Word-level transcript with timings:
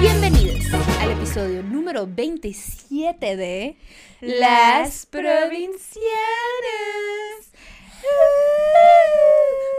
Bienvenidos 0.00 0.72
al 1.00 1.10
episodio 1.10 1.62
número 1.62 2.06
27 2.06 3.36
de 3.36 3.76
Las 4.20 5.06
Provincianas. 5.06 5.82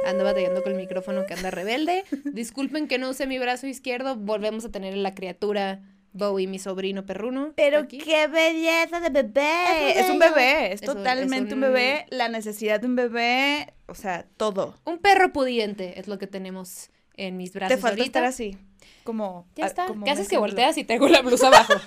Ando 0.05 0.25
batallando 0.25 0.63
con 0.63 0.73
el 0.73 0.77
micrófono 0.77 1.25
que 1.25 1.33
anda 1.33 1.49
rebelde. 1.49 2.03
Disculpen 2.25 2.89
que 2.89 2.97
no 2.97 3.09
use 3.09 3.25
mi 3.25 3.39
brazo 3.39 3.67
izquierdo. 3.67 4.17
Volvemos 4.17 4.65
a 4.65 4.71
tener 4.71 4.97
la 4.97 5.15
criatura 5.15 5.81
Bowie, 6.13 6.47
mi 6.47 6.59
sobrino 6.59 7.05
perruno. 7.05 7.53
Pero 7.55 7.79
aquí. 7.79 7.97
qué 7.97 8.27
belleza 8.27 8.99
de 8.99 9.09
bebé. 9.09 9.91
Es 9.91 10.05
Es 10.05 10.09
un 10.09 10.19
bebé, 10.19 10.71
es 10.73 10.81
totalmente 10.81 11.49
es 11.49 11.53
un... 11.57 11.63
un- 11.63 11.71
bebé. 11.73 12.05
La 12.09 12.29
necesidad 12.29 12.79
de 12.79 12.87
un 12.87 12.95
bebé, 12.95 13.73
o 13.87 13.95
sea, 13.95 14.25
todo. 14.37 14.75
Un 14.85 14.99
perro 14.99 15.33
pudiente 15.33 15.99
es 15.99 16.07
lo 16.07 16.17
que 16.19 16.27
tenemos 16.27 16.89
en 17.15 17.35
mis 17.37 17.53
brazos 17.53 17.75
Te 17.75 17.81
falta 17.81 18.01
ahorita. 18.01 18.05
estar 18.19 18.23
así, 18.25 18.57
como... 19.03 19.47
Ya 19.55 19.65
está. 19.65 19.85
como 19.87 20.05
¿Qué 20.05 20.11
haces 20.11 20.27
que 20.27 20.37
volteas 20.37 20.77
y 20.77 20.83
tengo 20.83 21.07
la 21.07 21.21
blusa 21.21 21.47
abajo? 21.47 21.73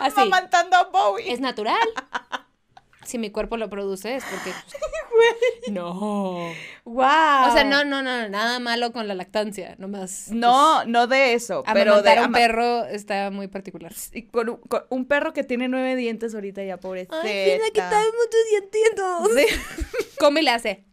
Así. 0.00 0.20
Amamantando 0.20 0.76
a 0.76 0.84
Bowie. 0.84 1.32
Es 1.32 1.40
natural. 1.40 1.76
Si 3.04 3.18
mi 3.18 3.30
cuerpo 3.30 3.56
lo 3.56 3.68
produce 3.68 4.16
es 4.16 4.24
porque... 4.24 4.52
No. 5.68 5.92
Wow. 6.84 7.04
O 7.48 7.52
sea, 7.52 7.62
no, 7.64 7.84
no, 7.84 8.02
no, 8.02 8.28
nada 8.28 8.58
malo 8.58 8.92
con 8.92 9.06
la 9.06 9.14
lactancia, 9.14 9.76
nomás. 9.78 10.28
No, 10.30 10.84
no 10.84 11.06
de 11.06 11.34
eso, 11.34 11.62
pues, 11.62 11.74
pero 11.74 12.02
de 12.02 12.20
un 12.20 12.32
perro 12.32 12.84
está 12.86 13.30
muy 13.30 13.46
particular. 13.46 13.92
y 14.12 14.22
con, 14.22 14.48
un, 14.48 14.56
con 14.56 14.82
un 14.88 15.06
perro 15.06 15.32
que 15.32 15.44
tiene 15.44 15.68
nueve 15.68 15.94
dientes 15.96 16.34
ahorita 16.34 16.64
ya, 16.64 16.78
pobrecita. 16.78 17.22
muchos 17.22 18.40
dientitos. 18.50 19.30
Sí. 19.36 20.06
¿Cómo 20.18 20.40
le 20.40 20.50
hace? 20.50 20.84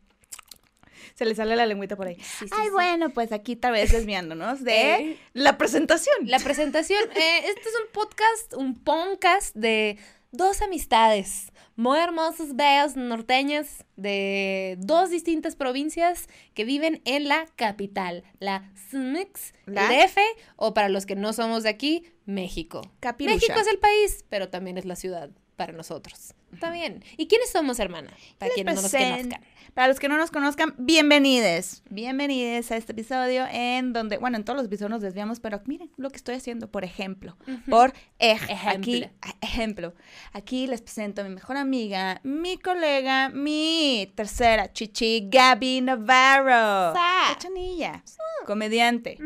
Se 1.15 1.25
le 1.25 1.35
sale 1.35 1.55
la 1.55 1.65
lengüita 1.65 1.95
por 1.95 2.07
ahí. 2.07 2.15
sí, 2.21 2.45
Ay, 2.51 2.69
bueno, 2.69 3.09
pues 3.09 3.31
aquí 3.31 3.55
tal 3.55 3.73
vez 3.73 3.91
desviándonos 3.91 4.63
de 4.63 4.93
Eh. 4.95 5.17
la 5.33 5.57
presentación. 5.57 6.15
La 6.25 6.39
presentación. 6.39 7.01
eh, 7.15 7.39
este 7.47 7.61
es 7.61 7.75
un 7.83 7.91
podcast, 7.91 8.53
un 8.53 8.75
podcast 8.83 9.55
de 9.55 9.97
dos 10.31 10.61
amistades 10.61 11.51
muy 11.79 11.97
hermosas, 11.97 12.57
bellas, 12.57 12.97
norteñas, 12.97 13.85
de 13.95 14.75
dos 14.79 15.09
distintas 15.09 15.55
provincias 15.55 16.27
que 16.53 16.65
viven 16.65 17.01
en 17.05 17.29
la 17.29 17.45
capital, 17.55 18.25
la 18.39 18.69
SMX, 18.91 19.53
La- 19.65 19.87
DF, 19.87 20.17
o 20.57 20.73
para 20.73 20.89
los 20.89 21.05
que 21.05 21.15
no 21.15 21.31
somos 21.31 21.63
de 21.63 21.69
aquí, 21.69 22.03
México. 22.25 22.81
Capirucha. 22.99 23.35
México 23.35 23.59
es 23.59 23.67
el 23.67 23.79
país, 23.79 24.25
pero 24.29 24.49
también 24.49 24.77
es 24.77 24.85
la 24.85 24.95
ciudad 24.95 25.29
para 25.55 25.73
nosotros. 25.73 26.33
Está 26.53 26.71
bien. 26.71 27.03
¿Y 27.17 27.27
quiénes 27.27 27.51
somos, 27.51 27.79
hermana? 27.79 28.11
Para 28.37 28.53
quienes 28.53 28.75
no 28.75 28.81
nos 28.81 28.91
conozcan. 28.91 29.41
Para 29.73 29.87
los 29.89 29.99
que 29.99 30.07
no 30.09 30.17
nos 30.17 30.31
conozcan, 30.31 30.73
bienvenidos. 30.77 31.83
Bienvenidos 31.89 32.71
a 32.71 32.77
este 32.77 32.93
episodio 32.93 33.45
en 33.51 33.93
donde, 33.93 34.17
bueno, 34.17 34.37
en 34.37 34.43
todos 34.45 34.57
los 34.57 34.65
episodios 34.67 34.89
nos 34.91 35.01
desviamos, 35.01 35.39
pero 35.39 35.61
miren 35.65 35.91
lo 35.97 36.09
que 36.09 36.15
estoy 36.17 36.35
haciendo, 36.35 36.71
por 36.71 36.83
ejemplo. 36.85 37.37
Por 37.69 37.93
ej- 38.19 38.41
aquí, 38.67 39.03
Ejemplo. 39.03 39.33
ejemplo. 39.41 39.93
Aquí 40.33 40.65
les 40.65 40.81
presento 40.81 41.21
a 41.21 41.25
mi 41.25 41.35
mejor 41.35 41.57
amiga, 41.57 42.19
mi 42.23 42.57
colega, 42.57 43.29
mi 43.29 44.11
tercera 44.15 44.71
chichi, 44.71 45.27
Gaby 45.29 45.81
Navarro. 45.81 46.93
Sa. 46.95 47.33
Cachanilla, 47.33 48.03
comediante. 48.45 49.17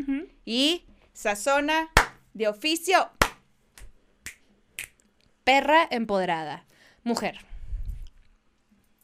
Y 0.45 0.83
sazona 1.13 1.89
de 2.33 2.47
oficio. 2.47 3.09
Perra 5.43 5.87
empoderada. 5.91 6.65
Mujer. 7.03 7.37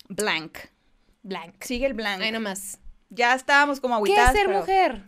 Blank. 0.08 0.58
Blank. 1.24 1.64
Sigue 1.64 1.86
el 1.86 1.94
blank. 1.94 2.22
Ahí 2.22 2.32
nomás. 2.32 2.80
Ya 3.10 3.34
estábamos 3.36 3.80
como 3.80 3.96
¿Qué 4.04 4.14
agüitadas. 4.14 4.34
es 4.34 4.38
ser 4.38 4.48
pero- 4.48 4.60
mujer? 4.60 5.04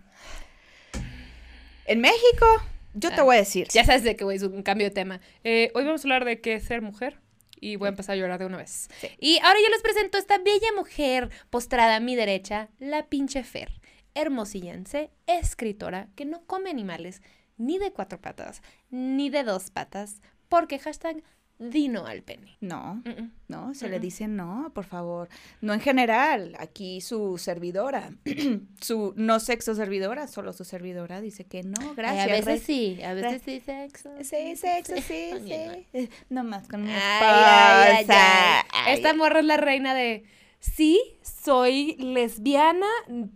En 1.86 2.00
México, 2.02 2.46
yo 2.94 3.10
te 3.10 3.22
Ah, 3.22 3.24
voy 3.24 3.36
a 3.36 3.40
decir. 3.40 3.68
Ya 3.74 3.84
sabes 3.86 4.04
de 4.04 4.16
qué, 4.16 4.26
es 4.34 4.44
un 4.44 4.64
cambio 4.64 4.88
de 4.88 4.92
tema. 4.92 5.20
Eh, 5.44 5.72
hoy 5.74 5.84
vamos 5.86 6.02
a 6.02 6.04
hablar 6.04 6.26
de 6.26 6.42
qué 6.42 6.56
es 6.56 6.64
ser 6.66 6.82
mujer. 6.82 7.20
Y 7.60 7.76
voy 7.76 7.88
a 7.88 7.90
empezar 7.90 8.14
a 8.14 8.16
llorar 8.18 8.40
de 8.40 8.46
una 8.48 8.58
vez. 8.58 8.90
Sí. 9.00 9.08
Y 9.20 9.38
ahora 9.40 9.60
yo 9.64 9.70
les 9.70 9.82
presento 9.84 10.18
a 10.18 10.22
esta 10.22 10.40
bella 10.40 10.68
mujer 10.76 11.30
postrada 11.52 11.98
a 11.98 12.00
mi 12.00 12.16
derecha, 12.16 12.70
la 12.80 13.08
pinche 13.08 13.44
Fer. 13.44 13.80
Hermosillense, 14.16 15.12
escritora, 15.28 16.08
que 16.16 16.26
no 16.26 16.44
come 16.48 16.70
animales 16.72 17.22
ni 17.62 17.78
de 17.78 17.92
cuatro 17.92 18.20
patas, 18.20 18.62
ni 18.90 19.30
de 19.30 19.44
dos 19.44 19.70
patas, 19.70 20.22
porque 20.50 20.80
hashtag 20.80 21.24
dino 21.60 22.08
al 22.08 22.24
pene. 22.24 22.58
No, 22.60 23.04
no, 23.48 23.76
se 23.76 23.88
le 23.88 24.00
dice 24.00 24.28
no, 24.28 24.72
por 24.74 24.84
favor. 24.86 25.30
No 25.62 25.74
en 25.76 25.80
general, 25.80 26.56
aquí 26.58 27.02
su 27.02 27.38
servidora, 27.38 28.10
su 28.82 29.14
no 29.16 29.40
sexo 29.40 29.76
servidora, 29.76 30.26
solo 30.28 30.54
su 30.54 30.64
servidora 30.66 31.22
dice 31.22 31.44
que 31.44 31.62
no, 31.62 31.94
gracias. 31.96 32.28
Eh, 32.28 32.32
a 32.32 32.36
veces 32.36 32.64
sí, 32.64 33.00
a 33.04 33.14
veces 33.14 33.44
sí 33.46 33.60
sexo. 33.60 34.10
Sí, 34.24 34.56
sexo, 34.56 34.96
sí, 35.08 35.30
Oye, 35.36 35.86
sí. 35.86 35.88
Eh, 36.00 36.10
No 36.30 36.44
más 36.44 36.68
con 36.68 36.82
mi 36.84 36.90
Ay, 36.90 36.98
esposa. 36.98 37.84
ay, 37.84 37.96
ay, 38.00 38.06
ay. 38.10 38.64
Ay, 38.88 38.94
Esta 38.96 39.14
morra 39.14 39.40
es 39.42 39.46
la 39.46 39.58
reina 39.58 39.94
de 39.94 40.24
sí, 40.62 41.02
soy 41.22 41.96
lesbiana 41.98 42.88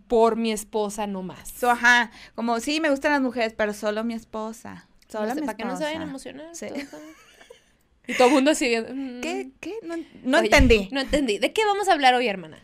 por 0.08 0.36
mi 0.36 0.52
esposa 0.52 1.06
nomás. 1.06 1.50
So, 1.50 1.70
ajá, 1.70 2.10
como 2.34 2.58
sí, 2.60 2.80
me 2.80 2.88
gustan 2.88 3.12
las 3.12 3.20
mujeres, 3.20 3.52
pero 3.54 3.74
solo 3.74 4.02
mi 4.02 4.14
esposa. 4.14 4.88
Solo 5.08 5.26
No 5.26 5.34
sé, 5.34 5.40
mi 5.40 5.46
para 5.46 5.58
que 5.58 5.64
no 5.64 5.76
se 5.76 5.84
vayan 5.84 6.02
a 6.02 6.04
emocionar. 6.06 6.48
Sí. 6.54 6.68
todo. 6.68 7.00
Y 8.08 8.14
todo 8.14 8.28
el 8.28 8.34
mundo 8.34 8.52
así 8.52 8.74
mm. 8.76 9.20
¿Qué? 9.20 9.50
¿Qué? 9.60 9.74
No, 9.82 9.96
no 10.22 10.38
Oye, 10.38 10.46
entendí. 10.46 10.88
No 10.92 11.00
entendí. 11.00 11.38
¿De 11.38 11.52
qué 11.52 11.64
vamos 11.64 11.88
a 11.88 11.92
hablar 11.92 12.14
hoy, 12.14 12.28
hermana? 12.28 12.58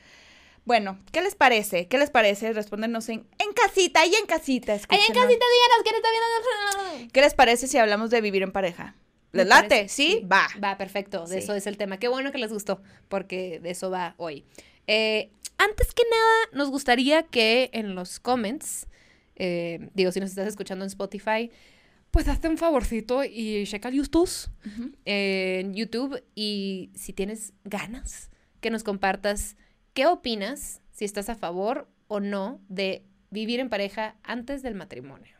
Bueno, 0.64 0.98
¿qué 1.10 1.20
les 1.20 1.34
parece? 1.34 1.88
¿Qué 1.88 1.98
les 1.98 2.10
parece? 2.10 2.52
Respóndenos 2.52 3.08
en, 3.08 3.26
en 3.38 3.52
casita, 3.52 4.06
y 4.06 4.14
en 4.14 4.26
casita. 4.26 4.72
Ahí 4.72 5.00
en 5.08 5.14
casita, 5.14 5.26
díganos 5.26 5.82
quién 5.82 5.96
está 5.96 6.08
viendo. 6.10 7.12
¿Qué 7.12 7.20
les 7.20 7.34
parece 7.34 7.66
si 7.66 7.78
hablamos 7.78 8.10
de 8.10 8.20
vivir 8.20 8.44
en 8.44 8.52
pareja? 8.52 8.94
¿Les 9.32 9.46
late? 9.46 9.68
parece- 9.68 9.88
¿Sí? 9.88 10.26
Va. 10.30 10.46
Va, 10.62 10.76
perfecto. 10.78 11.24
De 11.26 11.38
Sí. 11.38 11.44
eso 11.44 11.54
es 11.54 11.66
el 11.66 11.76
tema. 11.76 11.98
Qué 11.98 12.08
bueno 12.08 12.32
que 12.32 12.38
les 12.38 12.52
gustó, 12.52 12.82
porque 13.08 13.60
de 13.60 13.70
eso 13.70 13.90
va 13.90 14.14
hoy. 14.18 14.44
Eh, 14.86 15.30
antes 15.58 15.92
que 15.94 16.02
nada, 16.10 16.36
nos 16.52 16.70
gustaría 16.70 17.22
que 17.22 17.70
en 17.72 17.94
los 17.94 18.20
comments, 18.20 18.88
eh, 19.36 19.88
digo, 19.94 20.12
si 20.12 20.20
nos 20.20 20.30
estás 20.30 20.48
escuchando 20.48 20.84
en 20.84 20.88
Spotify, 20.88 21.50
pues 22.10 22.28
hazte 22.28 22.48
un 22.48 22.58
favorcito 22.58 23.24
y 23.24 23.64
checa 23.66 23.88
YouTube, 23.90 24.28
eh, 25.06 25.60
en 25.60 25.72
YouTube 25.74 26.22
y 26.34 26.90
si 26.94 27.12
tienes 27.12 27.52
ganas, 27.64 28.30
que 28.60 28.70
nos 28.70 28.82
compartas 28.84 29.56
qué 29.94 30.06
opinas, 30.06 30.80
si 30.90 31.04
estás 31.06 31.28
a 31.30 31.34
favor 31.34 31.88
o 32.08 32.20
no 32.20 32.60
de 32.68 33.04
vivir 33.32 33.58
en 33.58 33.68
pareja 33.68 34.14
antes 34.22 34.62
del 34.62 34.74
matrimonio. 34.76 35.34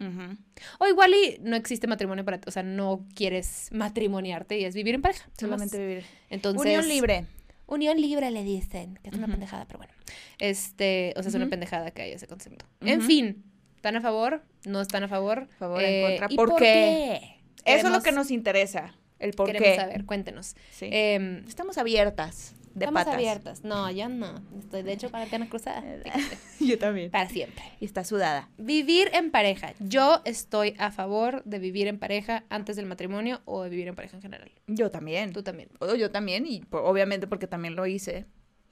O 0.80 0.86
igual 0.88 1.12
y 1.14 1.38
no 1.42 1.54
existe 1.54 1.86
matrimonio 1.86 2.24
para 2.24 2.38
ti, 2.38 2.44
o 2.48 2.50
sea, 2.50 2.62
no 2.64 3.06
quieres 3.14 3.68
matrimoniarte 3.70 4.58
y 4.58 4.64
es 4.64 4.74
vivir 4.74 4.94
en 4.96 5.02
pareja. 5.02 5.28
Solamente 5.38 5.78
vivir. 5.78 6.04
Entonces, 6.30 6.60
Unión 6.60 6.88
libre. 6.88 7.26
Unión 7.66 8.00
libre 8.00 8.30
le 8.30 8.42
dicen, 8.42 8.98
que 9.02 9.10
es 9.10 9.16
una 9.16 9.28
pendejada, 9.28 9.66
pero 9.66 9.78
bueno. 9.78 9.92
Este, 10.38 11.14
o 11.16 11.22
sea, 11.22 11.28
es 11.28 11.34
una 11.34 11.48
pendejada 11.48 11.90
que 11.92 12.02
haya 12.02 12.16
ese 12.16 12.26
concepto. 12.26 12.66
En 12.80 13.02
fin, 13.02 13.44
¿están 13.76 13.96
a 13.96 14.00
favor? 14.00 14.42
¿No 14.66 14.80
están 14.80 15.04
a 15.04 15.08
favor? 15.08 15.48
Eh, 15.50 15.54
Favor, 15.58 15.82
en 15.82 16.10
contra. 16.10 16.26
¿y 16.30 16.36
¿Por 16.36 16.48
por 16.50 16.58
qué? 16.58 17.20
qué? 17.64 17.74
Eso 17.74 17.86
es 17.86 17.92
lo 17.92 18.02
que 18.02 18.12
nos 18.12 18.30
interesa. 18.30 18.94
El 19.18 19.32
por 19.34 19.46
Queremos 19.46 19.68
qué. 19.68 19.76
saber, 19.76 20.04
cuéntenos. 20.04 20.56
Sí. 20.72 20.88
Em, 20.90 21.46
Estamos 21.46 21.78
abiertas. 21.78 22.54
De 22.74 22.84
estamos 22.86 23.00
patas. 23.00 23.14
abiertas. 23.14 23.64
No, 23.64 23.90
yo 23.90 24.08
no. 24.08 24.42
Estoy, 24.58 24.82
de 24.82 24.92
hecho, 24.92 25.10
con 25.10 25.20
la 25.20 25.26
pierna 25.26 25.48
cruzada. 25.48 25.82
Fíjate, 26.02 26.38
Yo 26.60 26.78
también. 26.78 27.10
Para 27.10 27.28
siempre. 27.28 27.62
Y 27.80 27.84
está 27.84 28.04
sudada. 28.04 28.48
Vivir 28.58 29.10
en 29.12 29.30
pareja. 29.30 29.74
Yo 29.80 30.22
estoy 30.24 30.74
a 30.78 30.90
favor 30.90 31.42
de 31.44 31.58
vivir 31.58 31.86
en 31.86 31.98
pareja 31.98 32.44
antes 32.48 32.76
del 32.76 32.86
matrimonio 32.86 33.42
o 33.44 33.62
de 33.62 33.70
vivir 33.70 33.88
en 33.88 33.94
pareja 33.94 34.16
en 34.16 34.22
general. 34.22 34.50
Yo 34.66 34.90
también. 34.90 35.32
Tú 35.32 35.42
también. 35.42 35.68
O 35.80 35.94
Yo 35.94 36.10
también, 36.10 36.46
y 36.46 36.64
obviamente 36.70 37.26
porque 37.26 37.46
también 37.46 37.76
lo 37.76 37.86
hice. 37.86 38.26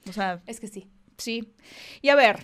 O 0.09 0.13
sea, 0.13 0.41
Es 0.47 0.59
que 0.59 0.67
sí. 0.67 0.89
sí. 1.17 1.53
Y 2.01 2.09
a 2.09 2.15
ver, 2.15 2.39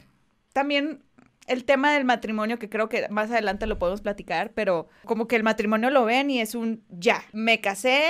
también 0.54 1.04
el 1.48 1.64
tema 1.64 1.94
del 1.94 2.04
matrimonio, 2.06 2.60
que 2.60 2.70
creo 2.70 2.90
que 2.90 3.08
más 3.10 3.32
adelante 3.32 3.66
lo 3.68 3.80
podemos 3.80 4.02
platicar, 4.02 4.52
pero 4.54 4.88
como 5.06 5.28
que 5.28 5.36
el 5.38 5.44
matrimonio 5.44 5.90
lo 5.90 6.04
ven 6.06 6.30
y 6.30 6.40
es 6.42 6.56
un 6.56 6.84
ya, 6.90 7.24
me 7.34 7.62
casé, 7.62 8.02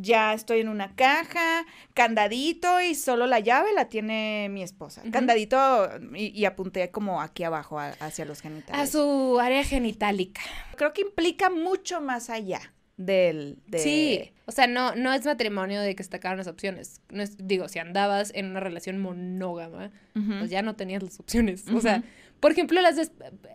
ya 0.00 0.34
estoy 0.34 0.60
en 0.60 0.68
una 0.68 0.94
caja, 0.96 1.64
candadito 1.94 2.80
y 2.80 2.94
solo 2.94 3.26
la 3.26 3.38
llave 3.40 3.72
la 3.72 3.88
tiene 3.88 4.48
mi 4.50 4.62
esposa. 4.62 5.02
Candadito 5.12 5.88
y, 6.14 6.28
y 6.38 6.44
apunté 6.44 6.90
como 6.90 7.20
aquí 7.22 7.44
abajo 7.44 7.78
a- 7.78 7.90
hacia 8.00 8.24
los 8.24 8.40
genitales. 8.40 8.80
A 8.82 8.86
su 8.90 9.38
área 9.40 9.62
genitálica. 9.62 10.40
Creo 10.76 10.92
que 10.92 11.02
implica 11.02 11.48
mucho 11.50 12.00
más 12.00 12.28
allá 12.30 12.60
del... 12.96 13.58
De... 13.66 13.78
Sí, 13.78 14.32
o 14.46 14.52
sea, 14.52 14.66
no, 14.66 14.94
no 14.96 15.12
es 15.12 15.24
matrimonio 15.24 15.80
de 15.80 15.94
que 15.94 16.02
se 16.02 16.10
las 16.38 16.48
opciones. 16.48 17.00
No 17.10 17.22
es, 17.22 17.36
digo, 17.38 17.68
si 17.68 17.78
andabas 17.78 18.32
en 18.34 18.46
una 18.46 18.60
relación 18.60 18.98
monógama, 18.98 19.90
pues 20.12 20.50
ya 20.50 20.62
no 20.62 20.74
tenías 20.74 21.02
las 21.02 21.20
opciones. 21.20 21.68
O 21.68 21.80
sea. 21.80 22.02
Por 22.40 22.52
ejemplo, 22.52 22.80
las 22.80 22.96
des- 22.96 23.12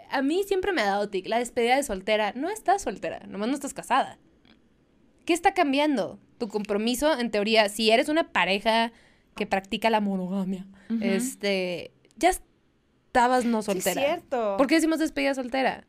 a 0.09 0.21
mí 0.21 0.43
siempre 0.47 0.71
me 0.71 0.81
ha 0.81 0.85
dado 0.85 1.09
tic, 1.09 1.27
la 1.27 1.39
despedida 1.39 1.75
de 1.75 1.83
soltera. 1.83 2.31
No 2.35 2.49
estás 2.49 2.81
soltera, 2.83 3.19
nomás 3.27 3.47
no 3.49 3.55
estás 3.55 3.73
casada. 3.73 4.17
¿Qué 5.25 5.33
está 5.33 5.53
cambiando? 5.53 6.19
Tu 6.37 6.47
compromiso, 6.47 7.17
en 7.19 7.31
teoría, 7.31 7.67
si 7.69 7.89
eres 7.91 8.09
una 8.09 8.31
pareja 8.31 8.91
que 9.35 9.47
practica 9.47 9.89
la 9.89 9.99
monogamia, 10.01 10.67
este, 11.01 11.91
ya 12.15 12.29
estabas 12.29 13.45
no 13.45 13.61
Sí, 13.61 13.71
es 13.71 13.83
soltera. 13.83 14.01
cierto. 14.05 14.55
¿Por 14.57 14.67
qué 14.67 14.75
decimos 14.75 14.99
despedida 14.99 15.33
soltera? 15.33 15.87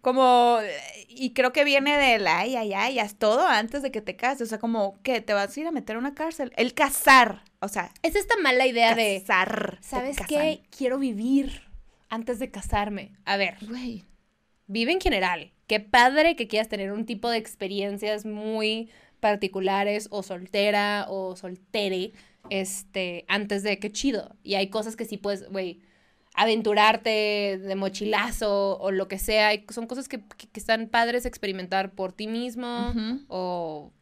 Como, 0.00 0.58
eh, 0.62 1.06
y 1.08 1.32
creo 1.32 1.52
que 1.52 1.64
viene 1.64 1.96
del 1.96 2.26
ay, 2.26 2.56
ay, 2.56 2.74
ay, 2.74 2.98
haz 2.98 3.14
todo 3.14 3.46
antes 3.46 3.80
de 3.82 3.90
que 3.90 4.02
te 4.02 4.16
cases. 4.16 4.42
O 4.42 4.46
sea, 4.46 4.58
como, 4.58 4.98
¿qué? 5.02 5.20
¿Te 5.22 5.32
vas 5.32 5.56
a 5.56 5.60
ir 5.60 5.66
a 5.66 5.70
meter 5.70 5.96
a 5.96 5.98
una 5.98 6.14
cárcel? 6.14 6.52
El 6.56 6.74
casar. 6.74 7.42
O 7.60 7.68
sea, 7.68 7.90
Es 8.02 8.14
esta 8.14 8.34
mala 8.42 8.66
idea 8.66 8.94
de, 8.94 9.20
casar. 9.26 9.78
¿sabes 9.80 10.16
qué? 10.28 10.62
Quiero 10.76 10.98
vivir 10.98 11.62
antes 12.08 12.38
de 12.38 12.50
casarme. 12.50 13.12
A 13.24 13.36
ver, 13.36 13.56
Güey. 13.68 14.04
vive 14.66 14.92
en 14.92 15.00
general. 15.00 15.52
Qué 15.66 15.80
padre 15.80 16.36
que 16.36 16.46
quieras 16.48 16.68
tener 16.68 16.92
un 16.92 17.06
tipo 17.06 17.30
de 17.30 17.38
experiencias 17.38 18.24
muy 18.26 18.90
particulares 19.20 20.08
o 20.10 20.22
soltera 20.22 21.06
o 21.08 21.34
soltere, 21.36 22.12
este, 22.50 23.24
antes 23.28 23.62
de 23.62 23.78
qué 23.78 23.90
chido. 23.90 24.36
Y 24.42 24.54
hay 24.54 24.68
cosas 24.68 24.96
que 24.96 25.06
sí 25.06 25.16
puedes, 25.16 25.48
güey, 25.48 25.80
aventurarte 26.34 27.58
de 27.62 27.74
mochilazo 27.76 28.78
o 28.78 28.90
lo 28.90 29.08
que 29.08 29.18
sea. 29.18 29.54
y 29.54 29.64
son 29.70 29.86
cosas 29.86 30.08
que, 30.08 30.20
que- 30.36 30.48
que 30.48 30.60
están 30.60 30.88
padres 30.88 31.24
experimentar 31.26 31.92
por 31.92 32.12
ti 32.12 32.26
mismo 32.26 32.92
o 33.28 33.92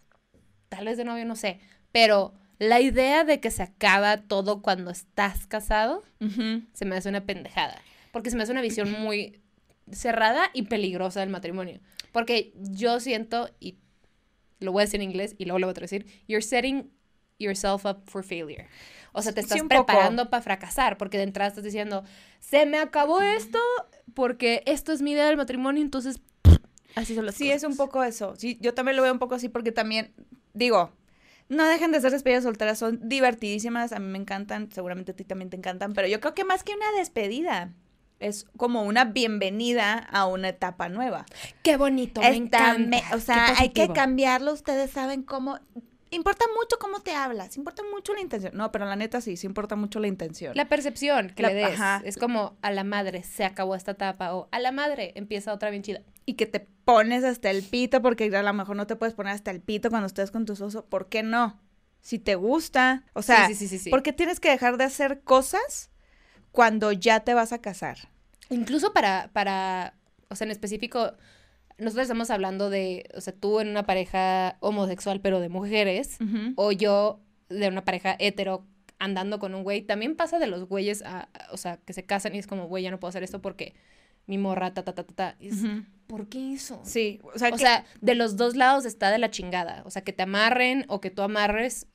tal 0.69 0.87
vez 0.87 0.97
de 0.97 1.05
novio, 1.05 1.25
no 1.25 1.37
sé. 1.37 1.61
Pero 1.93 2.35
la 2.59 2.81
idea 2.81 3.23
de 3.25 3.39
que 3.41 3.51
se 3.51 3.63
acaba 3.63 4.17
todo 4.17 4.63
cuando 4.63 4.91
estás 4.91 5.47
casado 5.47 6.03
se 6.73 6.85
me 6.85 6.97
hace 6.97 7.09
una 7.09 7.25
pendejada. 7.25 7.81
Porque 8.13 8.31
se 8.31 8.37
me 8.37 8.45
hace 8.45 8.53
una 8.53 8.63
visión 8.63 8.93
muy 8.93 9.41
cerrada 9.91 10.51
y 10.55 10.65
peligrosa 10.65 11.21
del 11.21 11.31
matrimonio. 11.31 11.81
Porque 12.13 12.55
yo 12.57 13.01
siento, 13.01 13.51
y 13.61 13.79
lo 14.61 14.73
voy 14.73 14.83
a 14.83 14.85
decir 14.87 15.01
en 15.01 15.11
inglés 15.11 15.35
y 15.39 15.45
luego 15.47 15.59
lo 15.59 15.67
voy 15.67 15.73
a 15.73 15.75
traducir, 15.75 16.07
you're 16.29 16.43
setting 16.43 16.91
yourself 17.39 17.85
up 17.85 18.05
for 18.07 18.25
failure. 18.25 18.69
O 19.13 19.23
sea, 19.23 19.33
te 19.35 19.41
Sí, 19.41 19.47
estás 19.47 19.63
poco. 19.63 19.87
preparando 19.87 20.31
para 20.31 20.43
fracasar, 20.43 20.99
porque 20.99 21.19
de 21.19 21.25
entrada 21.25 21.49
estás 21.49 21.65
diciendo, 21.65 22.05
se 22.41 22.67
me 22.67 22.79
acabó 22.79 23.21
esto, 23.21 23.59
porque 24.15 24.63
esto 24.67 24.93
es 24.93 25.03
mi 25.03 25.13
idea 25.13 25.27
del 25.27 25.37
matrimonio, 25.37 25.83
entonces 25.83 26.21
así 26.95 27.15
son 27.15 27.27
las 27.27 27.37
Sí, 27.37 27.45
cosas. 27.45 27.57
es 27.57 27.65
un 27.65 27.77
poco 27.77 28.05
eso. 28.05 28.37
Sí, 28.37 28.59
yo 28.61 28.75
también 28.75 28.97
lo 28.97 29.03
veo 29.03 29.13
un 29.13 29.19
poco 29.19 29.35
así 29.35 29.49
porque 29.49 29.73
también, 29.73 30.13
digo, 30.55 30.93
no 31.49 31.67
dejen 31.67 31.93
de 31.93 32.01
ser 32.01 32.13
despedidas 32.13 32.45
solteras, 32.45 32.79
son 32.79 33.09
divertidísimas, 33.09 33.93
a 33.93 33.99
mí 33.99 34.07
me 34.07 34.19
encantan, 34.19 34.71
seguramente 34.73 35.13
a 35.13 35.17
ti 35.17 35.25
también 35.25 35.51
te 35.51 35.57
encantan, 35.57 35.93
pero 35.95 36.09
yo 36.09 36.21
creo 36.21 36.35
que 36.35 36.45
más 36.45 36.63
que 36.65 36.75
una 36.75 36.91
despedida, 36.97 37.73
es 38.23 38.47
como 38.57 38.83
una 38.83 39.05
bienvenida 39.05 39.95
a 39.99 40.27
una 40.27 40.49
etapa 40.51 40.89
nueva. 40.89 41.27
Qué 41.63 41.77
bonito, 41.77 42.21
me 42.21 42.29
Está 42.31 42.75
encanta. 42.75 42.79
me- 42.89 43.15
o 43.15 43.21
sea, 43.21 43.55
hay 43.59 43.71
que 43.71 43.89
cambiarlo, 43.93 44.53
ustedes 44.53 44.91
saben 44.91 45.23
cómo... 45.23 45.59
Importa 46.11 46.45
mucho 46.61 46.77
cómo 46.79 47.01
te 47.01 47.15
hablas, 47.15 47.57
importa 47.57 47.83
mucho 47.91 48.13
la 48.13 48.21
intención. 48.21 48.55
No, 48.55 48.71
pero 48.71 48.85
la 48.85 48.97
neta 48.97 49.23
sí, 49.23 49.39
sí 49.39 49.47
importa 49.47 49.77
mucho 49.77 49.99
la 49.99 50.09
intención. 50.09 50.55
La 50.55 50.69
percepción 50.69 51.31
que 51.31 51.43
La- 51.43 51.49
le 51.49 51.55
des. 51.55 51.73
ajá. 51.81 52.03
Es 52.05 52.19
como 52.19 52.55
a 52.61 52.71
la 52.71 52.85
madre 52.85 53.23
se 53.23 53.47
acabó 53.47 53.75
esta 53.75 53.93
etapa 53.93 54.35
o 54.35 54.47
a 54.53 54.59
la 54.59 54.73
madre 54.73 55.13
empieza 55.15 55.55
otra 55.55 55.71
bien 55.71 55.83
chida. 55.83 56.03
y 56.27 56.35
que 56.35 56.45
te 56.45 56.61
pones 56.85 57.25
hasta 57.25 57.49
el 57.51 57.63
pito, 57.63 58.03
porque 58.03 58.25
a 58.37 58.43
lo 58.43 58.53
mejor 58.53 58.77
no 58.77 58.87
te 58.87 58.95
puedes 58.95 59.15
poner 59.15 59.33
hasta 59.33 59.51
el 59.51 59.61
pito 59.63 59.89
cuando 59.89 60.07
estés 60.07 60.31
con 60.31 60.45
tu 60.45 60.55
soso. 60.55 60.85
¿Por 60.85 61.09
qué 61.09 61.23
no? 61.23 61.59
Si 62.03 62.19
te 62.19 62.35
gusta. 62.35 63.05
O 63.15 63.23
sea, 63.23 63.47
sí, 63.47 63.55
sí, 63.55 63.67
sí, 63.67 63.79
sí. 63.79 63.89
¿por 63.89 64.03
qué 64.03 64.13
tienes 64.13 64.39
que 64.39 64.51
dejar 64.51 64.77
de 64.77 64.85
hacer 64.85 65.23
cosas 65.23 65.91
cuando 66.51 66.93
ya 66.93 67.21
te 67.21 67.33
vas 67.33 67.53
a 67.55 67.61
casar? 67.63 68.11
Incluso 68.53 68.93
para, 68.93 69.31
para, 69.33 69.95
o 70.29 70.37
sea, 70.37 70.45
en 70.45 70.51
específico, 70.51 71.13
nosotros 71.79 72.03
estamos 72.05 72.31
hablando 72.31 72.71
de, 72.71 73.09
o 73.15 73.21
sea, 73.21 73.33
tú 73.33 73.61
en 73.61 73.69
una 73.69 73.85
pareja 73.85 74.57
homosexual, 74.61 75.21
pero 75.21 75.41
de 75.41 75.49
mujeres, 75.49 76.19
o 76.57 76.71
yo 76.73 77.21
de 77.49 77.69
una 77.69 77.85
pareja 77.85 78.15
hetero 78.19 78.67
andando 78.99 79.39
con 79.41 79.55
un 79.55 79.65
güey, 79.65 79.83
también 79.83 80.15
pasa 80.17 80.39
de 80.39 80.47
los 80.47 80.69
güeyes, 80.69 81.03
a, 81.03 81.23
a- 81.35 81.53
o 81.53 81.57
sea, 81.57 81.79
que 81.79 81.93
se 81.93 82.05
casan 82.05 82.35
y 82.35 82.39
es 82.39 82.47
como, 82.47 82.67
güey, 82.69 82.85
ya 82.85 82.91
no 82.93 83.01
puedo 83.01 83.09
hacer 83.09 83.25
esto 83.25 83.43
porque 83.43 83.75
mi 84.27 84.39
morra, 84.39 84.73
ta, 84.73 84.85
ta, 84.85 84.95
ta, 84.95 85.03
ta, 85.05 85.15
ta. 85.15 85.37
¿Por 86.07 86.29
qué 86.29 86.53
eso? 86.53 86.81
Sí, 86.85 87.19
o 87.23 87.39
sea, 87.39 87.49
O 87.49 87.53
que- 87.53 87.59
sea, 87.59 87.85
de 88.01 88.15
los 88.15 88.37
dos 88.37 88.55
lados 88.55 88.85
está 88.85 89.11
de 89.11 89.19
la 89.19 89.31
chingada. 89.31 89.83
O 89.87 89.91
sea, 89.91 90.03
que 90.03 90.13
te 90.13 90.23
amarren 90.23 90.85
o 90.89 91.01
que 91.01 91.11
tú 91.11 91.23
amarres. 91.23 91.87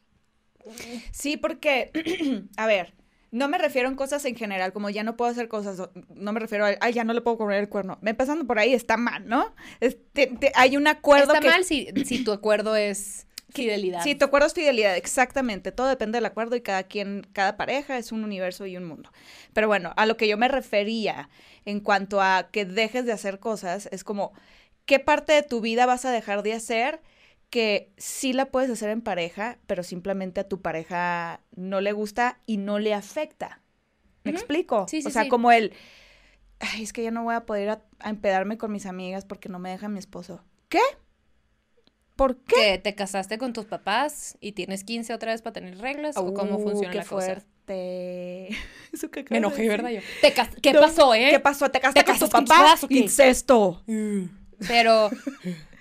sí, 1.11 1.37
porque, 1.37 1.91
a 2.57 2.65
ver, 2.67 2.93
no 3.31 3.47
me 3.47 3.57
refiero 3.57 3.89
en 3.89 3.95
cosas 3.95 4.23
en 4.25 4.35
general, 4.35 4.73
como 4.73 4.89
ya 4.89 5.03
no 5.03 5.17
puedo 5.17 5.29
hacer 5.31 5.47
cosas, 5.47 5.89
no 6.13 6.31
me 6.33 6.39
refiero 6.39 6.65
a, 6.65 6.75
ay, 6.79 6.93
ya 6.93 7.03
no 7.03 7.13
le 7.13 7.21
puedo 7.21 7.37
comer 7.37 7.59
el 7.59 7.69
cuerno. 7.69 7.99
Empezando 8.03 8.45
por 8.45 8.59
ahí, 8.59 8.73
está 8.73 8.97
mal, 8.97 9.27
¿no? 9.27 9.53
Es- 9.79 9.97
te- 10.13 10.27
te- 10.27 10.51
hay 10.55 10.77
un 10.77 10.87
acuerdo 10.87 11.33
Está 11.33 11.39
que... 11.41 11.47
mal 11.49 11.63
si, 11.65 11.87
si 12.05 12.23
tu 12.23 12.31
acuerdo 12.31 12.75
es 12.75 13.27
fidelidad. 13.49 14.01
Sí, 14.03 14.15
tu 14.15 14.25
acuerdo 14.25 14.47
es 14.47 14.53
fidelidad, 14.53 14.95
exactamente. 14.95 15.71
Todo 15.71 15.87
depende 15.87 16.17
del 16.17 16.25
acuerdo 16.25 16.55
y 16.55 16.61
cada 16.61 16.83
quien, 16.83 17.27
cada 17.33 17.57
pareja 17.57 17.97
es 17.97 18.11
un 18.11 18.23
universo 18.23 18.65
y 18.65 18.77
un 18.77 18.85
mundo. 18.85 19.11
Pero 19.53 19.67
bueno, 19.67 19.93
a 19.97 20.05
lo 20.05 20.15
que 20.17 20.27
yo 20.27 20.37
me 20.37 20.47
refería 20.47 21.29
en 21.65 21.79
cuanto 21.79 22.21
a 22.21 22.49
que 22.51 22.65
dejes 22.65 23.05
de 23.05 23.11
hacer 23.13 23.39
cosas, 23.39 23.89
es 23.91 24.03
como, 24.03 24.33
¿qué 24.85 24.99
parte 24.99 25.33
de 25.33 25.43
tu 25.43 25.59
vida 25.61 25.85
vas 25.85 26.05
a 26.05 26.11
dejar 26.11 26.43
de 26.43 26.53
hacer 26.53 27.01
que 27.49 27.93
sí 27.97 28.33
la 28.33 28.47
puedes 28.51 28.69
hacer 28.71 28.89
en 28.89 29.01
pareja, 29.01 29.59
pero 29.67 29.83
simplemente 29.83 30.41
a 30.41 30.47
tu 30.49 30.61
pareja 30.61 31.41
no 31.55 31.81
le 31.81 31.91
gusta 31.93 32.41
y 32.45 32.57
no 32.57 32.79
le 32.79 32.93
afecta? 32.93 33.61
¿Me 34.23 34.31
explico? 34.31 34.87
Sí, 34.87 35.01
sí, 35.01 35.09
o 35.09 35.11
sea, 35.11 35.25
sí. 35.25 35.29
como 35.29 35.51
el, 35.51 35.73
ay, 36.59 36.83
es 36.83 36.93
que 36.93 37.03
ya 37.03 37.11
no 37.11 37.23
voy 37.23 37.35
a 37.35 37.45
poder 37.45 37.63
ir 37.65 37.69
a, 37.71 37.83
a 37.99 38.09
empedarme 38.11 38.57
con 38.57 38.71
mis 38.71 38.85
amigas 38.87 39.25
porque 39.25 39.49
no 39.49 39.59
me 39.59 39.71
deja 39.71 39.89
mi 39.89 39.99
esposo. 39.99 40.43
¿Qué? 40.69 40.79
¿Por 42.15 42.37
qué? 42.43 42.55
Que 42.55 42.79
te 42.79 42.95
casaste 42.95 43.37
con 43.37 43.53
tus 43.53 43.65
papás 43.65 44.37
y 44.41 44.53
tienes 44.53 44.83
15 44.83 45.13
otra 45.13 45.31
vez 45.33 45.41
para 45.41 45.53
tener 45.53 45.77
reglas 45.79 46.21
o 46.23 46.33
cómo 46.33 46.57
Uh, 46.57 46.59
funciona 46.59 46.91
qué 46.91 46.97
la 46.97 47.05
cosa. 47.05 47.39
fuerte. 47.67 48.49
Eso 48.93 49.11
que 49.11 49.19
Me 49.29 49.37
acabas 49.37 49.45
de 49.45 49.47
enojé, 49.49 49.67
¿verdad? 49.69 49.89
Yo. 49.91 50.01
Te 50.19 50.33
¿Qué 50.61 50.73
No, 50.73 50.79
pasó, 50.79 51.13
eh? 51.13 51.29
¿Qué 51.29 51.39
pasó? 51.39 51.69
¿Te 51.69 51.79
casaste 51.79 52.03
¿Te 52.03 52.05
con 52.05 52.17
tu 52.19 52.29
con 52.29 52.45
papá? 52.45 52.45
papás? 52.47 52.85
Incesto. 52.89 53.83
Pero, 54.65 55.11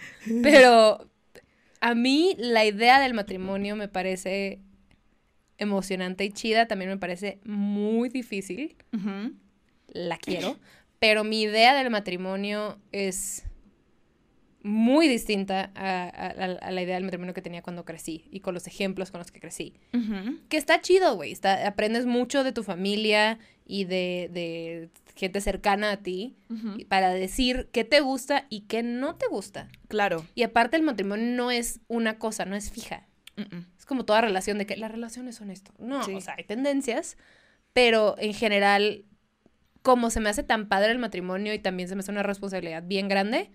pero 0.41 1.11
a 1.81 1.95
mí 1.95 2.35
la 2.39 2.65
idea 2.65 3.01
del 3.01 3.15
matrimonio 3.15 3.77
me 3.77 3.89
parece 3.89 4.61
emocionante 5.59 6.25
y 6.25 6.31
chida. 6.33 6.67
También 6.69 6.91
me 6.91 6.99
parece 6.99 7.41
muy 7.45 8.09
difícil. 8.09 8.77
La 9.89 10.19
quiero, 10.19 10.59
pero 10.99 11.25
mi 11.25 11.43
idea 11.43 11.75
del 11.75 11.91
matrimonio 11.91 12.79
es 12.93 13.45
muy 14.63 15.07
distinta 15.07 15.71
a, 15.77 16.09
a- 16.09 16.71
la 16.73 16.83
idea 16.83 16.97
del 16.97 17.05
matrimonio 17.05 17.33
que 17.35 17.43
tenía 17.43 17.63
cuando 17.63 17.85
crecí 17.85 18.25
y 18.33 18.41
con 18.41 18.53
los 18.53 18.67
ejemplos 18.67 19.11
con 19.13 19.19
los 19.21 19.31
que 19.31 19.41
crecí. 19.41 19.75
Que 20.49 20.57
está 20.57 20.81
chido, 20.81 21.15
güey. 21.15 21.31
está- 21.33 21.67
Aprendes 21.69 22.05
mucho 22.05 22.43
de 22.43 22.53
tu 22.53 22.63
familia 22.65 23.39
y 23.65 23.85
de, 23.85 24.29
de 24.33 24.91
gente 25.17 25.41
cercana 25.41 25.91
a 25.93 25.97
ti 26.03 26.37
para 26.89 27.11
decir 27.13 27.69
qué 27.73 27.85
te 27.85 28.01
gusta 28.01 28.47
y 28.51 28.63
qué 28.67 28.83
no 28.83 29.17
te 29.17 29.27
gusta. 29.27 29.69
Claro. 29.89 30.25
Y 30.35 30.43
aparte 30.45 30.77
el 30.77 30.83
matrimonio 30.83 31.27
no 31.35 31.51
es 31.51 31.81
una 31.89 32.19
cosa, 32.19 32.45
no 32.45 32.55
es 32.55 32.71
fija. 32.71 33.09
Es 33.77 33.85
como 33.87 34.05
toda 34.05 34.21
relación 34.21 34.57
de 34.59 34.67
que 34.67 34.77
las 34.77 34.91
relaciones 34.91 35.35
son 35.37 35.51
esto. 35.51 35.73
No, 35.79 36.03
Sí. 36.05 36.15
o 36.15 36.21
sea, 36.21 36.35
hay 36.39 36.45
tendencias, 36.45 37.17
pero 37.73 38.15
en 38.19 38.33
general, 38.35 39.05
como 39.83 40.11
se 40.11 40.21
me 40.21 40.29
hace 40.31 40.43
tan 40.43 40.69
padre 40.69 40.93
el 40.93 40.99
matrimonio 40.99 41.53
y 41.55 41.59
también 41.59 41.89
se 41.89 41.95
me 41.97 42.01
hace 42.01 42.11
una 42.13 42.23
responsabilidad 42.23 42.83
bien 42.87 43.09
grande, 43.09 43.51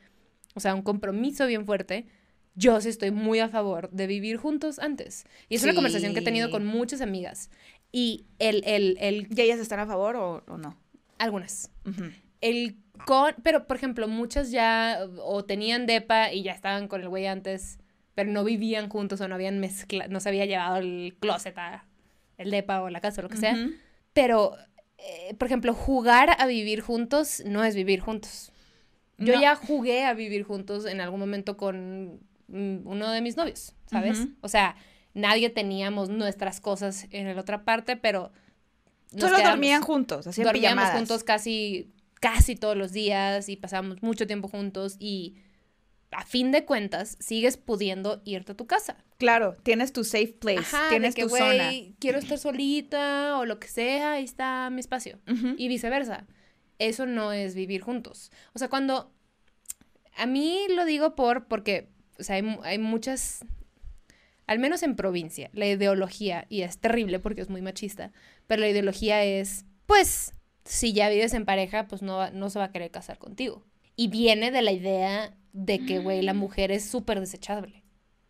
o 0.56 0.60
sea, 0.60 0.76
un 0.76 0.82
compromiso 0.82 1.48
bien 1.48 1.66
fuerte, 1.66 2.06
yo 2.54 2.80
sí 2.82 2.90
estoy 2.90 3.12
muy 3.12 3.40
a 3.40 3.50
favor 3.50 3.90
de 3.92 4.08
vivir 4.08 4.38
juntos 4.38 4.78
antes. 4.80 5.26
Y 5.48 5.56
es 5.56 5.64
una 5.64 5.74
conversación 5.74 6.14
que 6.14 6.20
he 6.20 6.24
tenido 6.24 6.52
con 6.52 6.66
muchas 6.66 7.02
amigas. 7.02 7.50
Y 7.92 8.26
el, 8.40 8.64
el, 8.66 8.98
el, 9.00 9.28
¿Y 9.36 9.42
ellas 9.42 9.60
están 9.60 9.80
a 9.80 9.86
favor 9.88 10.16
o, 10.16 10.44
o 10.48 10.58
no? 10.58 10.78
Algunas. 11.24 11.72
El 12.42 12.78
con, 13.06 13.34
pero 13.44 13.66
por 13.68 13.78
ejemplo, 13.78 14.08
muchas 14.08 14.52
ya 14.52 15.00
o 15.24 15.44
tenían 15.46 15.86
depa 15.86 16.32
y 16.32 16.44
ya 16.44 16.52
estaban 16.54 16.88
con 16.88 17.02
el 17.02 17.10
güey 17.10 17.26
antes, 17.28 17.80
pero 18.16 18.32
no 18.32 18.44
vivían 18.44 18.90
juntos 18.90 19.22
o 19.22 19.28
no 19.28 19.36
habían 19.36 19.60
mezclado, 19.60 20.12
no 20.12 20.20
se 20.20 20.30
había 20.30 20.46
llevado 20.46 20.78
el 20.78 21.16
closet 21.20 21.58
a 21.58 21.86
el 22.38 22.52
depa 22.52 22.82
o 22.82 22.90
la 22.90 23.02
casa 23.02 23.22
o 23.22 23.24
lo 23.24 23.30
que 23.30 23.38
sea. 23.38 23.56
Pero, 24.14 24.56
eh, 24.98 25.34
por 25.36 25.46
ejemplo, 25.48 25.74
jugar 25.74 26.36
a 26.38 26.46
vivir 26.48 26.82
juntos 26.82 27.42
no 27.46 27.64
es 27.64 27.76
vivir 27.76 28.00
juntos. 28.02 28.52
Yo 29.18 29.36
No. 29.36 29.42
ya 29.42 29.56
jugué 29.56 30.04
a 30.06 30.14
vivir 30.14 30.44
juntos 30.44 30.86
en 30.86 31.00
algún 31.02 31.20
momento 31.20 31.56
con 31.58 32.20
mm, 32.48 32.86
uno 32.86 33.10
de 33.12 33.22
mis 33.22 33.38
novios, 33.38 33.76
¿sabes? 33.86 34.28
O 34.42 34.48
sea, 34.48 34.76
nadie 35.14 35.50
teníamos 35.50 36.10
nuestras 36.10 36.60
cosas 36.60 37.08
en 37.12 37.34
la 37.34 37.40
otra 37.42 37.64
parte, 37.64 37.96
pero... 37.96 38.32
nos 39.12 39.22
Solo 39.22 39.36
quedamos- 39.38 39.52
dormían 39.54 39.82
juntos, 39.82 40.26
dormíamos 40.26 40.54
pijamadas. 40.60 40.96
juntos 40.98 41.24
casi, 41.24 41.92
casi 42.20 42.56
todos 42.56 42.78
los 42.78 42.92
días 42.92 43.50
y 43.50 43.56
pasábamos 43.58 44.02
mucho 44.02 44.26
tiempo 44.28 44.48
juntos 44.48 44.96
y 45.00 45.36
a 46.12 46.26
fin 46.26 46.52
de 46.52 46.66
cuentas 46.66 47.18
sigues 47.20 47.56
pudiendo 47.58 48.22
irte 48.26 48.52
a 48.52 48.56
tu 48.56 48.68
casa. 48.68 48.98
Claro, 49.18 49.56
tienes 49.64 49.94
tu 49.94 50.04
safe 50.04 50.34
place, 50.40 50.60
Ajá, 50.60 50.90
tienes 50.90 51.16
que, 51.16 51.24
tu 51.24 51.30
zona. 51.30 51.72
quiero 52.00 52.20
estar 52.20 52.38
solita 52.38 53.38
o 53.38 53.46
lo 53.46 53.60
que 53.60 53.68
sea, 53.68 54.14
ahí 54.14 54.24
está 54.26 54.70
mi 54.70 54.80
espacio. 54.82 55.20
Y 55.58 55.68
viceversa. 55.68 56.28
Eso 56.80 57.06
no 57.06 57.32
es 57.32 57.54
vivir 57.56 57.82
juntos. 57.82 58.32
O 58.54 58.60
sea, 58.60 58.68
cuando... 58.70 59.14
A 60.18 60.26
mí 60.26 60.66
lo 60.76 60.84
digo 60.84 61.16
por, 61.16 61.46
porque, 61.48 61.90
o 62.20 62.24
sea, 62.24 62.36
hay, 62.38 62.58
hay 62.64 62.78
muchas... 62.80 63.46
al 64.48 64.60
menos 64.60 64.84
en 64.84 64.96
provincia, 64.96 65.50
la 65.54 65.68
ideología, 65.68 66.46
y 66.50 66.62
es 66.62 66.78
terrible 66.80 67.20
porque 67.20 67.42
es 67.42 67.50
muy 67.50 67.62
machista, 67.62 68.12
pero 68.48 68.62
la 68.62 68.70
ideología 68.70 69.24
es, 69.24 69.66
pues, 69.86 70.34
si 70.66 70.94
ya 70.94 71.10
vives 71.10 71.34
en 71.34 71.46
pareja, 71.46 71.88
pues 71.88 72.02
no, 72.02 72.30
no 72.32 72.50
se 72.50 72.60
va 72.60 72.66
a 72.66 72.72
querer 72.72 72.92
casar 72.92 73.18
contigo. 73.18 73.66
Y 73.96 74.08
viene 74.08 74.52
de 74.52 74.62
la 74.62 74.72
idea 74.72 75.36
de 75.54 75.86
que, 75.86 76.00
güey, 76.00 76.22
la 76.22 76.34
mujer 76.34 76.72
es 76.72 76.86
súper 76.86 77.20
desechable. 77.20 77.84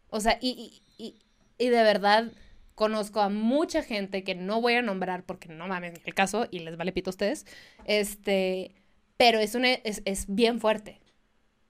O 0.10 0.20
sea, 0.20 0.38
y, 0.42 0.82
y, 0.98 1.20
y, 1.58 1.70
de 1.70 1.84
verdad 1.84 2.32
conozco 2.76 3.22
a 3.22 3.30
mucha 3.30 3.84
gente 3.84 4.24
que 4.24 4.34
no 4.34 4.60
voy 4.60 4.74
a 4.74 4.82
nombrar 4.82 5.24
porque 5.24 5.50
no 5.50 5.68
mames 5.68 6.00
el 6.04 6.14
caso 6.14 6.48
y 6.50 6.60
les 6.60 6.78
vale 6.78 6.92
pito 6.92 7.10
a 7.10 7.12
ustedes, 7.12 7.46
este, 7.86 8.74
pero 9.18 9.40
es, 9.40 9.56
una, 9.56 9.72
es, 9.72 10.02
es 10.06 10.26
bien 10.28 10.60
fuerte. 10.60 11.00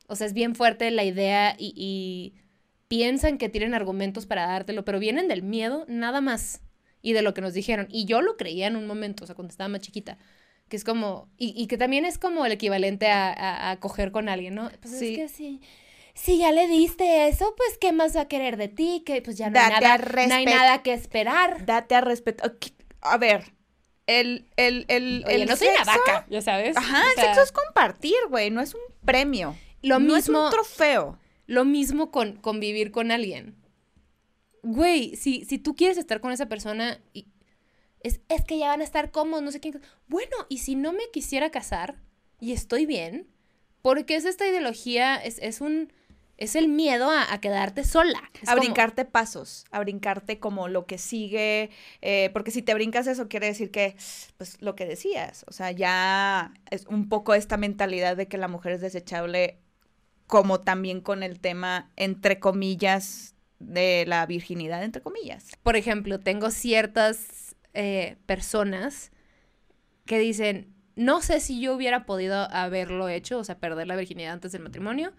O 0.07 0.15
sea, 0.15 0.27
es 0.27 0.33
bien 0.33 0.55
fuerte 0.55 0.89
la 0.91 1.03
idea 1.03 1.55
y, 1.57 1.73
y 1.75 2.33
piensan 2.91 3.37
que 3.37 3.47
tienen 3.47 3.73
argumentos 3.73 4.25
para 4.25 4.45
dártelo, 4.47 4.83
pero 4.83 4.99
vienen 4.99 5.29
del 5.29 5.43
miedo 5.43 5.85
nada 5.87 6.19
más 6.19 6.59
y 7.01 7.13
de 7.13 7.21
lo 7.21 7.33
que 7.33 7.39
nos 7.39 7.53
dijeron. 7.53 7.87
Y 7.89 8.03
yo 8.03 8.21
lo 8.21 8.35
creía 8.35 8.67
en 8.67 8.75
un 8.75 8.85
momento, 8.85 9.23
o 9.23 9.27
sea, 9.27 9.33
cuando 9.33 9.49
estaba 9.49 9.69
más 9.69 9.79
chiquita 9.79 10.17
que 10.67 10.75
es 10.75 10.83
como, 10.83 11.29
y, 11.37 11.53
y, 11.55 11.67
que 11.67 11.77
también 11.77 12.05
es 12.05 12.17
como 12.17 12.45
el 12.45 12.51
equivalente 12.53 13.09
a, 13.09 13.71
a, 13.71 13.79
coger 13.81 14.11
con 14.11 14.29
alguien, 14.29 14.55
¿no? 14.55 14.69
Pues 14.81 14.99
sí. 14.99 15.15
es 15.15 15.19
que 15.19 15.27
sí. 15.27 15.61
Si 16.13 16.37
ya 16.37 16.51
le 16.51 16.67
diste 16.67 17.27
eso, 17.27 17.53
pues 17.57 17.77
¿qué 17.77 17.91
más 17.91 18.15
va 18.15 18.21
a 18.21 18.27
querer 18.29 18.55
de 18.55 18.69
ti? 18.69 19.03
Que 19.05 19.21
pues 19.21 19.37
ya 19.37 19.49
no, 19.49 19.59
hay 19.59 19.69
nada, 19.69 19.97
no 19.97 20.33
hay 20.33 20.45
nada 20.45 20.81
que 20.81 20.93
esperar. 20.93 21.65
Date 21.65 21.95
a 21.95 22.01
respeto. 22.01 22.43
A 23.01 23.17
ver, 23.17 23.53
el, 24.07 24.49
el, 24.55 24.85
el, 24.87 25.23
Oye, 25.25 25.41
el 25.41 25.49
no 25.49 25.55
soy 25.57 25.69
una 25.69 25.83
vaca, 25.83 26.25
ya 26.29 26.41
sabes. 26.41 26.75
Ajá, 26.77 27.03
el 27.15 27.21
sexo 27.21 27.41
es 27.41 27.51
compartir, 27.51 28.17
güey, 28.29 28.49
no 28.49 28.61
es 28.61 28.73
un 28.73 28.81
premio. 29.05 29.57
Lo 29.81 29.99
no 29.99 30.15
mismo, 30.15 30.39
es 30.39 30.45
un 30.45 30.49
trofeo. 30.51 31.19
Lo 31.51 31.65
mismo 31.65 32.11
con 32.11 32.37
convivir 32.37 32.91
con 32.91 33.11
alguien. 33.11 33.55
Güey, 34.63 35.17
si, 35.17 35.43
si 35.43 35.57
tú 35.57 35.75
quieres 35.75 35.97
estar 35.97 36.21
con 36.21 36.31
esa 36.31 36.47
persona 36.47 37.01
y, 37.13 37.27
es, 37.99 38.21
es 38.29 38.45
que 38.45 38.57
ya 38.57 38.67
van 38.69 38.79
a 38.79 38.85
estar 38.85 39.11
cómodos, 39.11 39.43
no 39.43 39.51
sé 39.51 39.59
quién. 39.59 39.81
Bueno, 40.07 40.35
y 40.47 40.59
si 40.59 40.75
no 40.75 40.93
me 40.93 41.09
quisiera 41.11 41.51
casar 41.51 41.97
y 42.39 42.53
estoy 42.53 42.85
bien, 42.85 43.27
porque 43.81 44.15
es 44.15 44.23
esta 44.23 44.47
ideología, 44.47 45.15
es, 45.17 45.39
es 45.39 45.59
un 45.59 45.91
es 46.37 46.55
el 46.55 46.69
miedo 46.69 47.11
a, 47.11 47.33
a 47.33 47.41
quedarte 47.41 47.83
sola. 47.83 48.21
Es 48.41 48.47
a 48.47 48.53
como- 48.53 48.61
brincarte 48.63 49.03
pasos, 49.03 49.65
a 49.71 49.79
brincarte 49.81 50.39
como 50.39 50.69
lo 50.69 50.85
que 50.85 50.97
sigue, 50.97 51.69
eh, 52.01 52.29
porque 52.31 52.49
si 52.51 52.61
te 52.61 52.73
brincas 52.73 53.07
eso 53.07 53.27
quiere 53.27 53.47
decir 53.47 53.71
que, 53.71 53.95
pues 54.37 54.59
lo 54.61 54.73
que 54.75 54.85
decías, 54.85 55.43
o 55.47 55.51
sea, 55.51 55.71
ya 55.71 56.53
es 56.71 56.87
un 56.87 57.09
poco 57.09 57.33
esta 57.33 57.57
mentalidad 57.57 58.15
de 58.15 58.27
que 58.27 58.37
la 58.37 58.47
mujer 58.47 58.71
es 58.71 58.81
desechable, 58.81 59.59
como 60.31 60.61
también 60.61 61.01
con 61.01 61.23
el 61.23 61.41
tema, 61.41 61.91
entre 61.97 62.39
comillas, 62.39 63.35
de 63.59 64.05
la 64.07 64.25
virginidad, 64.25 64.81
entre 64.81 65.01
comillas. 65.01 65.49
Por 65.61 65.75
ejemplo, 65.75 66.21
tengo 66.21 66.51
ciertas 66.51 67.57
eh, 67.73 68.15
personas 68.27 69.11
que 70.05 70.19
dicen, 70.19 70.73
no 70.95 71.21
sé 71.21 71.41
si 71.41 71.59
yo 71.59 71.75
hubiera 71.75 72.05
podido 72.05 72.49
haberlo 72.49 73.09
hecho, 73.09 73.39
o 73.39 73.43
sea, 73.43 73.59
perder 73.59 73.87
la 73.87 73.97
virginidad 73.97 74.31
antes 74.31 74.53
del 74.53 74.61
matrimonio, 74.61 75.11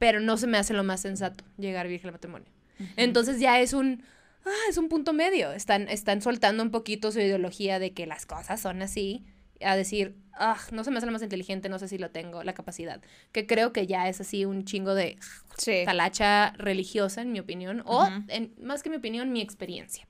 pero 0.00 0.18
no 0.18 0.36
se 0.36 0.48
me 0.48 0.58
hace 0.58 0.74
lo 0.74 0.82
más 0.82 1.00
sensato 1.00 1.44
llegar 1.56 1.86
virgen 1.86 2.08
al 2.08 2.14
matrimonio. 2.14 2.48
Entonces 2.96 3.38
ya 3.38 3.60
es 3.60 3.72
un, 3.72 4.02
ah, 4.44 4.68
es 4.68 4.78
un 4.78 4.88
punto 4.88 5.12
medio. 5.12 5.52
Están, 5.52 5.88
están 5.88 6.22
soltando 6.22 6.64
un 6.64 6.72
poquito 6.72 7.12
su 7.12 7.20
ideología 7.20 7.78
de 7.78 7.92
que 7.92 8.04
las 8.04 8.26
cosas 8.26 8.60
son 8.60 8.82
así, 8.82 9.24
a 9.60 9.76
decir, 9.76 10.14
ah, 10.34 10.58
no 10.72 10.84
se 10.84 10.90
me 10.90 10.98
hace 10.98 11.06
lo 11.06 11.12
más 11.12 11.22
inteligente, 11.22 11.68
no 11.68 11.78
sé 11.78 11.88
si 11.88 11.98
lo 11.98 12.10
tengo, 12.10 12.42
la 12.44 12.54
capacidad. 12.54 13.00
Que 13.32 13.46
creo 13.46 13.72
que 13.72 13.86
ya 13.86 14.08
es 14.08 14.20
así 14.20 14.44
un 14.44 14.64
chingo 14.64 14.94
de 14.94 15.18
Sí. 15.56 15.82
talacha 15.84 16.52
religiosa, 16.58 17.22
en 17.22 17.32
mi 17.32 17.40
opinión, 17.40 17.82
o 17.86 18.06
en- 18.28 18.54
más 18.62 18.82
que 18.82 18.90
mi 18.90 18.96
opinión, 18.96 19.32
mi 19.32 19.40
experiencia. 19.40 20.06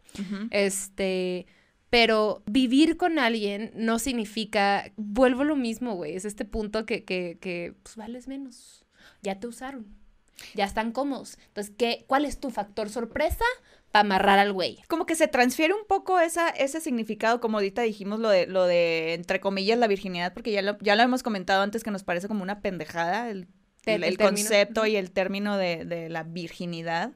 Este, 0.50 1.46
pero 1.90 2.42
vivir 2.46 2.96
con 2.96 3.18
alguien 3.18 3.70
no 3.74 3.98
significa, 3.98 4.92
vuelvo 4.96 5.44
lo 5.44 5.56
mismo, 5.56 5.94
güey, 5.94 6.14
es 6.16 6.24
este 6.24 6.44
punto 6.44 6.84
que, 6.84 7.04
que, 7.04 7.38
que 7.40 7.74
pues 7.82 7.96
vales 7.96 8.28
menos, 8.28 8.84
ya 9.22 9.40
te 9.40 9.46
usaron, 9.46 9.86
ya 10.54 10.64
están 10.66 10.92
cómodos. 10.92 11.38
Entonces, 11.48 11.74
¿qué, 11.76 12.04
¿cuál 12.06 12.24
es 12.26 12.38
tu 12.40 12.50
factor 12.50 12.90
sorpresa 12.90 13.44
para 13.90 14.02
amarrar 14.02 14.38
al 14.38 14.52
güey? 14.52 14.78
Como 14.88 15.06
que 15.06 15.14
se 15.16 15.28
transfiere 15.28 15.74
un 15.74 15.86
poco 15.86 16.20
esa, 16.20 16.48
ese 16.50 16.80
significado, 16.80 17.40
como 17.40 17.58
ahorita 17.58 17.82
dijimos, 17.82 18.20
lo 18.20 18.28
de, 18.28 18.46
lo 18.46 18.64
de, 18.66 19.14
entre 19.14 19.40
comillas, 19.40 19.78
la 19.78 19.86
virginidad, 19.86 20.32
porque 20.34 20.52
ya 20.52 20.62
lo, 20.62 20.78
ya 20.80 20.94
lo 20.96 21.02
hemos 21.02 21.22
comentado 21.22 21.62
antes 21.62 21.82
que 21.84 21.90
nos 21.90 22.04
parece 22.04 22.28
como 22.28 22.42
una 22.42 22.60
pendejada 22.60 23.30
el, 23.30 23.48
el, 23.86 24.02
el 24.02 24.04
el 24.04 24.16
término. 24.18 24.36
concepto 24.48 24.86
y 24.86 24.96
el 24.96 25.10
término 25.10 25.56
de, 25.56 25.84
de 25.84 26.08
la 26.08 26.22
virginidad. 26.24 27.12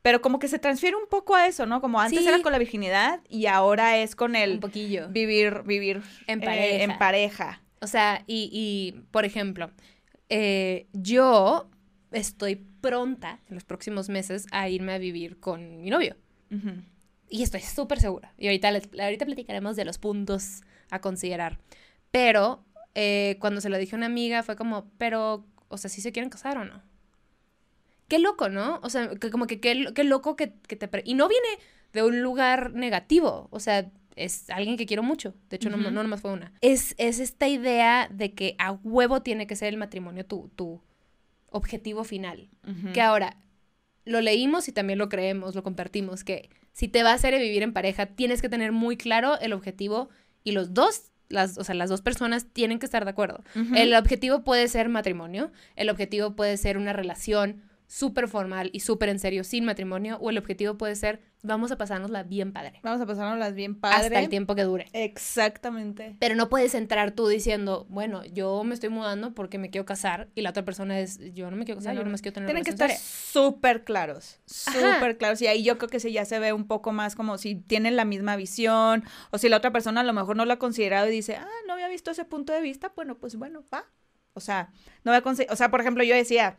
Pero 0.00 0.20
como 0.22 0.38
que 0.38 0.46
se 0.48 0.58
transfiere 0.60 0.96
un 0.96 1.08
poco 1.08 1.34
a 1.34 1.46
eso, 1.48 1.66
¿no? 1.66 1.80
Como 1.80 2.00
antes 2.00 2.20
Sí. 2.20 2.28
era 2.28 2.40
con 2.40 2.52
la 2.52 2.58
virginidad 2.58 3.20
y 3.28 3.46
ahora 3.46 3.98
es 3.98 4.14
con 4.14 4.30
Un 4.30 4.36
el 4.36 4.58
poquillo. 4.60 5.08
vivir, 5.08 5.62
vivir 5.64 6.02
En 6.28 6.40
eh, 6.42 6.44
pareja. 6.46 6.84
en 6.84 6.98
pareja. 6.98 7.62
O 7.80 7.86
sea, 7.88 8.22
y, 8.26 8.48
y, 8.52 9.00
por 9.10 9.24
ejemplo, 9.24 9.70
eh, 10.28 10.86
yo 10.92 11.68
estoy 12.12 12.56
pronta 12.88 13.40
en 13.48 13.54
los 13.54 13.64
próximos 13.64 14.08
meses 14.08 14.46
a 14.50 14.68
irme 14.70 14.94
a 14.94 14.98
vivir 14.98 15.38
con 15.38 15.82
mi 15.82 15.90
novio. 15.90 16.16
Ujú. 16.50 16.82
Y 17.28 17.42
estoy 17.42 17.60
súper 17.60 18.00
segura. 18.00 18.32
Y 18.38 18.46
ahorita, 18.46 18.70
les, 18.70 18.88
ahorita 18.98 19.26
platicaremos 19.26 19.76
de 19.76 19.84
los 19.84 19.98
puntos 19.98 20.62
a 20.90 21.00
considerar. 21.00 21.58
Pero 22.10 22.64
eh, 22.94 23.36
cuando 23.40 23.60
se 23.60 23.68
lo 23.68 23.76
dije 23.76 23.94
a 23.94 23.98
una 23.98 24.06
amiga 24.06 24.42
fue 24.42 24.56
como, 24.56 24.90
pero, 24.96 25.44
o 25.68 25.76
sea, 25.76 25.90
si 25.90 26.00
se 26.00 26.12
quieren 26.12 26.30
casar 26.30 26.56
o 26.56 26.64
no. 26.64 26.82
Qué 28.08 28.18
loco, 28.18 28.48
¿no? 28.48 28.80
O 28.82 28.88
sea, 28.88 29.10
que 29.16 29.30
como 29.30 29.46
que 29.46 29.60
qué, 29.60 29.92
qué 29.94 30.04
loco 30.04 30.34
que, 30.34 30.54
que 30.66 30.76
te... 30.76 30.88
Y 31.04 31.12
no 31.12 31.28
viene 31.28 31.48
de 31.92 32.02
un 32.02 32.22
lugar 32.22 32.72
negativo. 32.72 33.48
O 33.50 33.60
sea, 33.60 33.90
es 34.16 34.48
alguien 34.48 34.78
que 34.78 34.86
quiero 34.86 35.02
mucho. 35.02 35.34
De 35.50 35.56
hecho, 35.56 35.68
no, 35.68 35.76
no 35.76 35.90
nomás 35.90 36.22
fue 36.22 36.32
una. 36.32 36.54
Es, 36.62 36.94
es 36.96 37.20
esta 37.20 37.48
idea 37.48 38.08
de 38.10 38.32
que 38.32 38.56
a 38.58 38.72
huevo 38.72 39.20
tiene 39.20 39.46
que 39.46 39.56
ser 39.56 39.68
el 39.68 39.76
matrimonio 39.76 40.24
tu, 40.24 40.50
tu 40.56 40.80
objetivo 41.50 42.04
final. 42.04 42.48
Que 42.92 43.00
ahora 43.00 43.36
lo 44.04 44.20
leímos 44.20 44.68
y 44.68 44.72
también 44.72 44.98
lo 44.98 45.08
creemos, 45.08 45.54
lo 45.54 45.62
compartimos, 45.62 46.24
que 46.24 46.50
si 46.72 46.88
te 46.88 47.02
vas 47.02 47.24
a 47.24 47.28
a 47.28 47.30
vivir 47.30 47.62
en 47.62 47.72
pareja, 47.72 48.06
tienes 48.06 48.40
que 48.40 48.48
tener 48.48 48.72
muy 48.72 48.96
claro 48.96 49.38
el 49.40 49.52
objetivo 49.52 50.08
y 50.44 50.52
los 50.52 50.72
dos, 50.72 51.10
las, 51.28 51.58
o 51.58 51.64
sea, 51.64 51.74
las 51.74 51.90
dos 51.90 52.00
personas 52.00 52.46
tienen 52.52 52.78
que 52.78 52.86
estar 52.86 53.04
de 53.04 53.10
acuerdo. 53.10 53.42
El 53.74 53.94
objetivo 53.94 54.44
puede 54.44 54.68
ser 54.68 54.88
matrimonio, 54.88 55.52
el 55.76 55.90
objetivo 55.90 56.36
puede 56.36 56.56
ser 56.56 56.78
una 56.78 56.92
relación 56.92 57.62
súper 57.90 58.28
formal 58.28 58.68
y 58.72 58.80
súper 58.80 59.08
en 59.08 59.18
serio 59.18 59.42
sin 59.42 59.64
matrimonio, 59.64 60.18
o 60.20 60.30
el 60.30 60.38
objetivo 60.38 60.76
puede 60.78 60.94
ser 60.94 61.20
vamos 61.42 61.70
a 61.72 61.78
pasárnosla 61.78 62.22
bien 62.24 62.52
padre, 62.52 62.80
Vamos 62.82 63.00
a 63.00 63.06
pasárnoslas 63.06 63.54
bien 63.54 63.74
padre. 63.78 63.96
hasta 64.06 64.18
el 64.20 64.28
tiempo 64.28 64.54
que 64.54 64.64
dure. 64.64 64.86
Exactamente. 64.92 66.16
Pero 66.18 66.34
no 66.34 66.48
puedes 66.48 66.74
entrar 66.74 67.12
tú 67.12 67.28
diciendo, 67.28 67.86
bueno, 67.88 68.24
yo 68.26 68.64
me 68.64 68.74
estoy 68.74 68.88
mudando 68.88 69.34
porque 69.34 69.56
me 69.56 69.70
quiero 69.70 69.86
casar 69.86 70.28
y 70.34 70.40
la 70.42 70.50
otra 70.50 70.64
persona 70.64 70.98
es, 70.98 71.18
yo 71.34 71.50
no 71.50 71.56
me 71.56 71.64
quiero 71.64 71.78
casar, 71.78 71.94
yo 71.94 72.02
no 72.04 72.10
me 72.10 72.18
quiero 72.18 72.34
tener 72.34 72.48
Tienen 72.48 72.64
que 72.64 72.70
estar 72.70 72.90
seria". 72.90 73.02
súper 73.04 73.84
claros, 73.84 74.40
súper 74.46 75.16
claros. 75.16 75.40
Y 75.40 75.46
ahí 75.46 75.62
yo 75.62 75.78
creo 75.78 75.88
que 75.88 76.00
sí 76.00 76.12
ya 76.12 76.24
se 76.24 76.38
ve 76.40 76.52
un 76.52 76.66
poco 76.66 76.92
más 76.92 77.14
como 77.14 77.38
si 77.38 77.54
tienen 77.54 77.96
la 77.96 78.04
misma 78.04 78.34
visión 78.36 79.04
o 79.30 79.38
si 79.38 79.48
la 79.48 79.56
otra 79.58 79.70
persona 79.72 80.00
a 80.00 80.04
lo 80.04 80.12
mejor 80.12 80.36
no 80.36 80.44
lo 80.44 80.52
ha 80.52 80.58
considerado 80.58 81.08
y 81.08 81.12
dice, 81.12 81.36
ah, 81.36 81.46
no 81.66 81.74
había 81.74 81.88
visto 81.88 82.10
ese 82.10 82.24
punto 82.24 82.52
de 82.52 82.60
vista, 82.60 82.92
bueno, 82.96 83.16
pues 83.16 83.36
bueno, 83.36 83.64
va. 83.72 83.84
O 84.34 84.40
sea, 84.40 84.70
no 85.04 85.12
voy 85.12 85.16
a 85.18 85.22
consi- 85.22 85.46
o 85.50 85.56
sea, 85.56 85.70
por 85.70 85.80
ejemplo, 85.80 86.02
yo 86.04 86.14
decía, 86.14 86.56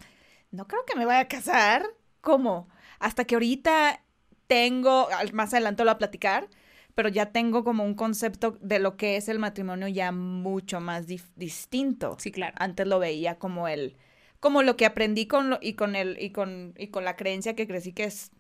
no 0.51 0.67
creo 0.67 0.85
que 0.85 0.97
me 0.97 1.05
vaya 1.05 1.21
a 1.21 1.27
casar. 1.27 1.85
¿Cómo? 2.21 2.67
Hasta 2.99 3.25
que 3.25 3.35
ahorita 3.35 4.03
tengo, 4.47 5.07
más 5.33 5.53
adelante 5.53 5.83
lo 5.83 5.89
voy 5.89 5.95
a 5.95 5.97
platicar, 5.99 6.49
pero 6.95 7.07
ya 7.07 7.31
tengo 7.31 7.63
como 7.63 7.85
un 7.85 7.93
concepto 7.93 8.57
de 8.61 8.79
lo 8.79 8.97
que 8.97 9.15
es 9.15 9.29
el 9.29 9.39
matrimonio 9.39 9.87
ya 9.87 10.11
mucho 10.11 10.81
más 10.81 11.05
distinto 11.07 12.17
Sí, 12.19 12.31
claro. 12.31 12.55
antes 12.59 12.87
lo 12.87 12.99
veía 12.99 13.37
como 13.39 13.67
el 13.67 13.95
como 14.41 14.63
lo 14.63 14.77
que 14.77 14.85
aprendí 14.85 15.27
con 15.27 15.49
lo, 15.49 15.59
y 15.61 15.73
con 15.73 15.95
el 15.95 16.21
y 16.21 16.31
con 16.31 16.73
y 16.77 16.87
con 16.87 17.05
la 17.05 17.15
creencia 17.15 17.55
que 17.55 17.67
crecí 17.67 17.93
que 17.93 18.05
es 18.05 18.31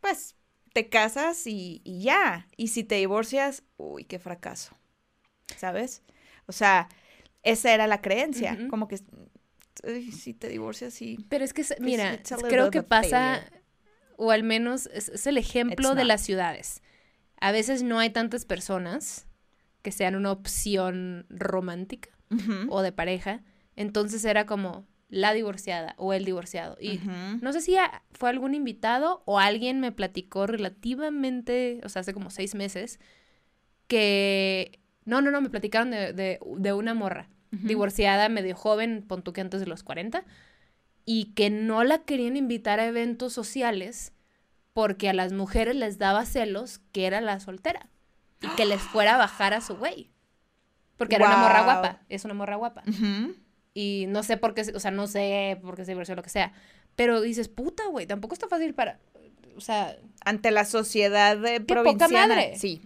pues 0.00 0.36
te 0.72 0.88
casas 0.88 1.46
y, 1.46 1.80
y 1.84 2.02
ya 2.02 2.48
y 2.56 2.68
si 2.68 2.82
te 2.82 2.96
divorcias 2.96 3.62
uy 3.76 4.04
qué 4.04 4.18
fracaso 4.18 4.76
sabes 5.56 6.02
o 6.46 6.52
sea 6.52 6.88
esa 7.42 7.72
era 7.72 7.86
la 7.86 8.00
creencia 8.00 8.58
como 8.68 8.88
que 8.88 8.98
si 10.12 10.34
te 10.34 10.48
divorcias 10.48 10.94
sí 10.94 11.18
Pero 11.28 11.44
es 11.44 11.52
que, 11.52 11.64
se- 11.64 11.76
mira, 11.80 12.20
creo 12.48 12.70
que 12.70 12.82
pasa, 12.82 13.36
failure. 13.36 13.62
o 14.16 14.30
al 14.30 14.42
menos 14.42 14.88
es, 14.92 15.08
es 15.08 15.26
el 15.26 15.38
ejemplo 15.38 15.94
de 15.94 16.04
las 16.04 16.20
ciudades. 16.20 16.82
A 17.40 17.52
veces 17.52 17.82
no 17.82 17.98
hay 17.98 18.10
tantas 18.10 18.44
personas 18.44 19.26
que 19.82 19.92
sean 19.92 20.14
una 20.14 20.30
opción 20.32 21.26
romántica 21.30 22.10
o 22.68 22.82
de 22.82 22.92
pareja. 22.92 23.42
Entonces 23.76 24.24
era 24.24 24.44
como 24.46 24.86
la 25.08 25.32
divorciada 25.32 25.94
o 25.96 26.12
el 26.12 26.24
divorciado. 26.24 26.76
Y 26.80 26.98
no 27.40 27.52
sé 27.52 27.60
si 27.62 27.76
fue 28.12 28.28
algún 28.30 28.54
invitado 28.54 29.22
o 29.24 29.38
alguien 29.38 29.80
me 29.80 29.90
platicó 29.90 30.46
relativamente, 30.46 31.80
o 31.82 31.88
sea, 31.88 32.00
hace 32.00 32.12
como 32.12 32.30
seis 32.30 32.54
meses, 32.54 33.00
que... 33.88 34.78
No, 35.06 35.22
no, 35.22 35.30
no, 35.30 35.40
me 35.40 35.50
platicaron 35.50 35.90
de, 35.90 36.12
de, 36.12 36.38
de 36.58 36.72
una 36.72 36.94
morra 36.94 37.28
Divorciada, 37.50 38.28
medio 38.28 38.54
joven, 38.54 39.04
pon 39.06 39.22
tú 39.22 39.32
que 39.32 39.40
antes 39.40 39.60
de 39.60 39.66
los 39.66 39.82
40, 39.82 40.24
y 41.04 41.32
que 41.34 41.50
no 41.50 41.82
la 41.82 41.98
querían 41.98 42.36
invitar 42.36 42.78
a 42.78 42.86
eventos 42.86 43.32
sociales 43.32 44.12
porque 44.72 45.08
a 45.08 45.12
las 45.12 45.32
mujeres 45.32 45.74
les 45.74 45.98
daba 45.98 46.24
celos 46.24 46.80
que 46.92 47.06
era 47.06 47.20
la 47.20 47.40
soltera 47.40 47.88
y 48.40 48.46
que 48.56 48.66
les 48.66 48.80
fuera 48.92 49.16
a 49.16 49.18
bajar 49.18 49.52
a 49.54 49.60
su 49.60 49.76
güey. 49.76 50.10
Porque 50.96 51.16
era 51.16 51.26
una 51.26 51.38
morra 51.38 51.64
guapa, 51.64 52.00
es 52.08 52.24
una 52.24 52.34
morra 52.34 52.56
guapa. 52.56 52.84
Y 53.72 54.06
no 54.08 54.22
sé 54.22 54.36
por 54.36 54.54
qué, 54.54 54.62
o 54.74 54.80
sea, 54.80 54.90
no 54.90 55.06
sé 55.06 55.58
por 55.62 55.74
qué 55.74 55.84
se 55.84 55.92
divorció 55.92 56.12
o 56.12 56.16
lo 56.16 56.22
que 56.22 56.30
sea. 56.30 56.52
Pero 56.94 57.20
dices, 57.20 57.48
puta, 57.48 57.86
güey, 57.86 58.06
tampoco 58.06 58.34
está 58.34 58.48
fácil 58.48 58.74
para. 58.74 59.00
O 59.56 59.60
sea, 59.60 59.96
Ante 60.24 60.50
la 60.50 60.64
sociedad 60.64 61.36
de 61.36 61.60
poca 61.60 61.82
provinciana. 61.82 62.34
madre. 62.34 62.58
Sí. 62.58 62.82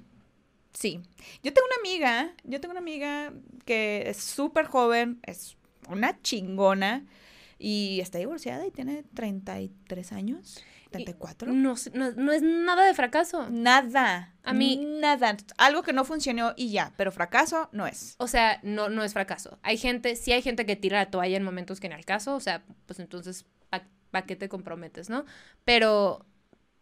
Sí. 0.74 1.00
Yo 1.42 1.52
tengo 1.54 1.66
una 1.68 1.76
amiga, 1.88 2.34
yo 2.44 2.60
tengo 2.60 2.72
una 2.72 2.80
amiga 2.80 3.32
que 3.64 4.04
es 4.08 4.18
súper 4.18 4.66
joven, 4.66 5.20
es 5.22 5.56
una 5.88 6.20
chingona 6.20 7.06
y 7.58 8.00
está 8.00 8.18
divorciada 8.18 8.66
y 8.66 8.70
tiene 8.72 9.04
33 9.14 10.12
años, 10.12 10.62
34. 10.90 11.52
no, 11.52 11.74
no, 11.94 12.10
no 12.12 12.32
es 12.32 12.42
nada 12.42 12.84
de 12.86 12.94
fracaso. 12.94 13.48
Nada. 13.50 14.34
A 14.42 14.52
mí- 14.52 14.76
Nada. 15.00 15.36
Algo 15.58 15.82
que 15.82 15.92
no 15.92 16.04
funcionó 16.04 16.52
y 16.56 16.70
ya, 16.70 16.92
pero 16.96 17.12
fracaso 17.12 17.68
no 17.72 17.86
es. 17.86 18.16
O 18.18 18.26
sea, 18.28 18.58
no, 18.62 18.88
no 18.88 19.02
es 19.04 19.12
fracaso. 19.12 19.58
Hay 19.62 19.78
gente, 19.78 20.16
sí 20.16 20.32
hay 20.32 20.42
gente 20.42 20.66
que 20.66 20.76
tira 20.76 20.98
la 20.98 21.10
toalla 21.10 21.36
en 21.36 21.42
momentos 21.44 21.80
que 21.80 21.86
en 21.86 21.92
el 21.94 22.04
caso, 22.04 22.34
o 22.34 22.40
sea, 22.40 22.64
pues 22.86 22.98
entonces, 22.98 23.46
¿para 24.10 24.26
qué 24.26 24.36
te 24.36 24.48
comprometes, 24.48 25.08
no? 25.10 25.24
Pero, 25.64 26.24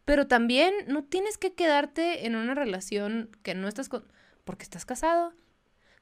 pero 0.05 0.27
también 0.27 0.75
no 0.87 1.05
tienes 1.05 1.39
que 1.39 1.55
quedarte 1.55 2.27
en 2.27 2.37
una 2.37 2.55
relación 2.55 3.31
que 3.43 3.55
no 3.55 3.69
estás 3.69 3.89
con... 3.89 4.05
porque 4.45 4.65
estás 4.65 4.85
casado. 4.85 5.33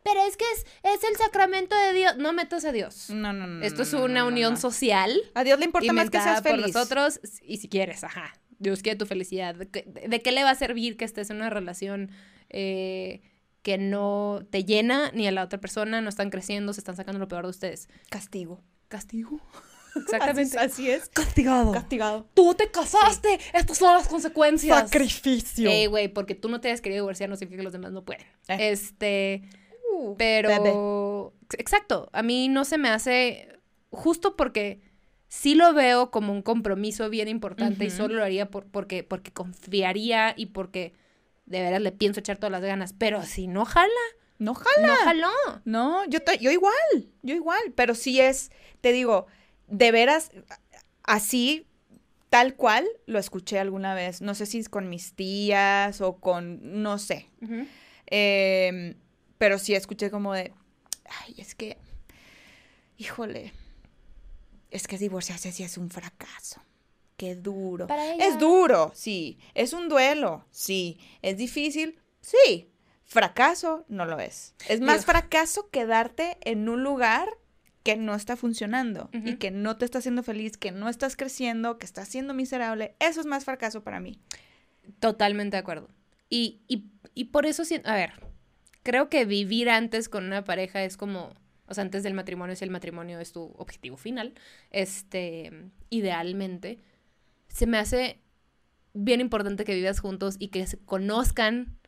Pero 0.02 0.20
es 0.22 0.36
que 0.36 0.44
es, 0.54 0.66
es 0.82 1.04
el 1.04 1.16
sacramento 1.16 1.76
de 1.76 1.92
Dios. 1.92 2.16
No 2.16 2.32
metas 2.32 2.64
a 2.64 2.72
Dios. 2.72 3.10
No, 3.10 3.32
no, 3.32 3.46
no. 3.46 3.64
Esto 3.64 3.82
es 3.82 3.92
no, 3.92 4.04
una 4.04 4.20
no, 4.20 4.28
unión 4.28 4.54
no. 4.54 4.58
social. 4.58 5.14
A 5.34 5.44
Dios 5.44 5.58
le 5.58 5.66
importa 5.66 5.92
más 5.92 6.08
que 6.08 6.20
seas 6.20 6.40
por 6.40 6.52
feliz. 6.52 6.74
nosotros 6.74 7.20
y 7.42 7.58
si 7.58 7.68
quieres, 7.68 8.02
ajá. 8.04 8.32
Dios 8.58 8.82
quiere 8.82 8.98
tu 8.98 9.06
felicidad. 9.06 9.54
¿De 9.54 9.68
qué, 9.68 9.84
de 9.86 10.22
qué 10.22 10.32
le 10.32 10.42
va 10.42 10.50
a 10.50 10.54
servir 10.54 10.96
que 10.96 11.04
estés 11.04 11.30
en 11.30 11.36
una 11.36 11.50
relación 11.50 12.10
eh, 12.48 13.22
que 13.62 13.78
no 13.78 14.46
te 14.50 14.64
llena 14.64 15.10
ni 15.12 15.26
a 15.26 15.32
la 15.32 15.44
otra 15.44 15.60
persona? 15.60 16.00
No 16.00 16.08
están 16.08 16.30
creciendo, 16.30 16.72
se 16.72 16.80
están 16.80 16.96
sacando 16.96 17.18
lo 17.18 17.28
peor 17.28 17.44
de 17.44 17.50
ustedes. 17.50 17.88
Castigo. 18.08 18.62
Castigo. 18.88 19.40
Exactamente. 19.96 20.58
así 20.58 20.90
es. 20.90 21.08
Castigado. 21.08 21.72
Castigado. 21.72 22.26
Tú 22.34 22.54
te 22.54 22.70
casaste. 22.70 23.38
Estas 23.52 23.78
son 23.78 23.94
las 23.94 24.08
consecuencias. 24.08 24.78
Sacrificio. 24.78 25.70
Ey, 25.70 25.86
güey, 25.86 26.08
porque 26.08 26.34
tú 26.34 26.48
no 26.48 26.60
te 26.60 26.68
hayas 26.68 26.80
querido 26.80 27.02
divorciar 27.02 27.28
no 27.30 27.36
significa 27.36 27.58
que 27.60 27.64
los 27.64 27.72
demás 27.72 27.92
no 27.92 28.04
pueden. 28.04 28.22
Eh. 28.48 28.70
Este, 28.70 29.42
Uh, 29.92 30.14
pero 30.16 31.34
exacto, 31.58 32.08
a 32.12 32.22
mí 32.22 32.48
no 32.48 32.64
se 32.64 32.78
me 32.78 32.88
hace 32.88 33.48
justo 33.90 34.36
porque 34.36 34.80
sí 35.26 35.54
lo 35.56 35.74
veo 35.74 36.10
como 36.12 36.32
un 36.32 36.42
compromiso 36.42 37.10
bien 37.10 37.26
importante 37.28 37.84
y 37.86 37.90
solo 37.90 38.14
lo 38.14 38.24
haría 38.24 38.50
por, 38.50 38.66
porque 38.66 39.02
porque 39.02 39.32
confiaría 39.32 40.32
y 40.36 40.46
porque 40.46 40.94
de 41.46 41.60
veras 41.60 41.82
le 41.82 41.90
pienso 41.92 42.20
echar 42.20 42.38
todas 42.38 42.52
las 42.52 42.62
ganas, 42.62 42.94
pero 42.96 43.24
si 43.24 43.46
no 43.48 43.64
jala, 43.64 43.88
No 44.38 44.54
jala. 44.54 44.86
no 44.86 44.94
jaló. 44.96 45.30
No, 45.64 46.04
yo, 46.08 46.20
to- 46.22 46.34
yo 46.34 46.50
igual, 46.52 46.72
yo 47.22 47.34
igual, 47.34 47.60
pero 47.74 47.94
sí 47.96 48.20
es, 48.20 48.50
te 48.80 48.92
digo, 48.92 49.26
de 49.70 49.92
veras, 49.92 50.30
así, 51.02 51.66
tal 52.28 52.54
cual, 52.54 52.86
lo 53.06 53.18
escuché 53.18 53.58
alguna 53.58 53.94
vez, 53.94 54.20
no 54.20 54.34
sé 54.34 54.46
si 54.46 54.58
es 54.58 54.68
con 54.68 54.88
mis 54.88 55.14
tías 55.14 56.00
o 56.00 56.16
con, 56.16 56.82
no 56.82 56.98
sé, 56.98 57.28
Em, 58.12 58.96
pero 59.38 59.58
sí 59.58 59.74
escuché 59.74 60.10
como 60.10 60.34
de, 60.34 60.52
ay, 61.08 61.36
es 61.38 61.54
que, 61.54 61.78
híjole, 62.96 63.52
es 64.70 64.88
que 64.88 64.98
divorciarse 64.98 65.52
sí 65.52 65.62
es 65.62 65.78
un 65.78 65.90
fracaso, 65.90 66.60
qué 67.16 67.36
duro. 67.36 67.86
Para 67.86 68.12
ella. 68.12 68.26
Es 68.26 68.38
duro, 68.38 68.90
sí, 68.94 69.38
es 69.54 69.72
un 69.72 69.88
duelo, 69.88 70.44
sí, 70.50 70.98
es 71.22 71.36
difícil, 71.36 72.00
sí, 72.20 72.72
fracaso 73.04 73.84
no 73.88 74.06
lo 74.06 74.18
es. 74.18 74.54
Es 74.68 74.80
más 74.80 75.06
fracaso 75.06 75.70
quedarte 75.70 76.36
en 76.42 76.68
un 76.68 76.82
lugar 76.82 77.28
que 77.82 77.96
no 77.96 78.14
está 78.14 78.36
funcionando 78.36 79.08
y 79.12 79.36
que 79.36 79.50
no 79.50 79.76
te 79.76 79.84
está 79.84 79.98
haciendo 79.98 80.22
feliz, 80.22 80.56
que 80.56 80.70
no 80.70 80.88
estás 80.88 81.16
creciendo, 81.16 81.78
que 81.78 81.86
estás 81.86 82.08
siendo 82.08 82.34
miserable. 82.34 82.94
Eso 83.00 83.20
es 83.20 83.26
más 83.26 83.44
fracaso 83.44 83.82
para 83.82 84.00
mí. 84.00 84.18
Totalmente 84.98 85.56
de 85.56 85.60
acuerdo. 85.60 85.88
Y, 86.28 86.60
y, 86.68 86.90
y 87.14 87.26
por 87.26 87.46
eso, 87.46 87.62
a 87.84 87.94
ver, 87.94 88.12
creo 88.82 89.08
que 89.08 89.24
vivir 89.24 89.70
antes 89.70 90.08
con 90.08 90.24
una 90.24 90.44
pareja 90.44 90.84
es 90.84 90.96
como, 90.96 91.32
o 91.66 91.74
sea, 91.74 91.82
antes 91.82 92.02
del 92.02 92.14
matrimonio, 92.14 92.54
si 92.54 92.64
el 92.64 92.70
matrimonio 92.70 93.18
es 93.18 93.32
tu 93.32 93.54
objetivo 93.56 93.96
final, 93.96 94.34
este, 94.70 95.50
idealmente, 95.88 96.80
se 97.48 97.66
me 97.66 97.78
hace 97.78 98.20
bien 98.92 99.20
importante 99.20 99.64
que 99.64 99.74
vivas 99.74 100.00
juntos 100.00 100.36
y 100.38 100.48
que 100.48 100.66
se 100.66 100.78
conozcan 100.78 101.78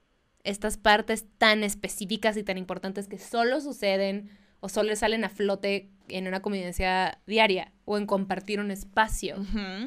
estas 0.44 0.76
partes 0.76 1.26
tan 1.38 1.62
específicas 1.64 2.36
y 2.36 2.42
tan 2.42 2.58
importantes 2.58 3.08
que 3.08 3.18
solo 3.18 3.60
suceden 3.60 4.30
o 4.64 4.68
solo 4.68 4.94
salen 4.96 5.24
a 5.24 5.28
flote 5.28 5.90
en 6.08 6.28
una 6.28 6.40
convivencia 6.40 7.18
diaria 7.26 7.72
o 7.84 7.98
en 7.98 8.06
compartir 8.06 8.60
un 8.60 8.70
espacio 8.70 9.36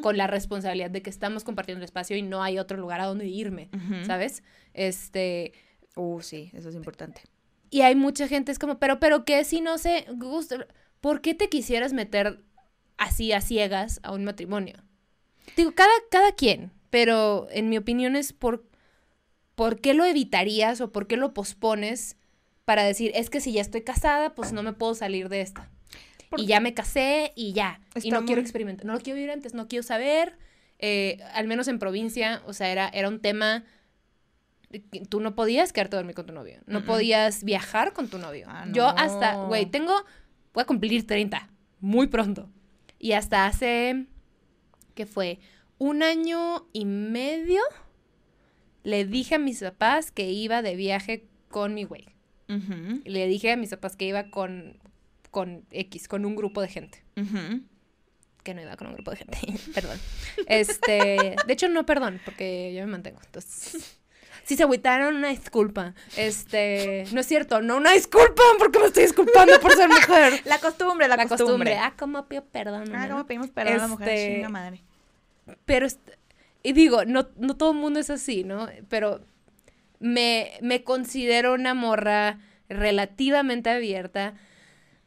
con 0.01 0.17
la 0.17 0.27
responsabilidad 0.27 0.91
de 0.91 1.01
que 1.01 1.09
estamos 1.09 1.43
compartiendo 1.45 1.79
el 1.79 1.85
espacio 1.85 2.17
y 2.17 2.21
no 2.21 2.43
hay 2.43 2.59
otro 2.59 2.77
lugar 2.77 2.99
a 2.99 3.05
donde 3.05 3.25
irme. 3.27 3.69
¿sabes? 4.05 4.43
Este, 4.73 5.53
Uh, 5.97 6.19
sí, 6.21 6.51
eso 6.53 6.67
es 6.67 6.75
importante. 6.75 7.21
y 7.69 7.81
hay 7.81 7.95
mucha 7.95 8.27
gente 8.27 8.51
es 8.51 8.59
como, 8.59 8.79
pero 8.79 8.99
pero 8.99 9.23
qué 9.23 9.45
si 9.45 9.61
no 9.61 9.77
se 9.77 10.05
gusta, 10.17 10.67
¿por 10.99 11.21
qué 11.21 11.33
te 11.33 11.47
quisieras 11.47 11.93
meter 11.93 12.43
así 12.97 13.31
a 13.31 13.39
ciegas 13.39 14.01
a 14.03 14.11
un 14.11 14.25
matrimonio? 14.25 14.75
Digo, 15.55 15.71
cada 15.73 15.93
cada 16.11 16.33
quien, 16.33 16.71
pero 16.89 17.47
en 17.49 17.69
mi 17.69 17.77
opinión 17.77 18.17
es 18.17 18.33
por 18.33 18.65
¿por 19.55 19.79
qué 19.79 19.93
lo 19.93 20.03
evitarías 20.03 20.81
o 20.81 20.91
por 20.91 21.07
qué 21.07 21.15
lo 21.15 21.33
pospones 21.33 22.17
para 22.65 22.83
decir, 22.83 23.11
es 23.15 23.29
que 23.29 23.39
si 23.41 23.53
ya 23.53 23.61
estoy 23.61 23.83
casada, 23.83 24.35
pues 24.35 24.51
no 24.51 24.63
me 24.63 24.73
puedo 24.73 24.95
salir 24.95 25.29
de 25.29 25.41
esta? 25.41 25.69
Y 26.37 26.47
ya 26.47 26.59
me 26.59 26.73
casé 26.73 27.31
y 27.35 27.53
ya. 27.53 27.79
y 28.01 28.09
no 28.11 28.25
quiero 28.25 28.41
experimentar. 28.41 28.85
No 28.85 28.93
lo 28.93 28.99
quiero 28.99 29.15
vivir 29.15 29.31
antes, 29.31 29.53
no 29.53 29.67
quiero 29.67 29.83
saber. 29.83 30.37
eh, 30.79 31.19
al 31.33 31.47
menos 31.47 31.67
en 31.69 31.79
provincia, 31.79 32.41
o 32.45 32.51
sea, 32.53 32.69
era, 32.71 32.89
era 32.89 33.07
un 33.07 33.21
tema. 33.21 33.63
Tú 35.09 35.21
no 35.21 35.35
podías 35.35 35.71
quedarte 35.71 35.95
a 35.95 35.99
dormir 35.99 36.15
con 36.15 36.25
tu 36.25 36.33
novio. 36.33 36.59
No 36.65 36.83
podías 36.83 37.43
viajar 37.45 37.93
con 37.93 38.09
tu 38.09 38.17
novio. 38.17 38.47
Ah, 38.49 38.65
Yo 38.73 38.87
hasta, 38.89 39.35
güey, 39.45 39.67
tengo. 39.67 39.93
Voy 40.53 40.63
a 40.63 40.65
cumplir 40.65 41.07
30. 41.07 41.47
Muy 41.79 42.07
pronto. 42.07 42.49
Y 42.99 43.13
hasta 43.13 43.45
hace. 43.45 44.07
¿Qué 44.95 45.05
fue? 45.05 45.39
Un 45.77 46.03
año 46.03 46.67
y 46.73 46.83
medio. 46.85 47.61
Le 48.83 49.05
dije 49.05 49.35
a 49.35 49.39
mis 49.39 49.61
papás 49.61 50.11
que 50.11 50.29
iba 50.31 50.61
de 50.61 50.75
viaje 50.75 51.27
con 51.49 51.73
mi 51.73 51.85
güey. 51.85 52.05
Le 52.47 53.27
dije 53.27 53.51
a 53.51 53.57
mis 53.57 53.69
papás 53.71 53.95
que 53.95 54.05
iba 54.05 54.29
con, 54.29 54.77
con 55.31 55.65
X, 55.71 56.07
con 56.07 56.25
un 56.25 56.35
grupo 56.35 56.61
de 56.61 56.67
gente. 56.67 57.03
Que 58.43 58.53
no 58.53 58.61
iba 58.61 58.75
con 58.77 58.87
un 58.87 58.93
grupo 58.93 59.11
de 59.11 59.17
gente. 59.17 59.37
perdón. 59.73 59.97
Este, 60.47 61.35
de 61.45 61.53
hecho, 61.53 61.67
no 61.69 61.85
perdón, 61.85 62.21
porque 62.25 62.73
yo 62.75 62.81
me 62.85 62.91
mantengo. 62.91 63.19
Entonces, 63.25 63.97
si 64.43 64.55
se 64.55 64.63
agüitaron, 64.63 65.15
una 65.15 65.29
disculpa. 65.29 65.95
Este, 66.15 67.05
no 67.11 67.21
es 67.21 67.25
cierto, 67.25 67.61
no 67.63 67.77
una 67.77 67.93
disculpa, 67.93 68.43
porque 68.59 68.77
me 68.79 68.85
estoy 68.85 69.03
disculpando 69.03 69.59
por 69.59 69.73
ser 69.73 69.89
mujer. 69.89 70.41
La 70.45 70.59
costumbre, 70.59 71.07
la, 71.07 71.15
La 71.17 71.23
costumbre. 71.27 71.71
costumbre. 71.71 71.77
Ah, 71.77 71.93
¿cómo 71.97 72.27
pido 72.27 72.45
perdón? 72.45 72.95
Ah? 72.95 73.07
¿cómo 73.09 73.25
pedimos 73.25 73.49
perdón 73.49 73.73
a 73.73 73.77
la 73.77 73.87
mujer? 73.87 74.09
Este, 74.09 74.35
Chinga 74.35 74.49
madre. 74.49 74.83
Pero, 75.65 75.87
y 76.61 76.73
digo, 76.73 77.05
no, 77.05 77.27
no 77.37 77.57
todo 77.57 77.71
el 77.71 77.77
mundo 77.77 77.99
es 77.99 78.11
así, 78.11 78.43
¿no? 78.43 78.67
Pero 78.89 79.25
me, 79.99 80.51
me 80.61 80.83
considero 80.83 81.53
una 81.53 81.73
morra 81.73 82.39
relativamente 82.69 83.69
abierta 83.69 84.33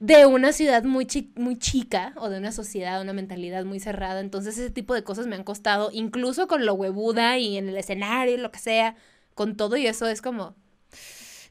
de 0.00 0.26
una 0.26 0.52
ciudad 0.52 0.84
muy, 0.84 1.06
chi- 1.06 1.32
muy 1.36 1.58
chica 1.58 2.14
o 2.16 2.28
de 2.30 2.38
una 2.38 2.52
sociedad, 2.52 3.00
una 3.02 3.12
mentalidad 3.12 3.64
muy 3.64 3.80
cerrada. 3.80 4.20
Entonces 4.20 4.58
ese 4.58 4.70
tipo 4.70 4.94
de 4.94 5.04
cosas 5.04 5.26
me 5.26 5.36
han 5.36 5.44
costado, 5.44 5.90
incluso 5.92 6.46
con 6.48 6.66
lo 6.66 6.74
huevuda 6.74 7.38
y 7.38 7.56
en 7.58 7.68
el 7.68 7.76
escenario, 7.76 8.36
lo 8.38 8.52
que 8.52 8.60
sea, 8.60 8.96
con 9.34 9.56
todo 9.56 9.76
y 9.76 9.86
eso 9.86 10.06
es 10.08 10.22
como, 10.22 10.56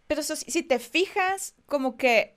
Pero 0.08 0.22
eso, 0.22 0.36
si 0.36 0.64
te 0.64 0.80
fijas, 0.80 1.56
como 1.66 1.98
que 1.98 2.36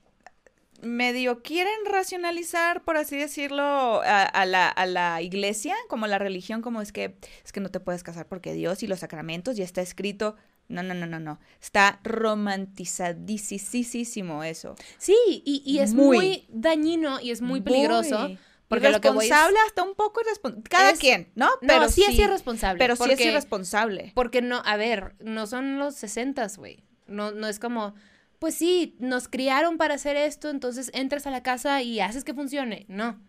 medio 0.81 1.43
quieren 1.43 1.73
racionalizar, 1.91 2.83
por 2.83 2.97
así 2.97 3.17
decirlo, 3.17 3.63
a, 3.63 4.23
a 4.23 4.45
la, 4.45 4.69
a 4.69 4.85
la 4.87 5.21
iglesia, 5.21 5.75
como 5.89 6.07
la 6.07 6.19
religión, 6.19 6.61
como 6.61 6.81
es 6.81 6.91
que 6.91 7.17
es 7.45 7.51
que 7.51 7.61
no 7.61 7.69
te 7.71 7.79
puedes 7.79 8.03
casar 8.03 8.27
porque 8.27 8.53
Dios 8.53 8.83
y 8.83 8.87
los 8.87 8.99
sacramentos 9.01 9.57
ya 9.57 9.63
está 9.65 9.81
escrito. 9.81 10.35
No, 10.71 10.83
no, 10.83 10.93
no, 10.93 11.05
no, 11.05 11.19
no. 11.19 11.39
Está 11.61 11.99
romantizadísimo 12.03 14.43
eso. 14.43 14.75
sí, 14.97 15.15
y, 15.45 15.61
y 15.65 15.79
es 15.79 15.93
Muy. 15.93 16.17
muy, 16.17 16.45
dañino 16.49 17.19
y 17.19 17.31
es 17.31 17.41
muy 17.41 17.61
peligroso. 17.61 18.19
Muy. 18.19 18.39
Porque 18.67 18.89
lo 18.89 19.01
que 19.01 19.09
voy 19.09 19.25
es- 19.25 19.31
hasta 19.33 19.83
un 19.83 19.95
poco 19.95 20.21
irresponsable. 20.21 20.63
Cada 20.69 20.91
Es- 20.91 20.99
quien, 20.99 21.29
¿no? 21.35 21.49
no, 21.61 21.89
sí, 21.89 22.03
es 22.07 22.17
irresponsable. 22.17 22.79
Pero 22.79 22.95
sí 22.95 23.11
es 23.11 23.19
irresponsable. 23.19 24.13
Porque 24.15 24.41
no, 24.41 24.61
a 24.65 24.77
ver, 24.77 25.15
no 25.19 25.45
son 25.45 25.77
los 25.77 25.95
sesentas, 25.95 26.57
güey. 26.57 26.83
No, 27.05 27.31
no 27.31 27.47
es 27.47 27.59
como, 27.59 27.93
pues 28.39 28.55
sí, 28.55 28.95
nos 28.99 29.27
criaron 29.27 29.77
para 29.77 29.95
hacer 29.95 30.15
esto, 30.15 30.49
entonces 30.49 30.89
entras 30.93 31.27
a 31.27 31.31
la 31.31 31.43
casa 31.43 31.81
y 31.81 31.99
haces 31.99 32.23
que 32.23 32.33
funcione. 32.33 32.85
No. 32.87 33.19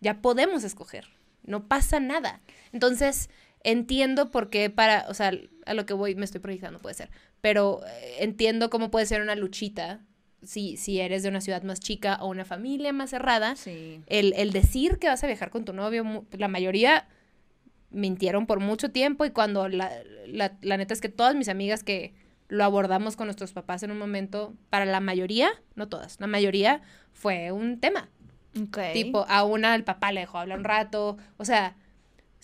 Ya 0.00 0.20
podemos 0.20 0.64
escoger. 0.64 1.08
No 1.44 1.66
pasa 1.66 1.98
nada. 1.98 2.42
Entonces, 2.72 3.30
entiendo 3.64 4.30
por 4.30 4.50
qué 4.50 4.70
para, 4.70 5.06
o 5.08 5.14
sea, 5.14 5.32
a 5.66 5.74
lo 5.74 5.86
que 5.86 5.94
voy 5.94 6.14
me 6.14 6.24
estoy 6.24 6.40
proyectando 6.40 6.78
puede 6.78 6.94
ser, 6.94 7.10
pero 7.40 7.80
eh, 7.86 8.16
entiendo 8.20 8.70
cómo 8.70 8.90
puede 8.90 9.06
ser 9.06 9.22
una 9.22 9.34
luchita 9.34 10.00
si, 10.42 10.76
si 10.76 11.00
eres 11.00 11.22
de 11.22 11.28
una 11.28 11.40
ciudad 11.40 11.62
más 11.62 11.80
chica 11.80 12.18
o 12.20 12.28
una 12.28 12.44
familia 12.44 12.92
más 12.92 13.10
cerrada. 13.10 13.54
Sí. 13.56 14.02
El, 14.06 14.32
el 14.36 14.50
decir 14.50 14.98
que 14.98 15.06
vas 15.06 15.22
a 15.22 15.28
viajar 15.28 15.50
con 15.50 15.64
tu 15.64 15.72
novio, 15.72 16.26
la 16.32 16.48
mayoría 16.48 17.06
mintieron 17.90 18.46
por 18.46 18.58
mucho 18.58 18.90
tiempo 18.90 19.24
y 19.24 19.30
cuando 19.30 19.68
la, 19.68 19.90
la, 20.26 20.56
la 20.60 20.76
neta 20.76 20.94
es 20.94 21.00
que 21.00 21.08
todas 21.08 21.36
mis 21.36 21.48
amigas 21.48 21.84
que 21.84 22.14
lo 22.48 22.64
abordamos 22.64 23.16
con 23.16 23.28
nuestros 23.28 23.52
papás 23.52 23.82
en 23.82 23.92
un 23.92 23.98
momento, 23.98 24.54
para 24.68 24.84
la 24.84 25.00
mayoría, 25.00 25.50
no 25.74 25.88
todas, 25.88 26.18
la 26.20 26.26
mayoría 26.26 26.82
fue 27.12 27.52
un 27.52 27.80
tema. 27.80 28.10
Ok. 28.60 28.78
Tipo, 28.92 29.24
a 29.28 29.44
una 29.44 29.74
el 29.74 29.84
papá 29.84 30.12
le 30.12 30.20
dejó 30.20 30.38
hablar 30.38 30.58
un 30.58 30.64
rato. 30.64 31.16
O 31.38 31.44
sea, 31.44 31.76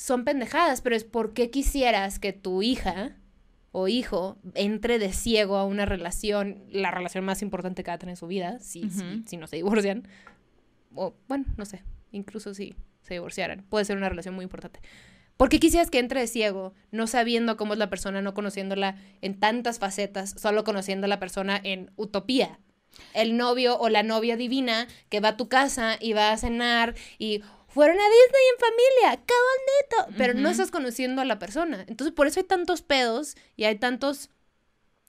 son 0.00 0.24
pendejadas, 0.24 0.80
pero 0.80 0.94
es 0.94 1.02
porque 1.02 1.50
quisieras 1.50 2.20
que 2.20 2.32
tu 2.32 2.62
hija 2.62 3.16
o 3.72 3.88
hijo 3.88 4.38
entre 4.54 4.98
de 5.00 5.12
ciego 5.12 5.56
a 5.56 5.64
una 5.64 5.86
relación, 5.86 6.62
la 6.70 6.92
relación 6.92 7.24
más 7.24 7.42
importante 7.42 7.82
que 7.82 7.90
va 7.90 7.96
a 7.96 7.98
tener 7.98 8.12
en 8.12 8.16
su 8.16 8.28
vida, 8.28 8.60
si, 8.60 8.88
si- 8.90 9.24
si 9.26 9.36
no 9.36 9.48
se 9.48 9.56
divorcian. 9.56 10.06
O, 10.94 11.14
bueno, 11.26 11.46
no 11.56 11.64
sé, 11.64 11.82
incluso 12.12 12.54
si 12.54 12.74
se 13.02 13.14
divorciaran. 13.14 13.64
Puede 13.68 13.84
ser 13.84 13.96
una 13.96 14.08
relación 14.08 14.34
muy 14.36 14.44
importante. 14.44 14.80
¿Por 15.36 15.48
qué 15.48 15.58
quisieras 15.58 15.90
que 15.90 15.98
entre 15.98 16.20
de 16.20 16.26
ciego, 16.28 16.74
no 16.92 17.06
sabiendo 17.08 17.56
cómo 17.56 17.72
es 17.72 17.78
la 17.78 17.90
persona, 17.90 18.22
no 18.22 18.34
conociéndola 18.34 18.96
en 19.20 19.38
tantas 19.40 19.78
facetas, 19.80 20.30
solo 20.36 20.62
conociendo 20.64 21.06
a 21.06 21.08
la 21.08 21.18
persona 21.18 21.60
en 21.62 21.90
utopía? 21.96 22.60
El 23.14 23.36
novio 23.36 23.78
o 23.78 23.88
la 23.88 24.02
novia 24.02 24.36
divina 24.36 24.86
que 25.08 25.20
va 25.20 25.30
a 25.30 25.36
tu 25.36 25.48
casa 25.48 25.96
y 26.00 26.12
va 26.14 26.32
a 26.32 26.36
cenar 26.38 26.94
y 27.18 27.42
fueron 27.68 27.96
a 27.96 28.02
Disney 28.02 28.42
en 28.52 28.58
familia, 28.58 29.24
qué 29.26 29.34
bonito, 29.34 30.16
pero 30.16 30.34
no 30.34 30.48
estás 30.48 30.70
conociendo 30.70 31.20
a 31.20 31.26
la 31.26 31.38
persona. 31.38 31.84
Entonces, 31.86 32.14
por 32.14 32.26
eso 32.26 32.40
hay 32.40 32.46
tantos 32.46 32.82
pedos 32.82 33.36
y 33.56 33.64
hay 33.64 33.76
tantos, 33.78 34.30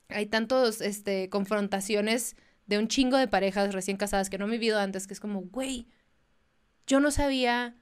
hay 0.10 0.26
tantos, 0.26 0.82
este, 0.82 1.30
confrontaciones 1.30 2.36
de 2.68 2.78
un 2.78 2.90
chingo 2.90 3.18
de 3.18 3.28
parejas 3.28 3.74
recién 3.74 3.98
casadas 3.98 4.30
que 4.30 4.38
no 4.38 4.46
he 4.46 4.52
vivido 4.52 4.78
antes, 4.78 5.08
que 5.08 5.14
es 5.14 5.22
como, 5.22 5.42
güey, 5.42 5.88
yo 6.86 7.00
no 7.00 7.12
sabía 7.12 7.76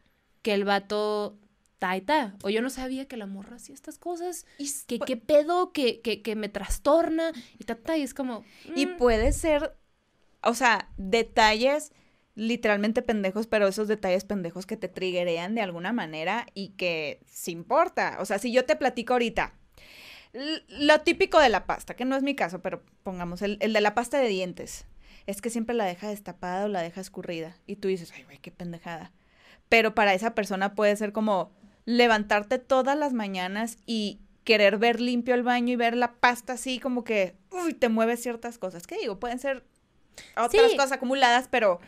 que 0.43 0.53
el 0.53 0.63
vato 0.63 1.39
taita, 1.79 2.35
o 2.43 2.49
yo 2.49 2.61
no 2.61 2.69
sabía 2.69 3.07
que 3.07 3.17
la 3.17 3.25
morra 3.25 3.57
hacía 3.57 3.75
estas 3.75 3.97
cosas, 3.97 4.45
Y, 4.59 4.69
que 4.85 4.99
qué 4.99 5.17
pedo, 5.17 5.71
que, 5.73 6.01
que, 6.01 6.21
que 6.21 6.35
me 6.35 6.49
trastorna, 6.49 7.31
y 7.57 7.63
tata, 7.63 7.97
y 7.97 8.03
es 8.03 8.13
como... 8.13 8.45
y 8.75 8.85
mm, 8.85 8.97
puede 8.97 9.31
ser, 9.33 9.75
o 10.41 10.53
sea, 10.53 10.89
detalles 10.97 11.91
literalmente 12.37 13.01
pendejos, 13.01 13.47
pero 13.47 13.67
esos 13.67 13.87
detalles 13.87 14.23
pendejos 14.23 14.67
que 14.67 14.77
te 14.77 14.87
triggerean 14.87 15.55
de 15.55 15.61
alguna 15.61 15.91
manera 15.91 16.45
y 16.53 16.69
que 16.69 17.19
sí 17.25 17.51
importa. 17.51 18.17
O 18.19 18.25
sea, 18.25 18.37
si 18.37 18.51
yo 18.53 18.63
te 18.63 18.75
platico 18.75 19.13
ahorita, 19.13 19.53
lo 20.69 21.01
típico 21.01 21.39
de 21.39 21.49
la 21.49 21.65
pasta, 21.65 21.95
que 21.95 22.05
no 22.05 22.15
es 22.15 22.21
mi 22.21 22.35
caso, 22.35 22.61
pero 22.61 22.83
pongamos, 23.03 23.41
el, 23.41 23.57
el 23.59 23.73
de 23.73 23.81
la 23.81 23.95
pasta 23.95 24.19
de 24.19 24.27
dientes, 24.27 24.85
es 25.25 25.41
que 25.41 25.49
siempre 25.49 25.73
la 25.75 25.85
deja 25.85 26.09
destapada 26.09 26.65
o 26.65 26.67
la 26.67 26.81
deja 26.81 27.01
escurrida. 27.01 27.57
Y 27.65 27.77
tú 27.77 27.87
dices, 27.87 28.13
ay, 28.15 28.23
güey, 28.23 28.37
qué 28.37 28.51
pendejada. 28.51 29.11
Pero 29.67 29.95
para 29.95 30.13
esa 30.13 30.35
persona 30.35 30.75
puede 30.75 30.95
ser 30.95 31.11
como 31.11 31.51
levantarte 31.85 32.59
todas 32.59 32.97
las 32.97 33.13
mañanas 33.13 33.77
y 33.87 34.19
querer 34.43 34.77
ver 34.77 35.01
limpio 35.01 35.33
el 35.33 35.43
baño 35.43 35.73
y 35.73 35.75
ver 35.75 35.95
la 35.97 36.13
pasta 36.13 36.53
así 36.53 36.79
como 36.79 37.03
que, 37.03 37.35
uy, 37.51 37.73
te 37.73 37.89
mueve 37.89 38.15
ciertas 38.15 38.57
cosas. 38.59 38.85
¿Qué 38.85 38.97
digo? 38.99 39.19
Pueden 39.19 39.39
ser 39.39 39.65
otras 40.37 40.71
Sí. 40.71 40.77
cosas 40.77 40.91
acumuladas, 40.93 41.47
pero 41.49 41.79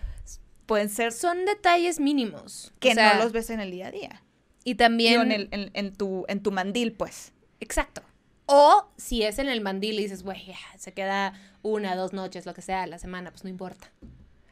pueden 0.69 0.87
ser 0.89 1.11
son 1.11 1.43
detalles 1.45 1.99
mínimos. 1.99 2.71
que 2.79 2.91
o 2.91 2.93
sea, 2.93 3.15
no 3.15 3.23
los 3.23 3.33
ves 3.33 3.49
en 3.49 3.59
el 3.59 3.71
día 3.71 3.87
a 3.87 3.91
día. 3.91 4.23
Y 4.63 4.75
también... 4.75 5.21
en, 5.23 5.31
el- 5.31 5.49
en- 5.51 5.71
en 5.73 5.93
tu, 5.95 6.23
en 6.29 6.41
tu 6.41 6.51
mandil, 6.51 6.93
pues. 6.93 7.33
Exacto. 7.59 8.01
O 8.45 8.87
si 8.97 9.23
es 9.23 9.39
en 9.39 9.49
el 9.49 9.61
mandil 9.61 9.99
y 9.99 10.03
dices, 10.03 10.23
güey, 10.23 10.53
se 10.77 10.93
queda 10.93 11.33
una, 11.61 11.95
dos 11.95 12.13
noches, 12.13 12.45
lo 12.45 12.53
que 12.53 12.61
sea, 12.61 12.83
a 12.83 12.87
la 12.87 12.99
semana, 12.99 13.31
pues 13.31 13.43
no 13.43 13.49
importa. 13.49 13.91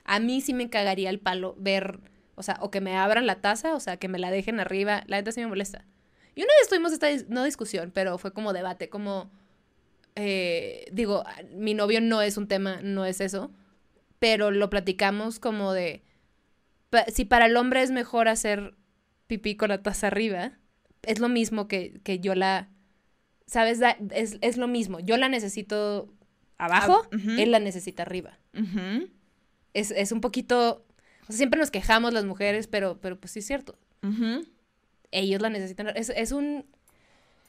A 0.05 0.19
mí 0.19 0.41
sí 0.41 0.53
me 0.53 0.69
cagaría 0.69 1.09
el 1.09 1.19
palo 1.19 1.55
ver, 1.57 1.99
o 2.35 2.43
sea, 2.43 2.57
o 2.61 2.69
que 2.71 2.81
me 2.81 2.95
abran 2.97 3.25
la 3.25 3.41
taza, 3.41 3.75
o 3.75 3.79
sea, 3.79 3.97
que 3.97 4.07
me 4.07 4.19
la 4.19 4.29
dejen 4.31 4.59
arriba. 4.59 5.03
La 5.07 5.17
neta 5.17 5.31
sí 5.31 5.39
me 5.41 5.47
molesta. 5.47 5.85
Y 6.35 6.41
una 6.41 6.51
vez 6.59 6.67
tuvimos 6.69 6.91
esta, 6.93 7.07
no 7.29 7.43
discusión, 7.43 7.91
pero 7.93 8.17
fue 8.17 8.31
como 8.33 8.53
debate, 8.53 8.89
como, 8.89 9.29
eh, 10.15 10.85
digo, 10.91 11.23
mi 11.55 11.73
novio 11.73 12.01
no 12.01 12.21
es 12.21 12.37
un 12.37 12.47
tema, 12.47 12.79
no 12.81 13.05
es 13.05 13.21
eso, 13.21 13.51
pero 14.19 14.51
lo 14.51 14.69
platicamos 14.69 15.39
como 15.39 15.73
de, 15.73 16.03
pa- 16.89 17.05
si 17.05 17.25
para 17.25 17.45
el 17.45 17.57
hombre 17.57 17.81
es 17.83 17.91
mejor 17.91 18.27
hacer 18.27 18.75
pipí 19.27 19.55
con 19.55 19.69
la 19.69 19.81
taza 19.83 20.07
arriba, 20.07 20.53
es 21.03 21.19
lo 21.19 21.29
mismo 21.29 21.67
que, 21.67 21.99
que 22.03 22.19
yo 22.19 22.33
la, 22.35 22.69
¿sabes? 23.45 23.79
Da- 23.79 23.97
es, 24.11 24.37
es 24.41 24.57
lo 24.57 24.67
mismo. 24.67 24.99
Yo 24.99 25.17
la 25.17 25.29
necesito 25.29 26.13
abajo, 26.57 27.03
Ah, 27.11 27.41
él 27.41 27.51
la 27.51 27.59
necesita 27.59 28.03
arriba. 28.03 28.37
Es, 29.73 29.91
es 29.91 30.11
un 30.11 30.21
poquito, 30.21 30.85
o 31.23 31.25
sea, 31.27 31.35
siempre 31.37 31.59
nos 31.59 31.69
quejamos 31.71 32.13
las 32.13 32.25
mujeres, 32.25 32.67
pero, 32.67 32.99
pero 32.99 33.19
pues 33.19 33.31
sí 33.31 33.39
es 33.39 33.45
cierto. 33.47 33.77
Ellos 35.11 35.41
la 35.41 35.49
necesitan. 35.49 35.89
Es, 35.95 36.09
es 36.09 36.31
un 36.31 36.65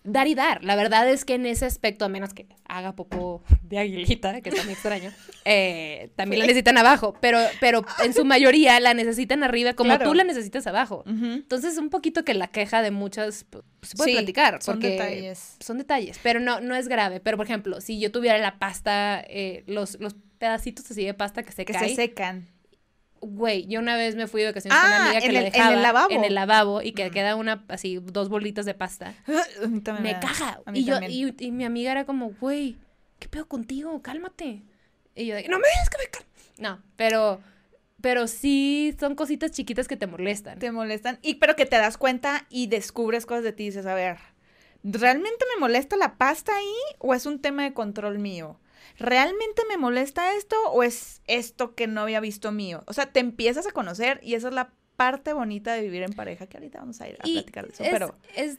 dar 0.09 0.27
y 0.29 0.35
dar. 0.35 0.65
La 0.65 0.77
verdad 0.77 1.09
es 1.09 1.25
que 1.25 1.35
en 1.35 1.47
ese 1.47 1.67
aspecto, 1.67 2.05
a 2.05 2.09
menos 2.09 2.35
que 2.35 2.47
haga 2.69 2.95
popó 2.97 3.43
de 3.63 3.79
aguilita, 3.79 4.41
que 4.41 4.51
también 4.51 4.71
extraño, 4.71 5.11
eh, 5.45 6.11
también 6.17 6.41
la 6.41 6.47
necesitan 6.47 6.77
abajo. 6.79 7.15
Pero, 7.21 7.39
pero 7.61 7.85
en 8.05 8.13
su 8.15 8.25
mayoría 8.25 8.79
la 8.81 8.95
necesitan 8.95 9.43
arriba, 9.43 9.75
como 9.75 9.91
Claro. 9.91 10.05
tú 10.05 10.15
la 10.15 10.25
necesitas 10.25 10.67
abajo. 10.67 11.05
Entonces, 11.07 11.79
un 11.79 11.91
poquito 11.91 12.25
que 12.25 12.35
la 12.35 12.49
queja 12.49 12.83
de 12.83 12.91
muchas 12.91 13.47
se 13.83 13.97
puede 13.97 14.11
Sí, 14.11 14.17
platicar. 14.17 14.63
son 14.63 14.75
porque 14.75 14.91
detalles. 14.91 15.57
Son 15.61 15.79
detalles, 15.79 16.19
pero 16.23 16.41
no, 16.41 16.61
no 16.61 16.75
es 16.75 16.89
grave. 16.89 17.21
Pero, 17.21 17.37
por 17.37 17.47
ejemplo, 17.47 17.81
si 17.81 17.99
yo 18.01 18.11
tuviera 18.13 18.39
la 18.39 18.59
pasta, 18.59 19.23
eh, 19.29 19.65
los, 19.67 19.99
los 20.01 20.15
pedacitos 20.39 20.91
así 20.91 21.05
de 21.05 21.15
pasta 21.15 21.43
que 21.43 21.53
se 21.53 21.65
Que 21.65 21.73
caen. 21.73 21.89
se 21.91 21.95
secan. 21.97 22.49
Güey, 23.21 23.67
yo 23.67 23.81
una 23.81 23.97
vez 23.97 24.15
me 24.17 24.27
fui 24.27 24.43
de 24.43 24.49
vacaciones 24.49 24.79
con 24.79 24.89
una 24.89 24.97
Ah, 24.99 25.05
amiga 25.07 25.21
que 25.21 25.27
en 25.27 25.33
le 25.33 25.39
el- 25.41 25.45
en 25.47 25.53
dejaba 25.53 25.75
el 25.75 25.83
lavabo. 25.83 26.11
en 26.13 26.25
el 26.25 26.35
lavabo 26.35 26.83
y 26.83 26.93
que 26.93 27.09
Mm. 27.09 27.13
queda 27.13 27.35
una, 27.37 27.65
así, 27.69 27.99
dos 28.03 28.29
bolitas 28.29 28.65
de 28.67 28.75
pasta. 28.75 29.15
Me 30.03 30.13
da. 30.15 30.21
caga. 30.21 30.61
Y 30.75 30.85
yo, 30.85 30.97
y, 31.09 31.35
y 31.45 31.51
mi 31.51 31.65
amiga 31.65 31.91
era 31.93 32.05
como, 32.05 32.31
güey, 32.41 32.77
¿qué 33.19 33.29
pedo 33.29 33.47
contigo? 33.49 34.01
Cálmate. 34.03 34.63
Y 35.15 35.27
yo 35.27 35.35
de, 35.35 35.49
no 35.49 35.59
me 35.59 35.67
digas 35.69 35.91
que 35.91 35.99
me 35.99 36.07
calme. 36.11 36.29
No, 36.59 36.83
pero, 36.97 37.41
pero 38.01 38.27
sí 38.29 38.95
son 39.01 39.15
cositas 39.17 39.51
chiquitas 39.51 39.89
que 39.89 39.97
te 39.97 40.07
molestan. 40.07 40.59
te 40.59 40.71
molestan. 40.71 41.19
Y 41.23 41.35
pero 41.37 41.57
que 41.57 41.67
te 41.67 41.77
das 41.77 41.99
cuenta 41.99 42.47
y 42.51 42.69
descubres 42.69 43.27
cosas 43.27 43.43
de 43.45 43.53
ti 43.53 43.65
y 43.65 43.67
dices, 43.67 43.87
a 43.87 43.95
ver, 43.95 44.19
¿realmente 44.85 45.45
me 45.55 45.61
molesta 45.61 45.97
la 45.97 46.17
pasta 46.19 46.53
ahí 46.57 46.97
o 46.99 47.15
es 47.15 47.27
un 47.27 47.41
tema 47.41 47.65
de 47.65 47.73
control 47.75 48.19
mío? 48.21 48.61
¿Realmente 48.99 49.63
me 49.69 49.77
molesta 49.77 50.35
esto 50.35 50.57
o 50.73 50.83
es 50.83 51.23
esto 51.27 51.75
que 51.75 51.87
no 51.87 52.01
había 52.03 52.21
visto 52.21 52.51
mío? 52.53 52.83
O 52.87 52.93
sea, 52.93 53.07
te 53.13 53.21
empiezas 53.21 53.67
a 53.67 53.71
conocer 53.73 54.21
y 54.23 54.35
esa 54.35 54.49
es 54.49 54.55
la 54.55 54.73
parte 54.97 55.33
bonita 55.33 55.73
de 55.75 55.83
vivir 55.83 56.03
en 56.03 56.13
pareja, 56.13 56.47
que 56.49 56.57
ahorita 56.57 56.81
vamos 56.81 57.01
a 57.01 57.09
ir 57.09 57.17
a 57.21 57.29
Y 57.29 57.35
platicar 57.35 57.67
de 57.67 57.73
eso, 57.73 57.85
es, 57.85 57.91
pero 57.91 58.17
es- 58.35 58.59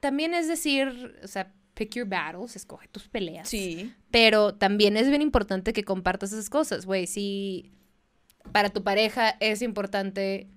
también 0.00 0.32
es 0.34 0.48
decir, 0.48 1.18
o 1.22 1.28
sea, 1.28 1.52
pick 1.74 1.94
your 1.96 2.06
battles, 2.08 2.56
escoge 2.56 2.88
tus 2.88 3.08
peleas. 3.08 3.48
sí. 3.48 3.92
Pero 4.10 4.54
también 4.54 4.96
es 4.96 5.08
bien 5.10 5.22
importante 5.22 5.72
que 5.72 5.84
compartas 5.84 6.32
esas 6.32 6.48
cosas, 6.48 6.86
güey. 6.86 7.06
Si 7.06 7.72
para 8.52 8.70
tu 8.70 8.82
pareja 8.84 9.30
es 9.40 9.60
importante 9.60 10.48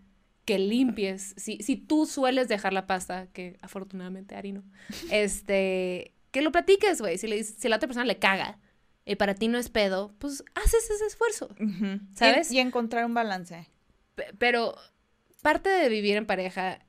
que 0.45 0.59
limpies, 0.59 1.33
si, 1.37 1.57
si 1.63 1.75
tú 1.75 2.05
sueles 2.05 2.47
dejar 2.47 2.71
la 2.71 2.85
pasta, 2.87 3.27
que 3.33 3.57
afortunadamente 3.61 4.35
Ari 4.35 4.51
no, 4.53 4.63
este, 5.11 6.13
que 6.31 6.41
lo 6.41 6.51
platiques, 6.51 7.01
güey. 7.01 7.17
Si, 7.17 7.27
le 7.27 7.43
si 7.43 7.67
la 7.67 7.75
otra 7.77 7.87
persona 7.87 8.05
le 8.05 8.19
caga 8.19 8.59
y 9.07 9.15
para 9.15 9.33
ti 9.35 9.47
no 9.47 9.57
es 9.57 9.69
pedo, 9.69 10.13
pues 10.19 10.43
haces 10.55 10.89
ese 10.89 11.05
esfuerzo. 11.05 11.49
¿Sabes? 12.13 12.51
Y, 12.51 12.57
y 12.57 12.59
encontrar 12.59 13.05
un 13.05 13.13
balance. 13.13 13.67
Pe- 14.15 14.33
Pero 14.37 14.75
parte 15.41 15.69
de 15.69 15.89
vivir 15.89 16.17
en 16.17 16.25
pareja, 16.25 16.79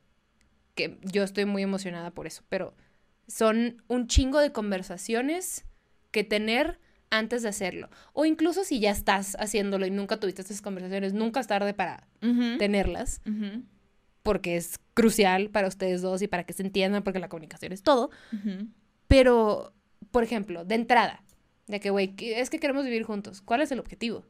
que 0.75 0.99
yo 1.03 1.23
estoy 1.23 1.45
muy 1.45 1.63
emocionada 1.63 2.11
por 2.11 2.27
eso, 2.27 2.43
pero 2.49 2.75
son 3.27 3.83
un 3.89 4.07
chingo 4.09 4.41
de 4.41 4.53
conversaciones 4.53 5.65
que 6.11 6.25
tener 6.25 6.81
antes 7.11 7.43
de 7.43 7.49
hacerlo. 7.51 7.89
O 8.13 8.25
incluso 8.25 8.65
si 8.65 8.81
ya 8.81 8.91
estás 8.91 9.37
haciéndolo 9.39 9.87
y 9.87 9.91
nunca 9.91 10.19
tuviste 10.19 10.43
estas 10.43 10.61
conversaciones, 10.63 11.15
nunca 11.15 11.41
es 11.41 11.47
tarde 11.47 11.73
para 11.75 12.07
tenerlas, 12.59 13.21
porque 14.23 14.57
es 14.57 14.79
crucial 14.95 15.49
para 15.51 15.69
ustedes 15.69 16.03
dos 16.03 16.21
y 16.23 16.29
para 16.29 16.45
que 16.45 16.53
se 16.53 16.63
entiendan, 16.63 17.03
porque 17.03 17.19
la 17.19 17.29
comunicación 17.29 17.73
es 17.73 17.83
todo. 17.83 18.11
Pero, 19.07 19.73
por 20.11 20.23
ejemplo, 20.25 20.65
de 20.65 20.75
entrada, 20.75 21.23
de 21.69 21.81
que, 21.81 21.91
güey, 21.91 22.15
es 22.19 22.51
que 22.51 22.59
queremos 22.59 22.85
vivir 22.85 23.05
juntos. 23.05 23.41
¿Cuál 23.43 23.61
es 23.61 23.71
el 23.71 23.79
objetivo? 23.79 24.25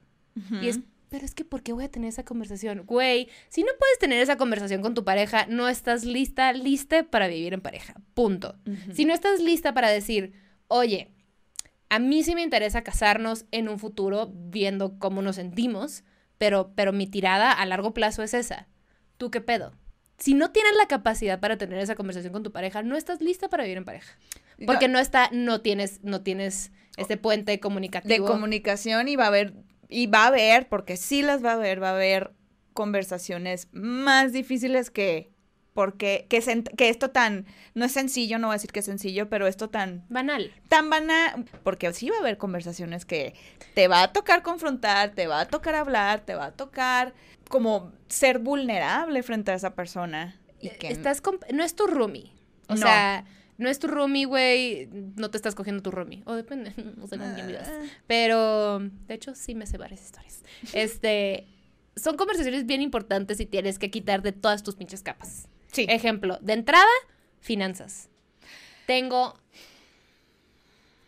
Y 0.62 0.68
es, 0.68 0.80
pero 1.08 1.24
es 1.24 1.34
que, 1.34 1.44
¿por 1.44 1.62
qué 1.62 1.72
voy 1.72 1.84
a 1.84 1.90
tener 1.90 2.08
esa 2.08 2.24
conversación? 2.24 2.84
Güey, 2.86 3.28
si 3.48 3.62
no 3.62 3.70
puedes 3.78 3.98
tener 3.98 4.20
esa 4.20 4.36
conversación 4.36 4.82
con 4.82 4.94
tu 4.94 5.04
pareja, 5.04 5.46
no 5.46 5.68
estás 5.68 6.04
lista, 6.04 6.52
lista 6.52 7.04
para 7.04 7.26
vivir 7.28 7.54
en 7.54 7.60
pareja. 7.60 7.94
Punto. 8.14 8.56
Si 8.92 9.04
no 9.04 9.14
estás 9.14 9.40
lista 9.40 9.74
para 9.74 9.88
decir, 9.88 10.32
oye, 10.68 11.10
a 11.88 11.98
mí 11.98 12.22
sí 12.22 12.34
me 12.34 12.42
interesa 12.42 12.82
casarnos 12.82 13.46
en 13.50 13.68
un 13.68 13.78
futuro 13.78 14.30
viendo 14.32 14.98
cómo 14.98 15.22
nos 15.22 15.36
sentimos, 15.36 16.04
pero, 16.36 16.72
pero 16.74 16.92
mi 16.92 17.06
tirada 17.06 17.50
a 17.50 17.66
largo 17.66 17.94
plazo 17.94 18.22
es 18.22 18.34
esa. 18.34 18.68
¿Tú 19.16 19.30
qué 19.30 19.40
pedo? 19.40 19.72
si 20.18 20.34
no 20.34 20.50
tienes 20.50 20.72
la 20.76 20.86
capacidad 20.86 21.40
para 21.40 21.56
tener 21.56 21.78
esa 21.78 21.94
conversación 21.94 22.32
con 22.32 22.42
tu 22.42 22.52
pareja, 22.52 22.82
no 22.82 22.96
estás 22.96 23.20
lista 23.20 23.48
para 23.48 23.62
vivir 23.62 23.78
en 23.78 23.84
pareja. 23.84 24.18
Porque 24.66 24.88
no 24.88 24.98
está, 24.98 25.30
no 25.32 25.60
tienes, 25.60 26.02
no 26.02 26.22
tienes 26.22 26.72
este 26.98 27.16
puente 27.16 27.60
comunicativo. 27.60 28.26
De 28.26 28.32
comunicación 28.32 29.08
y 29.08 29.16
va 29.16 29.24
a 29.24 29.28
haber, 29.28 29.54
y 29.88 30.06
va 30.06 30.24
a 30.24 30.26
haber, 30.28 30.68
porque 30.68 30.96
sí 30.96 31.22
las 31.22 31.44
va 31.44 31.52
a 31.52 31.54
haber, 31.54 31.82
va 31.82 31.90
a 31.90 31.94
haber 31.94 32.32
conversaciones 32.72 33.68
más 33.72 34.32
difíciles 34.32 34.90
que, 34.90 35.30
porque, 35.74 36.26
que, 36.28 36.40
que 36.76 36.88
esto 36.88 37.10
tan, 37.10 37.46
no 37.74 37.84
es 37.84 37.92
sencillo, 37.92 38.38
no 38.38 38.48
voy 38.48 38.54
a 38.54 38.56
decir 38.56 38.72
que 38.72 38.80
es 38.80 38.86
sencillo, 38.86 39.28
pero 39.28 39.46
esto 39.46 39.70
tan... 39.70 40.04
Banal. 40.08 40.52
Tan 40.68 40.90
banal, 40.90 41.44
porque 41.62 41.92
sí 41.92 42.10
va 42.10 42.16
a 42.16 42.20
haber 42.20 42.38
conversaciones 42.38 43.04
que 43.04 43.34
te 43.74 43.88
va 43.88 44.02
a 44.02 44.12
tocar 44.12 44.42
confrontar, 44.42 45.10
te 45.10 45.26
va 45.26 45.40
a 45.40 45.48
tocar 45.48 45.74
hablar, 45.74 46.20
te 46.20 46.34
va 46.34 46.46
a 46.46 46.52
tocar 46.52 47.14
como 47.48 47.92
ser 48.08 48.38
vulnerable 48.38 49.22
frente 49.22 49.52
a 49.52 49.54
esa 49.54 49.74
persona. 49.74 50.40
Y 50.60 50.70
que... 50.70 50.88
Estás 50.88 51.22
no 51.52 51.62
es 51.62 51.74
tu 51.74 51.86
roomie. 51.86 52.32
O 52.68 52.76
sea, 52.76 53.24
no 53.58 53.68
es 53.68 53.80
tu 53.80 53.88
roomie, 53.88 54.24
güey, 54.24 54.88
no 55.16 55.30
te 55.30 55.36
estás 55.36 55.54
cogiendo 55.54 55.82
tu 55.82 55.90
roomie. 55.90 56.22
O 56.26 56.34
depende, 56.34 56.72
no 56.96 57.06
sé 57.06 57.18
con 57.18 57.34
quién 57.34 57.48
vivas. 57.48 57.68
Pero, 58.06 58.78
de 58.78 59.14
hecho, 59.14 59.34
sí 59.34 59.54
me 59.54 59.66
sé 59.66 59.76
varias 59.76 60.02
historias. 60.02 60.42
Este, 60.72 61.46
son 61.94 62.16
conversaciones 62.16 62.66
bien 62.66 62.80
importantes 62.80 63.38
y 63.40 63.46
tienes 63.46 63.78
que 63.78 63.90
quitar 63.90 64.22
de 64.22 64.32
todas 64.32 64.62
tus 64.62 64.76
pinches 64.76 65.02
capas. 65.02 65.48
Sí. 65.72 65.86
Ejemplo, 65.88 66.38
de 66.40 66.54
entrada, 66.54 66.86
finanzas. 67.40 68.08
Tengo 68.86 69.34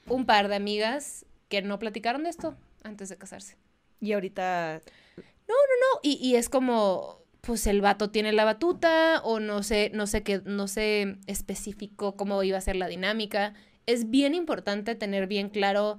un 0.07 0.27
par 0.27 0.49
de 0.49 0.57
amigas 0.57 1.25
que 1.49 1.63
no 1.63 1.79
platicaron 1.79 2.25
de 2.25 2.31
esto 2.31 2.57
antes 2.83 3.09
de 3.09 3.17
casarse. 3.17 3.57
Y 4.01 4.13
ahorita... 4.13 4.83
No, 5.17 5.55
no, 5.55 5.55
no. 5.55 6.01
Y, 6.03 6.15
y 6.17 6.37
es 6.37 6.49
como, 6.49 7.20
pues 7.41 7.67
el 7.67 7.81
vato 7.81 8.11
tiene 8.11 8.33
la 8.33 8.45
batuta 8.45 9.21
o 9.25 9.41
no 9.41 9.63
sé, 9.63 9.91
no 9.95 10.07
sé 10.07 10.23
qué, 10.23 10.43
no 10.45 10.69
sé 10.69 11.17
específico 11.27 12.17
cómo 12.17 12.43
iba 12.43 12.59
a 12.59 12.63
ser 12.63 12.77
la 12.77 12.89
dinámica. 12.89 13.55
Es 13.87 14.11
bien 14.11 14.35
importante 14.35 14.95
tener 14.95 15.27
bien 15.27 15.49
claro 15.49 15.99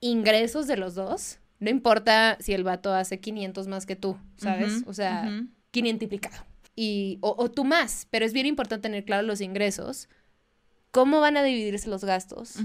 ingresos 0.00 0.66
de 0.66 0.76
los 0.76 0.94
dos. 0.94 1.38
No 1.60 1.70
importa 1.70 2.36
si 2.40 2.52
el 2.52 2.64
vato 2.64 2.92
hace 2.92 3.20
500 3.20 3.68
más 3.68 3.86
que 3.86 3.96
tú, 3.96 4.18
¿sabes? 4.36 4.82
o 4.86 4.92
sea, 4.92 5.30
500 5.70 6.02
implicado. 6.02 6.44
Y, 6.74 7.18
o, 7.20 7.50
tú 7.50 7.64
más, 7.64 8.06
pero 8.10 8.24
es 8.24 8.32
bien 8.32 8.46
importante 8.46 8.88
tener 8.88 9.04
claro 9.04 9.26
los 9.26 9.40
ingresos, 9.40 10.08
cómo 10.90 11.20
van 11.20 11.36
a 11.36 11.42
dividirse 11.42 11.88
los 11.88 12.02
gastos, 12.04 12.56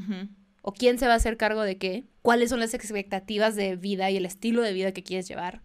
o 0.62 0.72
quién 0.72 0.98
se 0.98 1.08
va 1.08 1.14
a 1.14 1.18
hacer 1.18 1.38
cargo 1.38 1.62
de 1.62 1.78
qué, 1.78 2.06
cuáles 2.28 2.50
son 2.50 2.60
las 2.60 2.74
expectativas 2.74 3.56
de 3.56 3.78
vida 3.78 4.12
y 4.12 4.18
el 4.18 4.26
estilo 4.26 4.62
de 4.62 4.74
vida 4.74 4.92
que 4.92 5.02
quieres 5.02 5.30
llevar. 5.30 5.62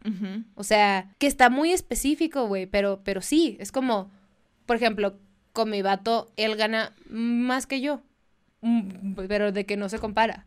O 0.55 0.63
sea, 0.63 1.13
que 1.19 1.27
está 1.27 1.51
muy 1.51 1.73
específico, 1.73 2.47
güey, 2.47 2.67
pero, 2.67 3.01
pero 3.03 3.21
sí, 3.21 3.57
es 3.59 3.73
como, 3.73 4.13
por 4.65 4.77
ejemplo, 4.77 5.19
con 5.53 5.71
mi 5.71 5.83
vato, 5.83 6.31
él 6.37 6.55
gana 6.55 6.95
más 7.09 7.67
que 7.67 7.81
yo, 7.81 8.03
mm, 8.61 9.15
pero 9.27 9.51
de 9.51 9.67
que 9.67 9.77
no 9.77 9.89
se 9.89 9.99
compara. 9.99 10.47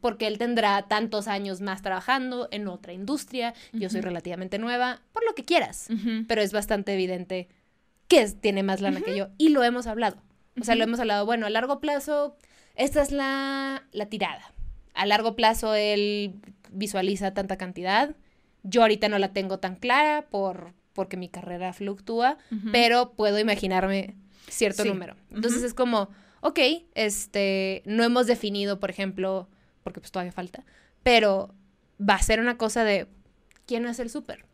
Porque 0.00 0.26
él 0.26 0.38
tendrá 0.38 0.88
tantos 0.88 1.28
años 1.28 1.60
más 1.60 1.82
trabajando 1.82 2.48
en 2.50 2.66
otra 2.66 2.94
industria, 2.94 3.52
yo 3.74 3.90
soy 3.90 4.00
relativamente 4.00 4.58
nueva, 4.58 5.02
por 5.12 5.22
lo 5.26 5.34
que 5.34 5.44
quieras, 5.44 5.88
pero 6.28 6.40
es 6.40 6.54
bastante 6.54 6.94
evidente 6.94 7.50
que 8.08 8.26
tiene 8.40 8.62
más 8.62 8.80
lana 8.80 9.02
que 9.02 9.14
yo 9.14 9.28
y 9.36 9.50
lo 9.50 9.64
hemos 9.64 9.86
hablado. 9.86 10.16
O 10.58 10.64
sea, 10.64 10.76
lo 10.76 10.84
hemos 10.84 10.98
hablado, 10.98 11.26
bueno, 11.26 11.44
a 11.44 11.50
largo 11.50 11.78
plazo 11.78 12.38
esta 12.74 13.02
es 13.02 13.12
la, 13.12 13.82
tirada. 14.08 14.54
A 14.94 15.06
largo 15.06 15.36
plazo 15.36 15.74
él 15.74 16.34
visualiza 16.72 17.32
tanta 17.34 17.56
cantidad. 17.56 18.14
Yo 18.62 18.82
ahorita 18.82 19.08
no 19.08 19.18
la 19.18 19.32
tengo 19.32 19.58
tan 19.58 19.76
clara 19.76 20.26
por, 20.30 20.74
porque 20.92 21.16
mi 21.16 21.28
carrera 21.28 21.72
fluctúa, 21.72 22.38
pero 22.72 23.12
puedo 23.12 23.38
imaginarme 23.38 24.16
cierto 24.48 24.84
número. 24.84 25.16
Entonces 25.30 25.62
es 25.62 25.74
como, 25.74 26.10
ok, 26.40 26.58
este, 26.94 27.82
no 27.86 28.04
hemos 28.04 28.26
definido, 28.26 28.80
por 28.80 28.90
ejemplo, 28.90 29.48
porque 29.82 30.00
pues 30.00 30.12
todavía 30.12 30.32
falta, 30.32 30.64
pero 31.02 31.54
va 32.00 32.14
a 32.14 32.22
ser 32.22 32.40
una 32.40 32.56
cosa 32.56 32.84
de, 32.84 33.06
¿quién 33.66 33.86
es 33.86 33.98
el 33.98 34.10
súper? 34.10 34.44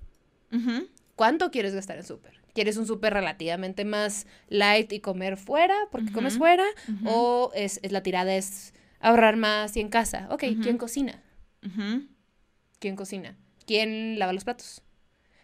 ¿Cuánto 1.16 1.50
quieres 1.50 1.74
gastar 1.74 1.98
en 1.98 2.04
súper? 2.04 2.40
¿Quieres 2.54 2.76
un 2.76 2.86
súper 2.86 3.12
relativamente 3.12 3.84
más 3.84 4.26
light 4.48 4.92
y 4.92 5.00
comer 5.00 5.36
fuera 5.36 5.76
porque 5.90 6.12
comes 6.12 6.38
fuera? 6.38 6.64
¿O 7.04 7.50
es, 7.54 7.80
la 7.82 8.02
tirada 8.02 8.34
es 8.34 8.72
ahorrar 9.00 9.36
más 9.36 9.76
y 9.76 9.80
en 9.80 9.88
casa? 9.88 10.28
Ok, 10.30 10.44
¿quién 10.62 10.78
cocina? 10.78 11.22
¿Quién 12.78 12.96
cocina? 12.96 13.36
¿Quién 13.66 14.18
lava 14.18 14.32
los 14.32 14.44
platos? 14.44 14.82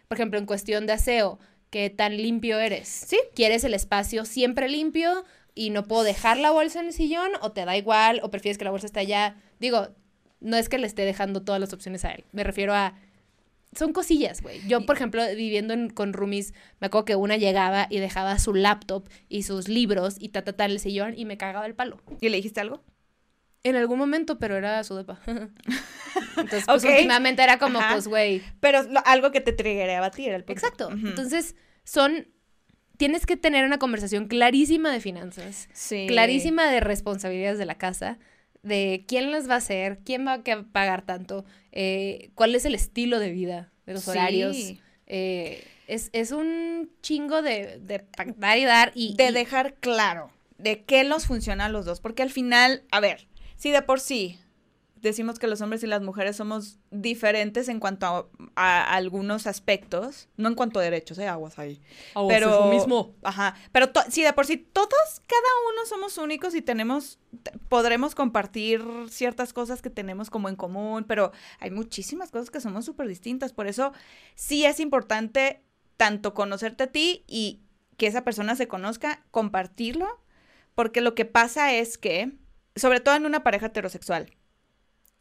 Por 0.07 0.17
ejemplo, 0.17 0.39
en 0.39 0.45
cuestión 0.45 0.85
de 0.85 0.93
aseo, 0.93 1.39
¿qué 1.69 1.89
tan 1.89 2.17
limpio 2.17 2.59
eres? 2.59 2.87
Sí. 2.87 3.19
¿Quieres 3.35 3.63
el 3.63 3.73
espacio 3.73 4.25
siempre 4.25 4.69
limpio 4.69 5.25
y 5.55 5.69
no 5.69 5.83
puedo 5.83 6.03
dejar 6.03 6.37
la 6.37 6.51
bolsa 6.51 6.79
en 6.79 6.87
el 6.87 6.93
sillón? 6.93 7.31
¿O 7.41 7.51
te 7.51 7.65
da 7.65 7.75
igual? 7.75 8.19
¿O 8.23 8.31
prefieres 8.31 8.57
que 8.57 8.65
la 8.65 8.71
bolsa 8.71 8.85
esté 8.87 8.99
allá? 8.99 9.35
Digo, 9.59 9.89
no 10.39 10.57
es 10.57 10.69
que 10.69 10.77
le 10.77 10.87
esté 10.87 11.03
dejando 11.03 11.41
todas 11.41 11.59
las 11.59 11.73
opciones 11.73 12.05
a 12.05 12.11
él. 12.11 12.25
Me 12.31 12.43
refiero 12.43 12.73
a 12.73 12.95
son 13.75 13.93
cosillas, 13.93 14.41
güey. 14.41 14.61
Yo, 14.67 14.85
por 14.85 14.95
ejemplo, 14.95 15.23
viviendo 15.35 15.75
con 15.93 16.13
roomies, 16.13 16.53
me 16.79 16.87
acuerdo 16.87 17.05
que 17.05 17.15
una 17.15 17.37
llegaba 17.37 17.87
y 17.89 17.99
dejaba 17.99 18.37
su 18.39 18.53
laptop 18.53 19.07
y 19.29 19.43
sus 19.43 19.67
libros 19.67 20.15
y 20.19 20.29
ta, 20.29 20.43
ta, 20.43 20.53
ta, 20.53 20.65
el 20.65 20.79
sillón 20.79 21.13
y 21.17 21.25
me 21.25 21.37
cagaba 21.37 21.65
el 21.65 21.75
palo. 21.75 22.01
¿Y 22.21 22.29
le 22.29 22.37
dijiste 22.37 22.61
algo? 22.61 22.83
En 23.63 23.75
algún 23.75 23.97
momento, 23.97 24.39
pero 24.39 24.57
era 24.57 24.83
su 24.83 24.95
depa. 24.95 25.19
Entonces, 25.25 26.65
pues 26.65 26.83
últimamente 26.83 27.43
era 27.43 27.57
como, 27.57 27.79
pues, 27.91 28.07
güey. 28.07 28.41
Pero 28.59 28.81
algo 29.05 29.31
que 29.31 29.41
te 29.41 29.53
triggereaba 29.53 30.07
a 30.07 30.11
ti 30.11 30.25
era 30.25 30.35
el 30.35 30.45
Exacto. 30.47 30.89
Entonces, 30.91 31.55
son. 31.83 32.27
Tienes 32.97 33.25
que 33.25 33.37
tener 33.37 33.65
una 33.65 33.79
conversación 33.79 34.27
clarísima 34.27 34.91
de 34.91 34.99
finanzas. 34.99 35.67
Sí. 35.73 36.05
Clarísima 36.07 36.69
de 36.69 36.79
responsabilidades 36.79 37.57
de 37.57 37.65
la 37.65 37.77
casa 37.77 38.19
de 38.61 39.03
quién 39.07 39.31
las 39.31 39.49
va 39.49 39.55
a 39.55 39.57
hacer, 39.57 39.99
quién 40.05 40.25
va 40.25 40.33
a 40.33 40.63
pagar 40.71 41.01
tanto, 41.01 41.45
eh, 41.71 42.31
cuál 42.33 42.55
es 42.55 42.65
el 42.65 42.75
estilo 42.75 43.19
de 43.19 43.31
vida 43.31 43.71
de 43.85 43.93
los 43.93 44.07
horarios. 44.07 44.55
Eh, 45.05 45.63
es, 45.87 46.31
un 46.31 46.89
chingo 47.01 47.41
de, 47.41 47.79
de 47.79 48.05
dar 48.37 48.57
y 48.57 48.63
dar 48.63 48.91
y... 48.95 49.15
De 49.15 49.31
dejar 49.31 49.75
claro 49.75 50.31
de 50.57 50.83
qué 50.83 51.03
los 51.03 51.25
funciona 51.25 51.65
a 51.65 51.69
los 51.69 51.85
dos, 51.85 51.99
porque 51.99 52.23
al 52.23 52.29
final, 52.29 52.83
a 52.91 53.01
ver, 53.01 53.27
si 53.57 53.71
de 53.71 53.81
por 53.81 53.99
sí 53.99 54.39
decimos 55.03 55.37
que 55.37 55.47
los 55.47 55.59
hombres 55.61 55.83
y 55.83 55.87
las 55.87 56.01
mujeres 56.01 56.37
somos 56.37 56.79
diferentes 56.89 57.67
en 57.67 57.79
cuanto 57.79 58.31
a, 58.55 58.95
algunos 58.95 59.47
aspectos, 59.47 60.29
no 60.37 60.47
en 60.47 60.55
cuanto 60.55 60.79
a 60.79 60.83
derechos, 60.83 61.17
¿eh? 61.19 61.27
Aguas 61.27 61.59
ahí. 61.59 61.81
pero 62.29 62.49
es 62.49 62.55
lo 62.55 62.65
mismo. 62.67 63.13
Ajá, 63.21 63.55
pero 63.73 63.91
sí, 64.09 64.23
de 64.23 64.31
por 64.31 64.45
sí 64.45 64.57
todos, 64.57 64.89
cada 65.27 65.49
uno 65.73 65.85
somos 65.85 66.17
únicos 66.17 66.55
y 66.55 66.61
tenemos, 66.61 67.19
podremos 67.67 68.15
compartir 68.15 68.81
ciertas 69.09 69.51
cosas 69.51 69.81
que 69.81 69.89
tenemos 69.89 70.29
como 70.29 70.47
en 70.47 70.55
común, 70.55 71.03
pero 71.03 71.33
hay 71.59 71.69
muchísimas 71.69 72.31
cosas 72.31 72.49
que 72.49 72.61
somos 72.61 72.85
súper 72.85 73.07
distintas, 73.07 73.51
por 73.51 73.67
eso 73.67 73.91
sí 74.35 74.65
es 74.65 74.79
importante 74.79 75.61
tanto 75.97 76.33
conocerte 76.33 76.83
a 76.85 76.91
ti 76.91 77.25
y 77.27 77.61
que 77.97 78.07
esa 78.07 78.23
persona 78.23 78.55
se 78.55 78.69
conozca, 78.69 79.23
compartirlo, 79.31 80.07
porque 80.75 81.01
lo 81.01 81.13
que 81.13 81.25
pasa 81.25 81.73
es 81.73 81.97
que, 81.97 82.31
sobre 82.75 82.99
todo 82.99 83.15
en 83.15 83.25
una 83.25 83.43
pareja 83.43 83.67
heterosexual, 83.67 84.35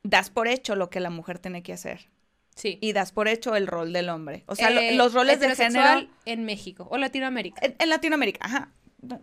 das 0.03 0.31
por 0.31 0.49
hecho 0.49 0.77
lo 0.77 0.91
que 0.91 1.01
la 1.01 1.11
mujer 1.11 1.39
tiene 1.39 1.63
que 1.63 1.73
hacer. 1.73 2.09
Sí. 2.55 2.79
Y 2.83 2.93
das 2.93 3.13
por 3.13 3.29
hecho 3.29 3.57
el 3.57 3.67
rol 3.67 3.93
del 3.93 4.09
hombre. 4.11 4.45
O 4.47 4.55
sea, 4.55 4.69
eh, 4.69 4.95
los 4.95 5.15
roles 5.15 5.41
de 5.41 5.55
género. 5.55 6.07
En 6.27 6.45
México 6.45 6.87
o 6.91 6.99
Latinoamérica. 6.99 7.63
En, 7.79 7.89
Latinoamérica, 7.89 8.45
ajá. 8.45 8.73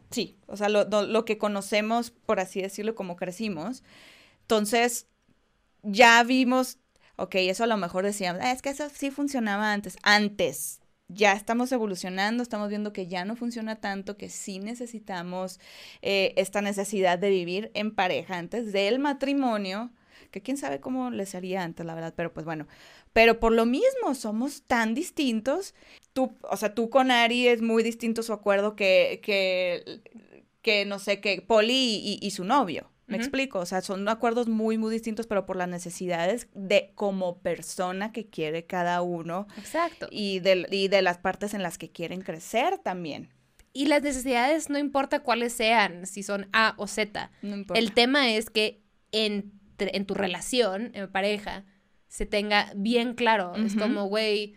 Sí. 0.10 0.38
O 0.48 0.58
sea, 0.58 0.68
lo, 0.70 0.86
lo, 0.86 1.26
que 1.26 1.38
conocemos, 1.38 2.12
por 2.12 2.40
así 2.40 2.62
decirlo, 2.62 2.96
como 2.96 3.16
crecimos. 3.16 3.84
Entonces, 4.42 5.08
ya 5.84 6.24
vimos. 6.24 6.80
Ok, 7.18 7.36
eso 7.36 7.66
a 7.66 7.68
lo 7.68 7.78
mejor 7.78 8.06
decíamos, 8.06 8.42
ah, 8.44 8.52
es 8.52 8.62
que 8.62 8.70
eso 8.70 8.90
sí 8.94 9.12
funcionaba 9.12 9.74
antes. 9.74 9.98
Antes. 10.04 10.80
Ya 11.10 11.34
estamos 11.34 11.72
evolucionando, 11.72 12.44
estamos 12.44 12.70
viendo 12.70 12.94
que 12.94 13.08
ya 13.08 13.26
no 13.26 13.36
funciona 13.36 13.76
tanto, 13.76 14.16
que 14.16 14.30
sí 14.30 14.60
necesitamos 14.60 15.60
eh, 16.02 16.34
esta 16.38 16.62
necesidad 16.62 17.20
de 17.20 17.30
vivir 17.30 17.72
en 17.74 17.94
pareja 17.94 18.38
antes 18.38 18.72
del 18.72 19.00
matrimonio 19.00 19.92
que 20.32 20.42
quién 20.42 20.58
sabe 20.58 20.80
cómo 20.80 21.10
les 21.10 21.36
haría 21.36 21.64
antes, 21.64 21.86
la 21.86 21.96
verdad, 21.96 22.14
pero 22.16 22.34
pues 22.34 22.46
bueno. 22.46 22.68
Pero 23.14 23.40
por 23.40 23.52
lo 23.52 23.66
mismo, 23.66 24.14
somos 24.14 24.64
tan 24.64 24.94
distintos. 24.94 25.74
Tú, 26.14 26.38
o 26.44 26.58
sea, 26.58 26.76
tú 26.76 26.90
con 26.90 27.12
Ari 27.12 27.48
es 27.48 27.62
muy 27.62 27.84
distinto 27.84 28.24
su 28.24 28.34
acuerdo 28.34 28.76
que, 28.76 29.22
que, 29.24 30.02
que 30.62 30.86
no 30.86 31.00
sé, 31.00 31.20
que 31.22 31.42
Poli 31.42 32.20
y, 32.22 32.32
su 32.32 32.44
novio. 32.44 32.90
Me 33.10 33.18
explico, 33.18 33.60
o 33.60 33.66
sea, 33.66 33.82
son 33.82 34.08
acuerdos 34.08 34.48
muy, 34.48 34.78
muy 34.78 34.92
distintos, 34.92 35.28
pero 35.28 35.46
por 35.46 35.56
las 35.56 35.68
necesidades 35.68 36.48
de 36.54 36.92
como 36.96 37.40
persona 37.40 38.12
que 38.12 38.28
quiere 38.28 38.66
cada 38.66 39.02
uno. 39.02 39.48
Exacto. 39.58 40.08
Y 40.12 40.40
de, 40.40 40.68
y 40.72 40.88
de 40.88 41.02
las 41.02 41.18
partes 41.18 41.54
en 41.54 41.64
las 41.64 41.78
que 41.78 41.92
quieren 41.92 42.22
crecer 42.22 42.78
también. 42.78 43.30
Y 43.74 43.86
las 43.86 44.02
necesidades 44.02 44.70
no 44.70 44.78
importa 44.78 45.20
cuáles 45.20 45.54
sean, 45.54 46.06
si 46.06 46.24
son 46.24 46.48
A 46.54 46.74
o 46.78 46.88
Z. 46.88 47.32
No 47.42 47.56
importa. 47.56 47.80
El 47.80 47.94
tema 47.94 48.32
es 48.32 48.50
que 48.50 48.82
en 49.12 49.60
en 49.88 50.06
tu 50.06 50.14
relación, 50.14 50.92
en 50.94 51.12
pareja, 51.12 51.66
se 52.08 52.26
tenga 52.26 52.72
bien 52.76 53.14
claro. 53.14 53.56
Es 53.56 53.76
como, 53.76 54.06
güey, 54.06 54.56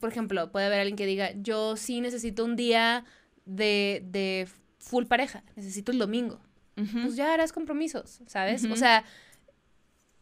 por 0.00 0.10
ejemplo, 0.10 0.52
puede 0.52 0.66
haber 0.66 0.80
alguien 0.80 0.96
que 0.96 1.06
diga, 1.06 1.32
yo 1.36 1.76
sí 1.76 2.00
necesito 2.00 2.44
un 2.44 2.56
día 2.56 3.04
de, 3.44 4.02
de 4.04 4.48
full 4.78 5.06
pareja, 5.06 5.42
necesito 5.56 5.92
el 5.92 5.98
domingo. 5.98 6.40
Pues 7.02 7.16
ya 7.16 7.34
harás 7.34 7.52
compromisos, 7.52 8.20
¿sabes? 8.26 8.64
O 8.64 8.76
sea, 8.76 9.04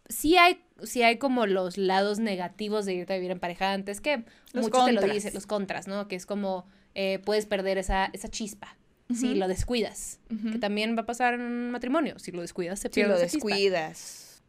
sí 0.08 0.36
hay, 0.36 0.62
sí 0.82 1.02
hay 1.02 1.18
como 1.18 1.46
los 1.46 1.76
lados 1.78 2.18
negativos 2.18 2.86
de 2.86 2.94
irte 2.94 3.12
a 3.12 3.16
vivir 3.16 3.30
en 3.30 3.40
pareja 3.40 3.72
antes, 3.72 4.00
que 4.00 4.24
Los 4.52 4.64
muchos 4.64 4.86
te 4.86 4.92
lo 4.92 5.02
dicen, 5.02 5.34
los 5.34 5.46
contras, 5.46 5.86
¿no? 5.86 6.08
Que 6.08 6.16
es 6.16 6.26
como, 6.26 6.66
eh, 6.94 7.20
puedes 7.24 7.46
perder 7.46 7.78
esa, 7.78 8.10
esa 8.12 8.28
chispa 8.28 8.76
si 9.14 9.34
lo 9.36 9.46
descuidas. 9.46 10.18
Que 10.52 10.58
también 10.58 10.96
va 10.96 11.02
a 11.02 11.06
pasar 11.06 11.34
en 11.34 11.42
un 11.42 11.70
matrimonio. 11.70 12.18
Si 12.18 12.32
lo 12.32 12.40
descuidas, 12.40 12.80
se 12.80 12.88
Si 12.88 12.94
pierde 12.94 13.10
lo 13.10 13.16
esa 13.16 13.26
chispa. 13.26 13.46
descuidas. 13.48 14.42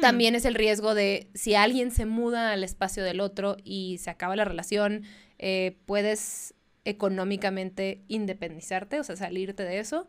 También 0.00 0.34
es 0.34 0.44
el 0.46 0.54
riesgo 0.54 0.94
de 0.94 1.28
si 1.34 1.54
alguien 1.54 1.90
se 1.90 2.06
muda 2.06 2.52
al 2.52 2.64
espacio 2.64 3.04
del 3.04 3.20
otro 3.20 3.56
y 3.62 3.98
se 3.98 4.10
acaba 4.10 4.34
la 4.36 4.44
relación, 4.44 5.04
eh, 5.38 5.76
puedes 5.86 6.54
económicamente 6.84 8.02
independizarte, 8.08 9.00
o 9.00 9.04
sea, 9.04 9.16
salirte 9.16 9.62
de 9.62 9.78
eso, 9.78 10.08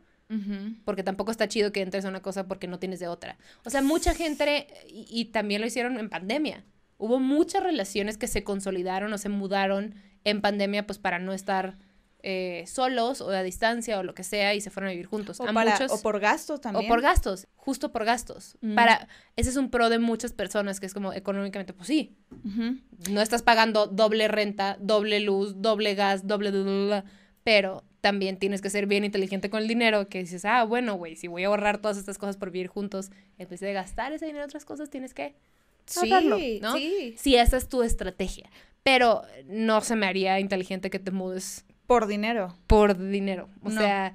Porque 0.86 1.04
tampoco 1.04 1.32
está 1.32 1.48
chido 1.48 1.72
que 1.72 1.82
entres 1.82 2.04
a 2.06 2.10
una 2.10 2.22
cosa 2.22 2.48
porque 2.48 2.68
no 2.68 2.80
tienes 2.80 3.00
de 3.00 3.08
otra. 3.08 3.38
O 3.64 3.70
sea, 3.70 3.82
mucha 3.82 4.14
gente, 4.16 4.68
y, 4.88 5.06
y 5.10 5.26
también 5.26 5.62
lo 5.62 5.68
hicieron 5.68 6.00
en 6.00 6.10
pandemia, 6.10 6.64
hubo 6.98 7.20
muchas 7.20 7.62
relaciones 7.64 8.18
que 8.18 8.28
se 8.28 8.44
consolidaron 8.44 9.14
o 9.14 9.18
se 9.18 9.30
mudaron 9.30 9.96
en 10.24 10.42
pandemia 10.42 10.88
pues 10.88 10.98
para 10.98 11.20
no 11.20 11.34
estar 11.34 11.78
eh, 12.28 12.64
solos 12.66 13.22
o 13.22 13.30
a 13.30 13.44
distancia 13.44 14.00
o 14.00 14.04
lo 14.04 14.16
que 14.16 14.24
sea 14.24 14.56
y 14.56 14.62
se 14.62 14.72
fueron 14.72 14.88
a 14.88 14.92
vivir 14.94 15.06
juntos. 15.06 15.40
O, 15.40 15.48
a 15.48 15.54
para- 15.54 15.74
muchos, 15.74 15.92
o 15.92 16.02
por 16.02 16.20
gastos 16.20 16.60
también. 16.60 16.86
o 16.86 16.88
por 16.88 17.02
gastos, 17.02 17.48
justo 17.56 17.92
por 17.92 18.04
gastos. 18.04 18.58
Mm. 18.62 18.74
Para, 18.74 19.08
ese 19.36 19.52
es 19.52 19.58
un 19.58 19.70
pro 19.70 19.90
de 19.90 20.00
muchas 20.00 20.34
personas 20.34 20.80
que 20.80 20.88
es 20.88 20.94
como 20.96 21.14
económicamente, 21.14 21.74
pues 21.74 21.88
sí, 21.88 22.18
no 23.12 23.22
estás 23.22 23.44
pagando 23.44 23.86
doble 23.86 24.28
renta, 24.28 24.76
doble 24.80 25.20
luz, 25.20 25.62
doble 25.62 25.94
gas, 25.94 26.26
doble... 26.26 26.50
bla, 26.50 26.62
bla, 26.64 26.86
bla, 26.86 27.06
pero 27.44 27.84
también 28.06 28.38
tienes 28.38 28.62
que 28.62 28.70
ser 28.70 28.86
bien 28.86 29.04
inteligente 29.04 29.50
con 29.50 29.64
el 29.64 29.68
dinero, 29.68 30.08
que 30.10 30.20
dices, 30.20 30.46
ah, 30.46 30.64
bueno, 30.64 30.94
güey, 30.94 31.16
si 31.16 31.28
voy 31.28 31.44
a 31.44 31.48
ahorrar 31.48 31.80
todas 31.80 31.98
estas 31.98 32.20
cosas 32.20 32.38
por 32.38 32.52
vivir 32.52 32.68
juntos, 32.68 33.10
en 33.40 33.50
vez 33.50 33.60
de 33.62 33.74
gastar 33.74 34.14
ese 34.14 34.28
dinero 34.28 34.44
en 34.44 34.50
otras 34.50 34.64
cosas, 34.64 34.92
tienes 34.92 35.16
que 35.16 35.34
Sí, 35.88 36.12
ahorrarlo, 36.12 36.38
¿no? 36.62 36.76
sí. 36.78 37.16
Si 37.18 37.36
esa 37.36 37.58
es 37.58 37.68
tu 37.68 37.82
estrategia. 37.82 38.48
Pero 38.84 39.24
no 39.48 39.82
se 39.82 39.96
me 39.96 40.06
haría 40.06 40.40
inteligente 40.40 40.92
que 40.92 41.00
te 41.00 41.10
mudes 41.10 41.66
Por 41.88 42.06
dinero. 42.06 42.56
por 42.68 42.96
dinero. 42.96 43.50
O 43.64 43.70
No. 43.70 43.82
sea... 43.82 44.14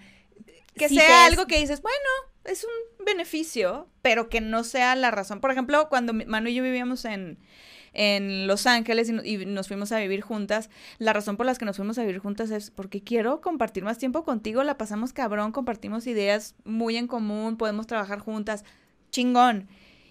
Que 0.76 0.88
si 0.88 0.94
sea 0.94 1.26
algo 1.26 1.46
que 1.48 1.58
dices, 1.58 1.82
bueno, 1.82 1.98
es 2.44 2.62
un 2.64 3.04
beneficio, 3.04 3.88
pero 4.02 4.28
que 4.28 4.40
no 4.40 4.62
sea 4.62 4.94
la 4.94 5.10
razón. 5.10 5.40
Por 5.40 5.50
ejemplo, 5.50 5.88
cuando 5.88 6.12
Manu 6.12 6.48
y 6.48 6.54
yo 6.54 6.62
vivíamos 6.62 7.04
en, 7.04 7.38
en 7.92 8.46
Los 8.46 8.66
Ángeles 8.66 9.08
y, 9.08 9.12
no- 9.12 9.24
y 9.24 9.44
nos 9.46 9.68
fuimos 9.68 9.92
a 9.92 9.98
vivir 9.98 10.20
juntas, 10.20 10.70
la 10.98 11.12
razón 11.12 11.36
por 11.36 11.46
las 11.46 11.58
que 11.58 11.64
nos 11.64 11.76
fuimos 11.76 11.98
a 11.98 12.02
vivir 12.02 12.18
juntas 12.20 12.50
es 12.50 12.70
porque 12.70 13.02
quiero 13.02 13.40
compartir 13.40 13.84
más 13.84 13.98
tiempo 13.98 14.24
contigo, 14.24 14.62
la 14.62 14.78
pasamos 14.78 15.12
cabrón, 15.12 15.52
compartimos 15.52 16.06
ideas 16.06 16.54
muy 16.64 16.96
en 16.96 17.06
común, 17.06 17.56
podemos 17.56 17.86
trabajar 17.86 18.18
juntas, 18.20 18.64
chingón. 19.10 19.68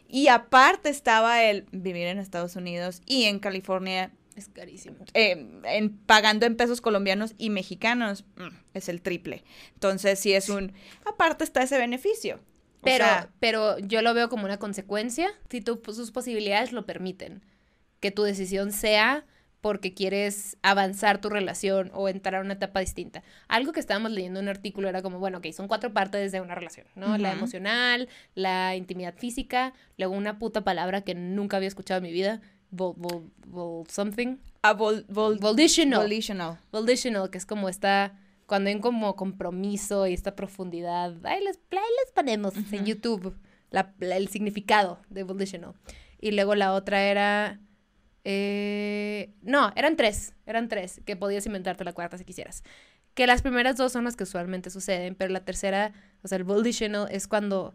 Y 0.08 0.28
aparte 0.28 0.90
estaba 0.90 1.44
el 1.44 1.66
vivir 1.72 2.08
en 2.08 2.18
Estados 2.18 2.56
Unidos 2.56 3.02
y 3.06 3.26
en 3.26 3.38
California 3.40 4.12
Es 4.36 4.50
carísimo. 4.50 4.98
eh, 5.14 5.48
en, 5.66 5.98
pagando 6.00 6.46
en 6.48 6.56
pesos 6.58 6.82
colombianos 6.82 7.36
y 7.38 7.52
mexicanos, 7.52 8.26
mm, 8.38 8.48
es 8.74 8.90
el 8.90 9.02
triple. 9.04 9.44
Entonces, 9.76 10.20
sí 10.20 10.34
es 10.34 10.50
un... 10.50 10.74
Aparte 11.06 11.44
está 11.44 11.62
ese 11.62 11.78
beneficio. 11.78 12.38
O 12.38 12.82
Pero, 12.86 13.06
sea, 13.06 13.30
pero 13.40 13.78
yo 13.80 14.02
lo 14.02 14.14
veo 14.16 14.30
como 14.30 14.46
una 14.46 14.58
consecuencia 14.58 15.30
si 15.50 15.62
tu, 15.62 15.80
sus 15.94 16.12
posibilidades 16.12 16.72
lo 16.72 16.86
permiten. 16.88 17.44
Que 18.00 18.12
tu 18.12 18.24
decisión 18.24 18.72
sea 18.72 19.26
porque 19.62 19.94
quieres 19.94 20.56
avanzar 20.62 21.20
tu 21.20 21.30
relación 21.30 21.92
o 21.94 22.08
entrar 22.08 22.36
a 22.36 22.42
una 22.42 22.54
etapa 22.54 22.80
distinta. 22.80 23.24
Algo 23.50 23.74
que 23.74 23.82
estábamos 23.82 24.12
leyendo 24.12 24.40
en 24.40 24.46
un 24.46 24.50
artículo 24.50 24.88
era 24.88 25.02
como, 25.02 25.20
bueno, 25.20 25.40
ok, 25.40 25.48
son 25.52 25.68
cuatro 25.68 25.92
partes 25.94 26.32
de 26.32 26.40
una 26.40 26.56
relación, 26.56 26.88
¿no? 26.96 27.18
La 27.18 27.34
emocional, 27.34 28.08
la 28.36 28.78
intimidad 28.78 29.16
física, 29.18 29.74
luego 29.98 30.16
una 30.16 30.40
puta 30.40 30.64
palabra 30.64 31.02
que 31.02 31.14
nunca 31.14 31.58
había 31.58 31.68
escuchado 31.68 31.98
en 31.98 32.04
mi 32.04 32.14
vida, 32.14 32.40
vol, 32.72 32.94
vol, 32.96 33.30
vol 33.48 33.86
something, 33.90 34.38
a 34.62 34.74
vol- 34.74 35.06
vol- 35.08 35.40
volitional. 35.42 36.00
volitional. 36.04 36.58
Volitional, 36.72 37.30
que 37.30 37.38
es 37.38 37.46
como 37.46 37.68
esta, 37.68 38.18
cuando 38.46 38.70
hay 38.70 38.80
como 38.80 39.18
compromiso 39.18 40.08
y 40.08 40.14
esta 40.14 40.38
profundidad. 40.38 41.16
Ahí 41.26 41.44
les, 41.44 41.58
ahí 41.72 41.78
les 42.06 42.14
ponemos 42.16 42.56
en 42.56 42.64
Ujú. 42.76 42.86
YouTube 42.86 43.36
la- 43.72 43.94
la- 44.00 44.16
el 44.16 44.30
significado 44.30 45.02
de 45.10 45.24
volitional. 45.24 45.74
Y 46.22 46.32
luego 46.32 46.56
la 46.56 46.72
otra 46.74 47.04
era... 47.04 47.60
eh, 48.32 49.34
no, 49.42 49.72
eran 49.76 49.96
tres, 49.96 50.34
eran 50.46 50.68
tres, 50.68 51.02
que 51.04 51.16
podías 51.16 51.48
inventarte 51.48 51.84
la 51.84 51.94
cuarta 51.94 52.16
si 52.18 52.26
quisieras. 52.26 52.64
Que 53.16 53.26
las 53.26 53.42
primeras 53.42 53.76
dos 53.76 53.92
son 53.92 54.04
las 54.06 54.16
que 54.16 54.24
usualmente 54.24 54.70
suceden, 54.70 55.16
pero 55.16 55.34
la 55.34 55.44
tercera, 55.44 55.94
o 56.24 56.28
sea, 56.28 56.38
el 56.38 56.44
volitional 56.44 57.08
es 57.10 57.28
cuando, 57.28 57.74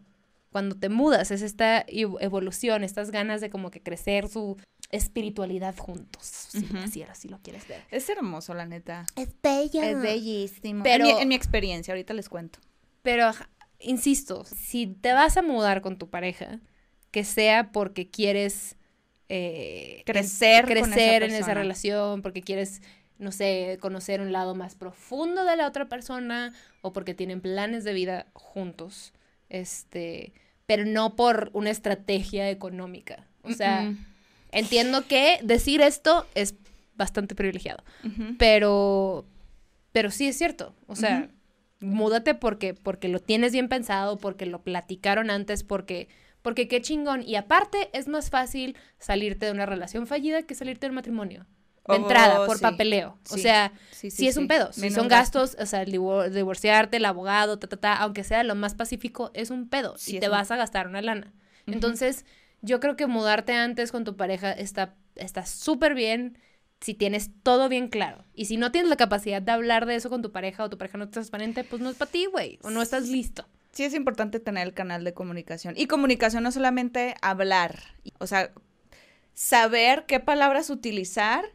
cuando 0.53 0.77
te 0.77 0.87
mudas, 0.87 1.29
es 1.31 1.41
esta 1.41 1.85
ev- 1.87 2.17
evolución, 2.21 2.85
estas 2.85 3.11
ganas 3.11 3.41
de 3.41 3.49
como 3.49 3.69
que 3.69 3.81
crecer 3.83 4.29
su 4.29 4.55
espiritualidad 4.91 5.75
juntos, 5.77 6.23
si 6.25 6.63
Ujú. 6.63 6.77
así, 6.77 7.03
así 7.03 7.27
lo 7.27 7.39
quieres 7.41 7.67
ver. 7.67 7.81
Es 7.91 8.07
hermoso, 8.07 8.53
la 8.53 8.65
neta. 8.65 9.05
Es 9.17 9.29
bella. 9.43 9.89
Es 9.89 10.01
bellísimo. 10.01 10.83
Pero- 10.83 11.05
En 11.09 11.15
mi, 11.15 11.21
en 11.23 11.27
mi 11.27 11.35
experiencia, 11.35 11.93
ahorita 11.93 12.13
les 12.13 12.29
cuento. 12.29 12.59
Pero, 13.01 13.29
insisto, 13.79 14.45
si 14.45 14.87
te 14.87 15.11
vas 15.11 15.35
a 15.35 15.41
mudar 15.41 15.81
con 15.81 15.97
tu 15.97 16.09
pareja, 16.09 16.61
que 17.11 17.25
sea 17.25 17.71
porque 17.73 18.09
quieres 18.09 18.77
eh, 19.29 20.03
Crecer 20.05 20.65
en, 20.65 20.65
con 20.65 20.77
esa 20.77 20.95
crecer 20.95 21.23
en 21.23 21.33
esa 21.33 21.53
relación, 21.53 22.21
porque 22.21 22.41
quieres, 22.41 22.81
no 23.17 23.31
sé, 23.31 23.77
conocer 23.81 24.21
un 24.21 24.31
lado 24.31 24.55
más 24.55 24.75
profundo 24.75 25.45
de 25.45 25.55
la 25.57 25.67
otra 25.67 25.87
persona, 25.87 26.53
o 26.81 26.93
porque 26.93 27.13
tienen 27.13 27.41
planes 27.41 27.83
de 27.83 27.93
vida 27.93 28.27
juntos, 28.33 29.13
este, 29.49 30.33
pero 30.65 30.85
no 30.85 31.15
por 31.15 31.49
una 31.53 31.69
estrategia 31.71 32.49
económica. 32.49 33.27
O 33.43 33.51
sea, 33.51 33.83
Mm, 33.83 34.05
entiendo 34.51 35.07
que 35.07 35.39
decir 35.43 35.81
esto 35.81 36.25
es 36.33 36.55
bastante 36.95 37.35
privilegiado. 37.35 37.83
Pero, 38.37 39.25
pero 39.91 40.11
sí 40.11 40.27
es 40.27 40.37
cierto. 40.37 40.73
O 40.87 40.95
sea, 40.95 41.29
múdate 41.79 42.35
porque, 42.35 42.73
porque 42.73 43.07
lo 43.07 43.19
tienes 43.19 43.51
bien 43.51 43.69
pensado, 43.69 44.17
porque 44.17 44.45
lo 44.45 44.61
platicaron 44.61 45.29
antes, 45.29 45.63
porque, 45.63 46.07
porque 46.45 46.67
qué 46.67 46.79
chingón. 46.79 47.23
Y 47.23 47.35
aparte, 47.37 47.89
es 47.91 48.07
más 48.07 48.29
fácil 48.29 48.77
salirte 48.99 49.47
de 49.47 49.51
una 49.51 49.65
relación 49.65 50.05
fallida 50.05 50.43
que 50.43 50.53
salirte 50.53 50.85
de 50.85 50.91
un 50.91 50.95
matrimonio. 50.95 51.47
De 51.87 51.93
Oh, 51.93 51.95
entrada, 51.95 52.45
por 52.45 52.57
sí. 52.57 52.61
papeleo. 52.61 53.17
O 53.31 53.37
sea, 53.37 53.71
Sí, 53.91 54.11
sí, 54.11 54.27
es 54.27 54.37
un 54.37 54.47
pedo. 54.47 54.71
Si 54.71 54.89
son 54.91 55.07
gasto. 55.07 55.39
gastos, 55.39 55.57
o 55.61 55.65
sea, 55.65 55.81
el 55.81 55.91
divor- 55.91 56.29
divorciarte, 56.29 56.97
el 56.97 57.05
abogado, 57.05 57.57
ta, 57.59 57.67
ta, 57.67 57.77
ta, 57.77 57.93
aunque 57.95 58.23
sea 58.23 58.43
lo 58.43 58.53
más 58.55 58.75
pacífico, 58.75 59.31
es 59.33 59.49
un 59.49 59.67
pedo. 59.69 59.95
Y 60.07 60.19
te 60.19 60.27
un- 60.27 60.31
vas 60.33 60.51
a 60.51 60.55
gastar 60.55 60.87
una 60.87 61.01
lana. 61.01 61.33
Entonces, 61.65 62.25
yo 62.61 62.79
creo 62.79 62.95
que 62.95 63.07
mudarte 63.07 63.53
antes 63.53 63.91
con 63.91 64.03
tu 64.03 64.15
pareja 64.15 64.51
está 64.51 64.93
está 65.15 65.45
súper 65.45 65.95
bien 65.95 66.37
si 66.81 66.93
tienes 66.93 67.31
todo 67.41 67.69
bien 67.69 67.87
claro. 67.87 68.23
Y 68.33 68.45
si 68.45 68.57
no 68.57 68.71
tienes 68.71 68.89
la 68.89 68.97
capacidad 68.97 69.41
de 69.41 69.51
hablar 69.51 69.85
de 69.85 69.95
eso 69.95 70.09
con 70.09 70.21
tu 70.21 70.31
pareja 70.31 70.63
o 70.63 70.69
tu 70.69 70.77
pareja 70.77 70.97
no 70.97 71.05
es 71.05 71.11
transparente, 71.11 71.63
pues 71.63 71.81
no 71.81 71.89
es 71.89 71.95
para 71.95 72.11
ti, 72.11 72.25
güey. 72.25 72.59
O 72.63 72.69
no 72.69 72.81
estás 72.81 73.07
listo. 73.07 73.47
Sí 73.75 73.83
es 73.83 73.93
importante 73.93 74.39
tener 74.39 74.65
el 74.65 74.73
canal 74.73 75.03
de 75.03 75.13
comunicación. 75.13 75.73
Y 75.77 75.87
comunicación 75.87 76.43
no 76.43 76.51
solamente 76.51 77.15
hablar, 77.21 77.77
o 78.19 78.25
sea, 78.25 78.51
saber 79.33 80.05
qué 80.07 80.21
palabras 80.21 80.69
utilizar 80.69 81.45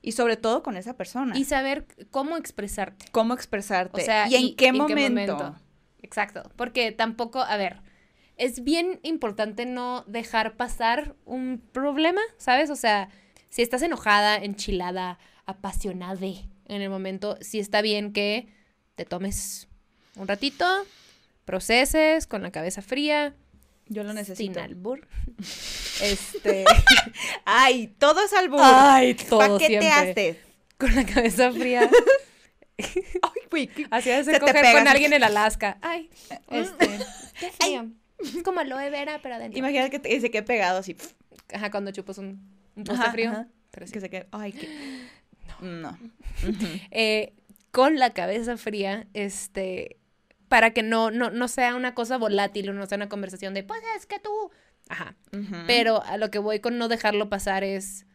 y 0.00 0.12
sobre 0.12 0.38
todo 0.38 0.62
con 0.62 0.78
esa 0.78 0.96
persona. 0.96 1.36
Y 1.36 1.44
saber 1.44 1.86
cómo 2.10 2.38
expresarte. 2.38 3.06
cómo 3.12 3.34
expresarte. 3.34 4.00
O 4.00 4.04
sea, 4.04 4.26
y 4.28 4.34
en, 4.34 4.56
qué, 4.56 4.72
momento? 4.72 5.34
momento. 5.34 5.60
Exacto. 6.00 6.50
Porque 6.56 6.90
tampoco, 6.90 7.42
a 7.42 7.56
ver, 7.58 7.82
es 8.38 8.64
bien 8.64 8.98
importante 9.02 9.66
no 9.66 10.04
dejar 10.06 10.56
pasar 10.56 11.16
un 11.26 11.62
problema, 11.72 12.22
¿sabes? 12.38 12.70
O 12.70 12.76
sea, 12.76 13.10
si 13.50 13.60
estás 13.60 13.82
enojada, 13.82 14.36
enchilada, 14.36 15.18
apasionada 15.44 16.26
en 16.26 16.82
el 16.82 16.88
momento, 16.88 17.36
sí 17.42 17.58
está 17.58 17.82
bien 17.82 18.14
que 18.14 18.48
te 18.94 19.04
tomes 19.04 19.68
un 20.16 20.26
ratito, 20.26 20.64
proceses 21.48 22.26
con 22.26 22.42
la 22.42 22.50
cabeza 22.50 22.82
fría, 22.82 23.34
Yo 23.86 24.02
lo 24.04 24.12
necesito. 24.12 24.52
sin 24.52 24.62
albur. 24.62 25.08
Este, 26.02 26.64
Ay, 27.44 27.88
todo 27.98 28.22
es 28.24 28.32
albur. 28.34 28.60
ay, 28.62 29.14
¿Para 29.14 29.28
todo 29.28 29.58
qué 29.58 29.66
siempre. 29.66 29.88
te 29.88 29.94
haces? 29.94 30.36
Con 30.76 30.94
la 30.94 31.04
cabeza 31.06 31.50
fría. 31.50 31.90
Ay, 32.78 33.40
güey, 33.50 33.70
Así 33.90 34.10
de 34.10 34.22
Se 34.22 34.38
coger 34.38 34.64
con 34.76 34.86
alguien 34.86 35.12
en 35.12 35.24
Alaska. 35.24 35.78
Ay, 35.82 36.08
este. 36.50 36.88
Qué 37.40 37.50
frío. 37.58 37.90
Es 38.20 38.42
como 38.44 38.60
aloe 38.60 38.90
vera, 38.90 39.18
pero 39.22 39.34
adentro. 39.36 39.58
Imagínate 39.58 39.90
que 39.90 39.98
te, 39.98 40.20
se 40.20 40.30
quede 40.30 40.42
pegado 40.44 40.78
así. 40.78 40.96
Ajá, 41.52 41.70
cuando 41.72 41.90
chupas 41.90 42.18
un, 42.18 42.40
un 42.76 42.84
poste 42.84 43.02
Ajá, 43.02 43.10
frío. 43.12 43.30
ajá. 43.30 43.48
Pero 43.72 43.86
sí. 43.86 43.92
Que 43.94 44.00
se 44.00 44.10
quede. 44.10 44.28
Ay, 44.32 44.52
qué. 44.52 44.68
No. 45.62 45.90
Ujú. 46.46 46.66
Eh, 46.92 47.32
con 47.72 47.98
la 47.98 48.10
cabeza 48.12 48.56
fría, 48.56 49.08
este, 49.14 49.96
para 50.48 50.72
que 50.72 50.82
no, 50.82 51.10
no, 51.10 51.30
no 51.30 51.48
sea 51.48 51.74
una 51.74 51.94
cosa 51.94 52.16
volátil 52.18 52.70
o 52.70 52.72
no 52.72 52.86
sea 52.86 52.96
una 52.96 53.08
conversación 53.08 53.54
de, 53.54 53.62
pues 53.62 53.80
es 53.96 54.06
que 54.06 54.18
tú. 54.18 54.30
Ajá. 54.88 55.14
Pero 55.66 56.02
a 56.04 56.16
lo 56.16 56.30
que 56.30 56.38
voy 56.38 56.60
con 56.60 56.78
no 56.78 56.88
dejarlo 56.88 57.28
pasar 57.28 57.62
es, 57.64 58.06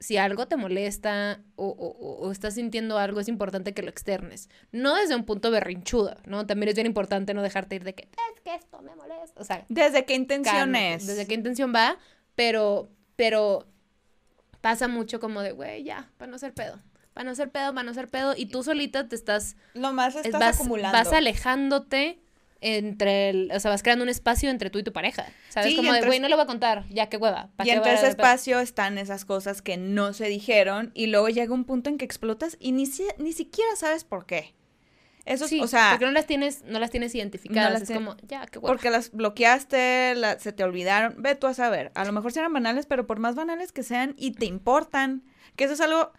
si 0.00 0.16
algo 0.16 0.48
te 0.48 0.56
molesta 0.56 1.40
o, 1.56 1.66
o- 1.68 2.26
o 2.26 2.32
estás 2.32 2.54
sintiendo 2.54 2.98
algo, 2.98 3.20
es 3.20 3.28
importante 3.28 3.74
que 3.74 3.82
lo 3.82 3.90
externes. 3.90 4.48
No 4.72 4.94
desde 4.96 5.14
un 5.16 5.24
punto 5.24 5.50
berrinchudo, 5.50 6.16
¿no? 6.26 6.46
También 6.46 6.68
es 6.70 6.74
bien 6.74 6.86
importante 6.86 7.32
no 7.34 7.42
dejarte 7.42 7.76
ir 7.76 7.84
de 7.84 7.94
que, 7.94 8.04
es 8.34 8.40
que 8.42 8.54
esto 8.54 8.80
me 8.82 8.94
molesta. 8.96 9.40
O 9.40 9.44
sea, 9.44 9.64
¿Desde 9.68 10.04
qué 10.04 10.14
cálmate, 10.14 10.34
intenciones? 10.34 11.06
Desde 11.06 11.26
qué 11.26 11.34
intención 11.34 11.72
va, 11.74 11.98
pero, 12.34 12.90
pero 13.16 13.66
pasa 14.60 14.88
mucho 14.88 15.20
como 15.20 15.42
de, 15.42 15.52
güey, 15.52 15.84
ya, 15.84 16.10
para 16.16 16.30
no 16.30 16.38
ser 16.38 16.54
pedo. 16.54 16.78
Para 17.14 17.24
no 17.30 17.34
ser 17.34 17.50
pedo, 17.50 17.72
para 17.72 17.84
no 17.84 17.94
ser 17.94 18.08
pedo. 18.08 18.34
Y 18.36 18.46
tú 18.46 18.62
solita 18.62 19.08
te 19.08 19.14
estás, 19.16 19.56
Lo 19.74 19.92
más 19.92 20.16
es- 20.16 20.26
estás 20.26 20.40
vas, 20.40 20.56
acumulando. 20.56 20.96
vas 20.98 21.12
alejándote 21.12 22.18
entre 22.60 23.28
el, 23.30 23.52
o 23.54 23.60
sea, 23.60 23.70
vas 23.70 23.82
creando 23.82 24.02
un 24.04 24.08
espacio 24.08 24.48
entre 24.50 24.70
tú 24.70 24.78
y 24.78 24.82
tu 24.82 24.92
pareja. 24.92 25.26
¿Sabes? 25.50 25.70
Sí, 25.70 25.76
como 25.76 25.92
de, 25.92 26.00
güey, 26.02 26.18
no 26.18 26.28
le 26.28 26.34
voy 26.34 26.44
a 26.44 26.46
contar, 26.46 26.84
ya 26.88 27.08
qué 27.10 27.18
hueva. 27.18 27.50
¿pa' 27.56 27.64
Y 27.64 27.68
qué 27.68 27.74
entre 27.74 27.90
a 27.90 27.94
ese 27.94 28.06
dar 28.06 28.16
pedo?" 28.16 28.26
espacio 28.26 28.60
están 28.60 28.96
esas 28.98 29.24
cosas 29.26 29.60
que 29.62 29.76
no 29.76 30.12
se 30.14 30.26
dijeron 30.28 30.90
y 30.94 31.06
luego 31.08 31.28
llega 31.28 31.52
un 31.52 31.64
punto 31.64 31.90
en 31.90 31.98
que 31.98 32.04
explotas 32.06 32.56
y 32.60 32.72
ni, 32.72 32.86
si- 32.86 33.04
ni 33.18 33.32
siquiera 33.32 33.76
sabes 33.76 34.04
por 34.04 34.24
qué. 34.26 34.54
Eso 35.26 35.44
es, 35.44 35.50
Sí, 35.50 35.60
o 35.60 35.66
sea, 35.66 35.90
porque 35.92 36.04
no 36.06 36.12
las 36.12 36.26
tienes, 36.26 36.62
no 36.64 36.78
las 36.78 36.90
tienes 36.90 37.14
identificadas. 37.14 37.72
las 37.72 37.82
es 37.82 37.90
como, 37.96 38.16
ya, 38.28 38.46
qué 38.46 38.58
hueva. 38.58 38.68
porque 38.68 38.90
las 38.90 39.10
bloqueaste, 39.12 40.14
la- 40.16 40.38
se 40.38 40.52
te 40.52 40.64
olvidaron, 40.64 41.14
ve 41.22 41.34
tú 41.34 41.46
a 41.46 41.54
saber. 41.54 41.92
A 41.94 42.04
lo 42.04 42.12
mejor 42.12 42.32
sí 42.32 42.38
eran 42.38 42.52
banales, 42.52 42.86
pero 42.86 43.06
por 43.06 43.18
más 43.18 43.34
banales 43.34 43.72
que 43.72 43.82
sean 43.82 44.14
y 44.16 44.32
te 44.32 44.46
importan, 44.46 45.22
que 45.56 45.64
eso 45.64 45.74
es 45.74 45.80
algo 45.80 46.12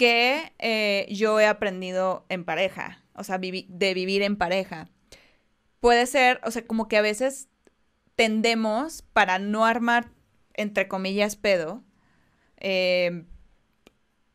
que 0.00 0.54
eh, 0.58 1.06
yo 1.10 1.38
he 1.40 1.46
aprendido 1.46 2.24
en 2.30 2.46
pareja, 2.46 3.04
o 3.14 3.22
sea, 3.22 3.36
de 3.36 3.94
vivir 3.94 4.22
en 4.22 4.36
pareja. 4.36 4.88
Puede 5.78 6.06
ser, 6.06 6.40
o 6.42 6.50
sea, 6.50 6.64
como 6.64 6.88
que 6.88 6.96
a 6.96 7.02
veces 7.02 7.50
tendemos 8.16 9.02
para 9.12 9.38
no 9.38 9.66
armar, 9.66 10.10
entre 10.54 10.88
comillas, 10.88 11.36
pedo, 11.36 11.84
eh, 12.56 13.26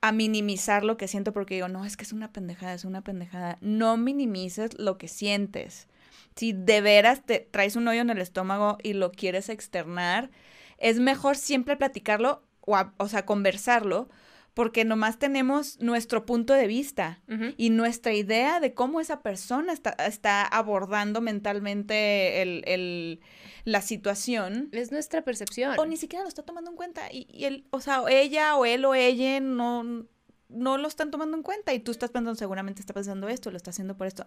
a 0.02 0.12
minimizar 0.12 0.84
lo 0.84 0.98
que 0.98 1.08
siento 1.08 1.34
porque 1.34 1.56
digo, 1.56 1.68
no, 1.68 1.84
es 1.84 1.98
que 1.98 2.04
es 2.04 2.14
una 2.14 2.32
pendejada, 2.32 2.76
es 2.76 2.86
una 2.86 3.02
pendejada. 3.02 3.58
No 3.60 3.98
minimices 3.98 4.78
lo 4.78 5.00
que 5.00 5.08
sientes. 5.08 5.88
Si 6.36 6.54
de 6.54 6.82
veras 6.82 7.26
te 7.26 7.40
traes 7.40 7.76
un 7.76 7.88
hoyo 7.88 8.02
en 8.02 8.12
el 8.12 8.20
estómago 8.20 8.78
y 8.84 8.94
lo 8.94 9.12
quieres 9.12 9.50
externar, 9.50 10.30
es 10.78 11.00
mejor 11.00 11.38
siempre 11.38 11.76
platicarlo 11.76 12.44
o, 12.62 12.78
o 12.98 13.08
sea, 13.08 13.26
conversarlo, 13.26 14.10
porque 14.56 14.86
nomás 14.86 15.20
tenemos 15.20 15.80
nuestro 15.82 16.26
punto 16.26 16.54
de 16.54 16.66
vista 16.66 17.22
y 17.58 17.70
nuestra 17.70 18.14
idea 18.14 18.60
de 18.60 18.74
cómo 18.74 19.00
esa 19.02 19.22
persona 19.22 19.72
está, 19.74 19.92
está 19.92 20.44
abordando 20.44 21.22
mentalmente 21.22 22.42
el, 22.42 22.64
el- 22.66 23.20
la 23.66 23.82
situación. 23.82 24.70
Es 24.72 24.92
nuestra 24.92 25.22
percepción. 25.24 25.78
O 25.78 25.86
ni 25.86 25.98
siquiera 25.98 26.24
lo 26.24 26.30
está 26.30 26.42
tomando 26.44 26.72
en 26.72 26.78
cuenta. 26.78 27.12
Y, 27.12 27.28
y 27.32 27.46
él, 27.46 27.68
o 27.70 27.82
sea, 27.82 28.02
ella 28.10 28.56
o 28.56 28.66
él 28.66 28.86
o 28.86 28.94
ella 28.96 29.40
no, 29.42 30.06
no 30.50 30.78
lo 30.78 30.88
están 30.88 31.12
tomando 31.12 31.36
en 31.36 31.44
cuenta. 31.44 31.74
Y 31.74 31.80
tú 31.80 31.92
estás 31.92 32.10
pensando, 32.12 32.36
seguramente 32.36 32.80
está 32.82 32.94
pensando 32.94 33.28
esto, 33.28 33.52
lo 33.52 33.58
está 33.58 33.72
haciendo 33.72 33.98
por 33.98 34.08
esto. 34.08 34.26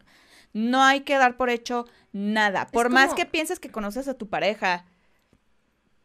No 0.53 0.83
hay 0.83 1.01
que 1.01 1.15
dar 1.17 1.37
por 1.37 1.51
hecho 1.51 1.87
nada. 2.13 2.67
Por 2.67 2.91
más 2.91 3.15
que 3.15 3.25
pienses 3.27 3.61
que 3.61 3.71
conoces 3.71 4.09
a 4.09 4.15
tu 4.15 4.29
pareja, 4.29 4.85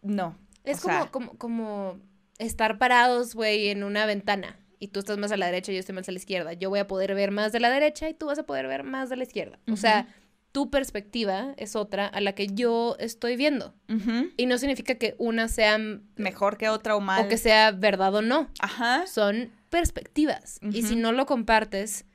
no. 0.01 0.37
Es 0.63 0.79
o 0.79 0.81
como, 0.83 0.93
sea- 1.01 1.11
como, 1.11 1.37
como 1.37 1.99
estar 2.45 2.77
parados, 2.77 3.35
güey, 3.35 3.69
en 3.69 3.83
una 3.83 4.05
ventana. 4.05 4.59
Y 4.79 4.89
tú 4.89 4.99
estás 4.99 5.17
más 5.17 5.31
a 5.31 5.37
la 5.37 5.45
derecha 5.45 5.71
y 5.71 5.75
yo 5.75 5.79
estoy 5.79 5.95
más 5.95 6.09
a 6.09 6.11
la 6.11 6.17
izquierda. 6.17 6.53
Yo 6.53 6.69
voy 6.69 6.79
a 6.79 6.87
poder 6.87 7.15
ver 7.15 7.31
más 7.31 7.51
de 7.53 7.59
la 7.61 7.69
derecha 7.69 8.09
y 8.09 8.13
tú 8.13 8.25
vas 8.25 8.39
a 8.39 8.43
poder 8.43 8.67
ver 8.67 8.83
más 8.83 9.09
de 9.09 9.15
la 9.15 9.23
izquierda. 9.23 9.57
O 9.71 9.77
sea, 9.77 10.07
tu 10.51 10.69
perspectiva 10.69 11.53
es 11.57 11.75
otra 11.75 12.05
a 12.05 12.19
la 12.21 12.33
que 12.33 12.47
yo 12.47 12.95
estoy 12.99 13.37
viendo. 13.37 13.73
Y 14.37 14.45
no 14.45 14.57
significa 14.57 14.95
que 14.95 15.15
una 15.17 15.47
sea 15.47 15.77
Mejor 16.15 16.57
que 16.57 16.69
otra 16.69 16.95
o 16.95 16.99
mal. 17.01 17.25
o 17.25 17.29
que 17.29 17.37
sea 17.37 17.71
verdad 17.71 18.13
o 18.15 18.21
no. 18.21 18.49
Ajá. 18.59 19.07
Son 19.07 19.51
perspectivas. 19.69 20.59
Y 20.61 20.83
si 20.83 20.95
no 20.95 21.11
lo 21.11 21.25
compartes, 21.25 22.05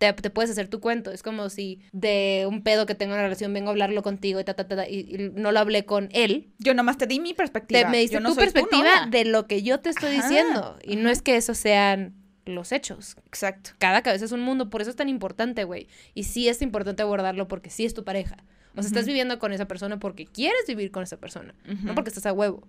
te, 0.00 0.10
te 0.14 0.30
puedes 0.30 0.50
hacer 0.50 0.68
tu 0.68 0.80
cuento. 0.80 1.12
Es 1.12 1.22
como 1.22 1.50
si 1.50 1.78
de 1.92 2.46
un 2.48 2.62
pedo 2.62 2.86
que 2.86 2.94
tengo 2.94 3.12
en 3.12 3.18
una 3.18 3.24
relación 3.24 3.52
vengo 3.52 3.68
a 3.68 3.72
hablarlo 3.72 4.02
contigo 4.02 4.40
y, 4.40 4.44
ta, 4.44 4.54
ta, 4.54 4.66
ta, 4.66 4.88
y, 4.88 5.00
y 5.00 5.30
no 5.34 5.52
lo 5.52 5.60
hablé 5.60 5.84
con 5.84 6.08
él. 6.12 6.48
Yo 6.58 6.72
nomás 6.72 6.96
te 6.96 7.06
di 7.06 7.20
mi 7.20 7.34
perspectiva. 7.34 7.82
Te, 7.82 7.88
me 7.88 7.98
diste 7.98 8.18
no 8.18 8.30
tu 8.30 8.34
tú, 8.34 8.40
perspectiva 8.40 9.06
de 9.10 9.26
lo 9.26 9.46
que 9.46 9.62
yo 9.62 9.78
te 9.80 9.90
estoy 9.90 10.16
Ajá, 10.16 10.26
diciendo. 10.26 10.78
Y 10.82 10.96
no 10.96 11.10
es 11.10 11.20
que 11.20 11.36
esos 11.36 11.58
sean 11.58 12.14
los 12.46 12.72
hechos. 12.72 13.18
Exacto. 13.26 13.72
Cada 13.76 14.00
cabeza 14.00 14.24
es 14.24 14.32
un 14.32 14.40
mundo, 14.40 14.70
por 14.70 14.80
eso 14.80 14.88
es 14.88 14.96
tan 14.96 15.10
importante, 15.10 15.64
güey. 15.64 15.86
Y 16.14 16.24
sí 16.24 16.48
es 16.48 16.62
importante 16.62 17.02
abordarlo 17.02 17.46
porque 17.46 17.68
sí 17.68 17.84
es 17.84 17.92
tu 17.92 18.02
pareja. 18.02 18.38
O 18.74 18.80
sea, 18.80 18.88
estás 18.88 19.04
viviendo 19.04 19.38
con 19.38 19.52
esa 19.52 19.66
persona 19.66 19.98
porque 19.98 20.24
quieres 20.24 20.62
vivir 20.66 20.92
con 20.92 21.02
esa 21.02 21.18
persona, 21.18 21.54
no 21.82 21.94
porque 21.94 22.08
estás 22.08 22.24
a 22.24 22.32
huevo. 22.32 22.66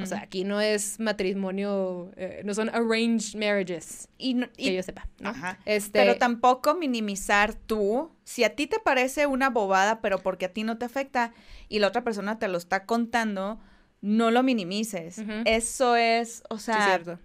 O 0.00 0.06
sea, 0.06 0.20
aquí 0.20 0.44
no 0.44 0.60
es 0.60 1.00
matrimonio, 1.00 2.12
eh, 2.16 2.42
no 2.44 2.54
son 2.54 2.68
arranged 2.68 3.34
marriages, 3.38 4.08
y, 4.18 4.34
no- 4.34 4.46
y- 4.56 4.66
que 4.66 4.74
yo 4.76 4.82
sepa, 4.82 5.08
¿no? 5.18 5.30
Ajá. 5.30 5.58
Este, 5.64 5.90
Pero 5.98 6.16
tampoco 6.18 6.74
minimizar 6.74 7.54
tú, 7.54 8.10
si 8.24 8.44
a 8.44 8.54
ti 8.54 8.66
te 8.66 8.78
parece 8.78 9.26
una 9.26 9.50
bobada, 9.50 10.00
pero 10.00 10.18
porque 10.18 10.44
a 10.44 10.52
ti 10.52 10.62
no 10.62 10.78
te 10.78 10.84
afecta 10.84 11.32
y 11.68 11.78
la 11.78 11.88
otra 11.88 12.04
persona 12.04 12.38
te 12.38 12.48
lo 12.48 12.58
está 12.58 12.84
contando, 12.84 13.58
no 14.02 14.30
lo 14.30 14.42
minimices. 14.42 15.20
Eso 15.46 15.96
es, 15.96 16.42
o 16.50 16.58
sí, 16.58 16.64
sea, 16.66 16.84
cierto. 16.86 17.18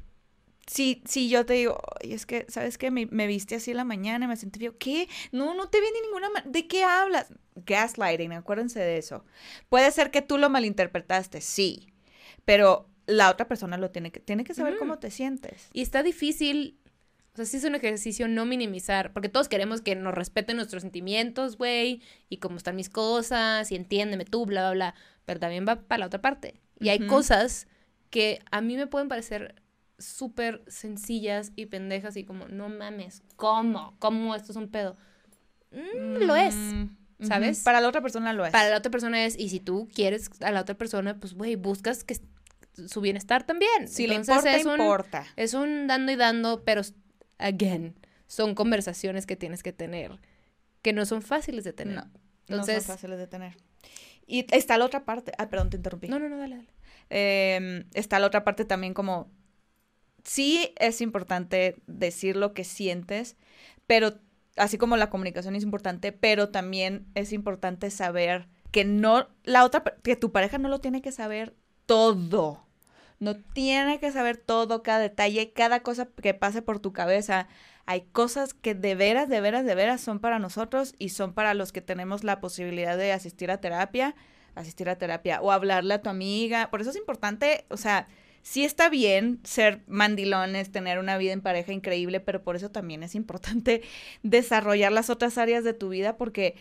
si, 0.67 1.01
si 1.05 1.29
yo 1.29 1.45
te 1.45 1.53
digo, 1.53 1.77
"Ay, 2.01 2.13
es 2.13 2.25
que, 2.25 2.45
¿sabes 2.49 2.77
qué? 2.77 2.91
Me, 2.91 3.05
me 3.07 3.27
viste 3.27 3.55
así 3.55 3.71
en 3.71 3.77
la 3.77 3.83
mañana 3.83 4.25
y 4.25 4.27
me 4.29 4.35
sentí 4.37 4.59
feo. 4.59 4.77
¿Qué? 4.77 5.07
No, 5.31 5.53
no 5.53 5.69
te 5.69 5.79
vi 5.79 5.87
de 5.87 6.01
ninguna 6.01 6.29
manera. 6.29 6.49
¿De 6.51 6.67
qué 6.67 6.83
hablas? 6.83 7.27
Gaslighting, 7.55 8.33
acuérdense 8.33 8.79
de 8.79 8.97
eso. 8.97 9.25
Puede 9.69 9.91
ser 9.91 10.11
que 10.11 10.21
tú 10.21 10.37
lo 10.37 10.49
malinterpretaste, 10.49 11.41
sí, 11.41 11.87
pero 12.47 12.89
la 13.07 13.29
otra 13.29 13.49
persona 13.49 13.75
lo 13.75 13.91
tiene 13.91 14.09
que, 14.09 14.21
tiene 14.21 14.45
que 14.45 14.53
saber 14.53 14.77
cómo 14.77 14.99
te 14.99 15.11
sientes. 15.11 15.67
Y 15.73 15.81
está 15.81 16.01
difícil, 16.01 16.79
o 17.33 17.35
sea, 17.35 17.43
sí 17.45 17.57
es 17.57 17.65
un 17.65 17.75
ejercicio 17.75 18.29
no 18.29 18.45
minimizar, 18.45 19.11
porque 19.11 19.27
todos 19.27 19.49
queremos 19.49 19.81
que 19.81 19.95
nos 19.95 20.13
respeten 20.13 20.55
nuestros 20.55 20.83
sentimientos, 20.83 21.57
güey, 21.57 22.01
y 22.29 22.37
cómo 22.37 22.55
están 22.55 22.77
mis 22.77 22.87
cosas, 22.87 23.69
y 23.73 23.75
entiéndeme 23.75 24.23
tú, 24.23 24.45
bla, 24.45 24.61
bla, 24.61 24.71
bla, 24.71 24.95
pero 25.25 25.41
también 25.41 25.65
va 25.67 25.81
para 25.81 25.99
la 25.99 26.05
otra 26.05 26.21
parte. 26.21 26.61
Y 26.79 26.87
hay 26.87 27.05
cosas 27.05 27.67
que 28.09 28.39
a 28.49 28.61
mí 28.61 28.77
me 28.77 28.87
pueden 28.87 29.09
parecer 29.09 29.61
súper 29.99 30.63
sencillas 30.67 31.51
y 31.57 31.65
pendejas 31.65 32.15
y 32.15 32.23
como, 32.23 32.47
no 32.47 32.69
mames, 32.69 33.23
¿cómo? 33.35 33.97
¿Cómo 33.99 34.35
esto 34.35 34.53
es 34.53 34.55
un 34.55 34.69
pedo? 34.69 34.95
Mm, 35.71 36.23
lo 36.23 36.35
es. 36.37 36.55
Mm. 36.55 36.87
¿sabes? 37.21 37.63
Para 37.63 37.81
la 37.81 37.89
otra 37.89 38.01
persona 38.01 38.33
lo 38.33 38.45
es. 38.45 38.51
Para 38.51 38.69
la 38.69 38.77
otra 38.77 38.91
persona 38.91 39.25
es, 39.25 39.37
y 39.37 39.49
si 39.49 39.59
tú 39.59 39.89
quieres 39.93 40.29
a 40.41 40.51
la 40.51 40.61
otra 40.61 40.77
persona, 40.77 41.19
pues, 41.19 41.33
güey, 41.33 41.55
buscas 41.55 42.03
que 42.03 42.17
su 42.88 43.01
bienestar 43.01 43.43
también. 43.45 43.88
si 43.88 44.07
le 44.07 44.15
Entonces, 44.15 44.38
importa, 44.38 44.55
es 44.57 44.65
un- 44.65 44.71
importa. 44.73 45.25
es 45.36 45.53
un 45.53 45.88
dando 45.88 46.11
y 46.11 46.15
dando, 46.15 46.63
pero, 46.63 46.82
again, 47.38 47.95
son 48.28 48.55
conversaciones 48.55 49.25
que 49.25 49.36
tienes 49.36 49.63
que 49.63 49.73
tener, 49.73 50.19
que 50.82 50.93
no 50.93 51.05
son 51.05 51.21
fáciles 51.21 51.63
de 51.63 51.73
tener. 51.73 51.95
No, 51.95 52.09
Entonces, 52.47 52.75
no 52.75 52.82
son 52.82 52.95
fáciles 52.95 53.17
de 53.19 53.28
tener. 53.28 53.57
Y 54.25 54.45
está 54.53 54.78
la 54.78 54.86
otra 54.86 55.05
parte. 55.05 55.32
Ah, 55.38 55.49
perdón, 55.49 55.69
te 55.69 55.78
interrumpí. 55.78 56.07
no, 56.09 56.19
no, 56.19 56.28
no, 56.30 56.38
dale, 56.38 56.57
dale. 56.57 56.69
Eh, 57.09 57.86
está 57.93 58.19
la 58.19 58.28
otra 58.28 58.43
parte 58.43 58.65
también 58.65 58.93
como, 58.93 59.32
sí 60.23 60.73
es 60.78 61.01
importante 61.01 61.75
decir 61.88 62.36
lo 62.36 62.53
que 62.53 62.63
sientes, 62.63 63.38
pero 63.88 64.19
así 64.57 64.78
como 64.78 64.97
la 64.97 65.09
comunicación 65.09 65.55
es 65.55 65.63
importante, 65.63 66.11
pero 66.11 66.49
también 66.49 67.07
es 67.15 67.32
importante 67.32 67.89
saber 67.91 68.47
que 68.71 68.84
no, 68.84 69.30
la 69.43 69.63
otra, 69.63 69.84
que 70.03 70.15
tu 70.17 70.32
pareja 70.34 70.57
no 70.57 70.67
lo 70.67 70.80
tiene 70.80 71.01
que 71.01 71.11
saber 71.13 71.55
todo. 71.86 72.66
No 73.20 73.36
tiene 73.36 73.99
que 73.99 74.11
saber 74.11 74.38
todo, 74.38 74.84
cada 74.84 74.99
detalle, 74.99 75.51
cada 75.51 75.82
cosa 75.82 76.07
que 76.22 76.34
pase 76.34 76.61
por 76.61 76.80
tu 76.80 76.93
cabeza. 76.93 77.47
Hay 77.86 78.01
cosas 78.11 78.53
que 78.53 78.76
de 78.76 78.95
veras, 78.95 79.30
de 79.30 79.41
veras, 79.41 79.65
de 79.65 79.76
veras 79.76 80.01
son 80.01 80.20
para 80.20 80.39
nosotros 80.39 80.93
y 80.99 81.09
son 81.09 81.34
para 81.34 81.53
los 81.53 81.72
que 81.72 81.82
tenemos 81.82 82.24
la 82.24 82.39
posibilidad 82.39 82.97
de 82.97 83.13
asistir 83.13 83.49
a 83.49 83.59
terapia, 83.59 84.15
asistir 84.55 84.89
a 84.89 84.97
terapia 84.97 85.41
o 85.41 85.51
hablarle 85.51 85.95
a 85.95 86.01
tu 86.01 86.09
amiga. 86.09 86.70
Por 86.70 86.82
eso 86.82 86.91
es 86.91 86.95
importante, 86.95 87.65
o 87.70 87.78
sea, 87.78 88.07
sí 88.43 88.63
está 88.63 88.89
bien 88.89 89.39
ser 89.43 89.82
mandilones, 89.88 90.72
tener 90.72 90.99
una 90.99 91.18
vida 91.18 91.34
en 91.34 91.41
pareja 91.41 91.74
increíble, 91.74 92.20
pero 92.20 92.43
por 92.43 92.55
eso 92.55 92.72
también 92.72 93.03
es 93.03 93.15
importante 93.15 93.82
desarrollar 94.24 94.91
las 94.91 95.09
otras 95.09 95.38
áreas 95.38 95.63
de 95.63 95.74
tu 95.74 95.89
vida 95.89 96.18
porque 96.18 96.55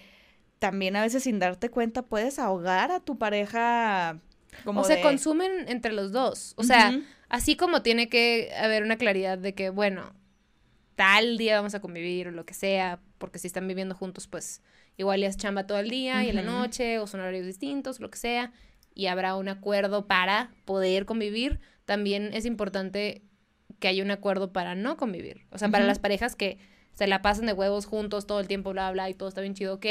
también 0.59 0.97
a 0.97 1.03
veces 1.03 1.25
sin 1.25 1.39
darte 1.39 1.71
cuenta 1.71 2.03
puedes 2.03 2.39
ahogar 2.39 2.91
a 2.91 3.01
tu 3.01 3.19
pareja 3.19 4.21
como 4.65 4.81
o 4.81 4.85
se 4.85 5.01
consumen 5.01 5.69
entre 5.69 5.93
los 5.93 6.13
dos. 6.13 6.55
O 6.57 6.63
sea, 6.65 6.99
así 7.29 7.57
como 7.57 7.83
tiene 7.83 8.09
que 8.09 8.53
haber 8.59 8.83
una 8.83 8.97
claridad 8.97 9.39
de 9.39 9.55
que, 9.55 9.71
bueno, 9.71 10.13
tal 10.95 11.37
día 11.39 11.57
vamos 11.57 11.75
a 11.75 11.81
convivir 11.81 12.29
o 12.29 12.31
lo 12.31 12.47
que 12.47 12.55
sea, 12.55 13.01
porque 13.19 13.39
si 13.39 13.47
están 13.47 13.69
viviendo 13.69 13.95
juntos, 13.95 14.27
pues 14.29 14.63
igual 14.97 15.21
ya 15.21 15.29
es 15.29 15.37
chamba 15.37 15.67
todo 15.67 15.79
el 15.79 15.91
día 15.91 16.25
y 16.25 16.31
en 16.31 16.37
la 16.37 16.43
noche, 16.43 16.99
o 16.99 17.07
son 17.07 17.21
horarios 17.21 17.47
distintos, 17.47 18.01
lo 18.01 18.11
que 18.11 18.19
sea, 18.19 18.53
y 18.95 19.07
habrá 19.07 19.37
un 19.37 19.49
acuerdo 19.49 20.07
para 20.07 20.51
poder 20.65 21.05
convivir. 21.05 21.61
También 21.85 22.31
es 22.33 22.47
importante 22.47 23.23
que 23.79 23.89
haya 23.89 24.03
un 24.03 24.11
acuerdo 24.11 24.53
para 24.53 24.75
no 24.75 24.97
convivir. 24.97 25.47
O 25.51 25.59
sea, 25.59 25.69
para 25.69 25.85
las 25.85 25.99
parejas 25.99 26.35
que 26.35 26.59
se 26.93 27.07
la 27.07 27.21
pasan 27.21 27.45
de 27.45 27.53
huevos 27.53 27.85
juntos 27.85 28.27
todo 28.27 28.41
el 28.41 28.49
tiempo, 28.49 28.73
bla, 28.73 28.91
bla, 28.91 29.11
y 29.11 29.15
todo 29.15 29.29
está 29.29 29.43
bien 29.43 29.53
chido, 29.55 29.75
ok. 29.75 29.87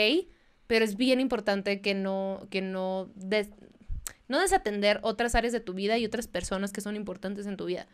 Pero 0.65 0.83
es 0.83 0.97
bien 0.97 1.19
importante 1.19 1.81
que 1.81 1.93
no, 1.93 2.47
que 2.49 2.61
no 2.61 3.11
des- 3.13 3.51
no 4.27 4.39
desatender 4.39 4.99
otras 5.03 5.35
áreas 5.35 5.53
de 5.53 5.59
tu 5.59 5.73
vida 5.73 5.97
y 5.97 6.05
otras 6.05 6.27
personas 6.27 6.71
que 6.71 6.81
son 6.81 6.95
importantes 6.95 7.45
en 7.47 7.57
tu 7.57 7.65
vida. 7.65 7.87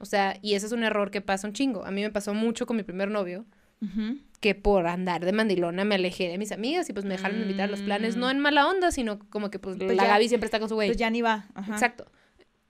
O 0.00 0.04
sea, 0.04 0.38
y 0.42 0.54
ese 0.54 0.66
es 0.66 0.72
un 0.72 0.82
error 0.84 1.10
que 1.10 1.20
pasa 1.20 1.46
un 1.46 1.52
chingo. 1.52 1.84
A 1.84 1.90
mí 1.90 2.02
me 2.02 2.10
pasó 2.10 2.32
mucho 2.34 2.66
con 2.66 2.76
mi 2.76 2.82
primer 2.82 3.10
novio, 3.10 3.44
que 4.40 4.54
por 4.54 4.86
andar 4.86 5.24
de 5.24 5.32
mandilona 5.32 5.84
me 5.84 5.96
alejé 5.96 6.28
de 6.28 6.38
mis 6.38 6.50
amigas 6.52 6.88
y 6.88 6.92
pues 6.92 7.04
me 7.04 7.12
dejaron 7.12 7.36
de 7.38 7.42
invitar 7.42 7.68
a 7.68 7.70
los 7.70 7.82
planes, 7.82 8.16
no 8.16 8.30
en 8.30 8.38
mala 8.40 8.66
onda, 8.68 8.90
sino 8.90 9.18
como 9.30 9.50
que 9.50 9.58
pues, 9.58 9.76
Pues 9.76 9.96
la 9.96 10.04
ya- 10.04 10.08
Gaby 10.10 10.28
siempre 10.28 10.46
está 10.46 10.58
con 10.58 10.68
su 10.68 10.74
güey. 10.76 10.88
Pues 10.88 10.98
ya 10.98 11.10
ni 11.10 11.20
va. 11.22 11.46
Ajá. 11.54 11.72
Exacto. 11.74 12.10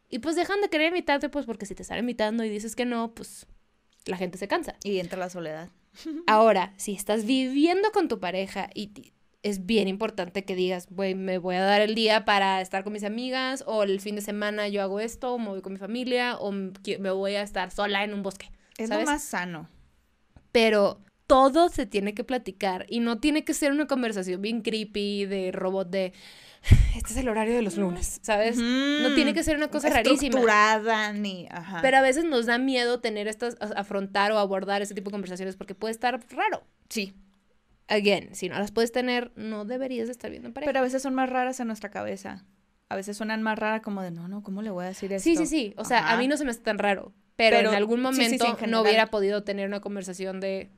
Y 0.09 0.19
pues 0.21 0.37
dejan 0.37 0.61
de 0.61 0.69
querer 0.69 0.89
invitarte, 0.89 1.29
pues 1.29 1.47
porque 1.47 1.67
si 1.67 1.75
te 1.75 1.83
están 1.83 1.99
invitando 1.99 2.45
y 2.45 2.49
dices 2.49 2.77
que 2.77 2.85
no, 2.85 3.13
pues 3.15 3.47
la 4.07 4.17
gente 4.17 4.39
se 4.39 4.47
cansa. 4.49 4.77
Y 4.85 4.99
entra 5.01 5.19
la 5.19 5.31
soledad. 5.31 5.71
Ahora, 6.27 6.73
si 6.77 6.93
estás 6.95 7.25
viviendo 7.25 7.91
con 7.93 8.07
tu 8.09 8.21
pareja 8.21 8.69
y 8.75 8.89
es 9.43 9.67
bien 9.67 9.89
importante 9.89 10.45
que 10.45 10.55
digas, 10.55 10.89
güey, 10.91 11.15
me 11.15 11.39
voy 11.39 11.57
a 11.57 11.63
dar 11.63 11.81
el 11.81 11.95
día 11.95 12.25
para 12.25 12.61
estar 12.61 12.85
con 12.85 12.93
mis 12.93 13.05
amigas, 13.05 13.65
o 13.67 13.83
el 13.83 14.01
fin 14.01 14.17
de 14.17 14.23
semana 14.23 14.69
yo 14.69 14.83
hago 14.83 15.01
esto, 15.01 15.35
o 15.35 15.39
me 15.39 15.49
voy 15.49 15.63
con 15.63 15.73
mi 15.73 15.79
familia, 15.79 16.37
o 16.39 16.53
me 16.53 17.11
voy 17.11 17.35
a 17.35 17.43
estar 17.43 17.71
sola 17.71 18.05
en 18.05 18.15
un 18.15 18.23
bosque. 18.23 18.51
Es 18.77 18.89
¿sabes? 18.89 19.07
lo 19.07 19.13
más 19.13 19.23
sano. 19.23 19.69
Pero 20.53 21.01
todo 21.27 21.69
se 21.69 21.87
tiene 21.87 22.15
que 22.15 22.25
platicar 22.25 22.87
y 22.89 23.01
no 23.01 23.19
tiene 23.19 23.45
que 23.45 23.55
ser 23.55 23.73
una 23.73 23.87
conversación 23.87 24.41
bien 24.43 24.63
creepy 24.63 25.27
de 25.27 25.53
robot 25.53 25.91
de, 25.91 26.13
este 26.97 27.13
es 27.13 27.17
el 27.17 27.29
horario 27.29 27.55
de 27.55 27.63
los 27.63 27.77
lunes, 27.77 28.19
¿sabes? 28.23 28.57
No 28.57 29.15
tiene 29.15 29.35
que 29.35 29.43
ser 29.43 29.57
una 29.57 29.69
cosa 29.69 29.89
rarísima. 29.91 31.13
Ni. 31.13 31.47
Ajá. 31.51 31.81
Pero 31.83 31.99
a 31.99 32.01
veces 32.01 32.25
nos 32.25 32.47
da 32.47 32.59
miedo 32.59 33.01
tener 33.01 33.29
estas, 33.29 33.57
afrontar 33.61 34.33
o 34.33 34.39
abordar 34.39 34.83
ese 34.83 34.95
tipo 34.95 35.11
de 35.11 35.13
conversaciones 35.15 35.57
porque 35.57 35.75
puede 35.75 35.93
estar 35.93 36.21
raro. 36.31 36.65
sí. 36.89 37.15
Again, 37.89 38.35
si 38.35 38.49
no 38.49 38.59
las 38.59 38.73
puedes 38.73 38.91
tener, 38.93 39.31
no 39.37 39.65
deberías 39.65 40.07
de 40.09 40.13
estar 40.13 40.31
viendo 40.31 40.49
en 40.49 40.55
pareja. 40.55 40.69
Pero 40.69 40.81
a 40.81 40.83
veces 40.83 41.03
son 41.03 41.15
más 41.15 41.31
raras 41.31 41.61
en 41.61 41.67
nuestra 41.69 41.91
cabeza. 41.91 42.45
A 42.89 42.97
veces 42.97 43.17
suenan 43.17 43.43
más 43.43 43.59
raras 43.59 43.81
como 43.83 44.03
de, 44.03 44.11
no, 44.11 44.29
no, 44.29 44.43
¿cómo 44.43 44.63
le 44.63 44.71
voy 44.71 44.85
a 44.85 44.89
decir 44.89 45.13
esto? 45.13 45.25
sí, 45.25 45.37
sí, 45.37 45.47
sí. 45.47 45.75
O 45.77 45.85
sea, 45.85 46.11
a 46.11 46.17
mí 46.17 46.27
no 46.29 46.37
se 46.37 46.45
me 46.45 46.51
hace 46.51 46.61
tan 46.61 46.79
raro. 46.79 47.13
Pero, 47.37 47.57
Pero 47.59 47.71
en 47.71 47.77
algún 47.77 47.99
sí, 48.01 48.07
sí, 48.07 48.39
sí, 48.39 48.39
momento 48.39 48.65
en 48.65 48.71
no 48.71 48.81
hubiera 48.83 49.07
podido 49.09 49.43
tener 49.45 49.69
una 49.69 49.81
conversación 49.81 50.41
de 50.41 50.71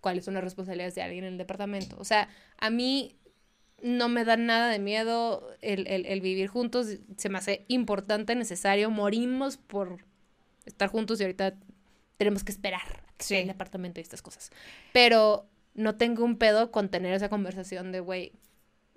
cuáles 0.00 0.24
son 0.24 0.34
las 0.34 0.42
responsabilidades 0.44 0.94
de 0.94 1.02
alguien 1.02 1.24
en 1.24 1.32
el 1.32 1.38
departamento. 1.38 1.96
O 1.98 2.04
sea, 2.04 2.28
a 2.58 2.70
mí 2.70 3.16
no 3.82 4.08
me 4.08 4.24
da 4.24 4.36
nada 4.36 4.68
de 4.68 4.78
miedo 4.78 5.48
el, 5.62 5.86
el- 5.86 6.06
el 6.06 6.20
vivir 6.20 6.48
juntos. 6.48 6.88
Se 7.16 7.28
me 7.28 7.38
hace 7.38 7.64
importante, 7.68 8.34
necesario. 8.34 8.90
Morimos 8.90 9.58
por 9.58 9.98
estar 10.64 10.88
juntos 10.88 11.20
y 11.20 11.24
ahorita 11.24 11.54
tenemos 12.16 12.42
que 12.44 12.52
esperar 12.52 13.04
Sí. 13.18 13.36
el 13.36 13.46
departamento 13.46 14.00
y 14.00 14.02
estas 14.02 14.22
cosas. 14.22 14.50
Pero 14.92 15.46
no 15.76 15.94
tengo 15.96 16.24
un 16.24 16.36
pedo 16.36 16.70
con 16.72 16.88
tener 16.88 17.14
esa 17.14 17.28
conversación 17.28 17.92
de, 17.92 18.00
güey, 18.00 18.32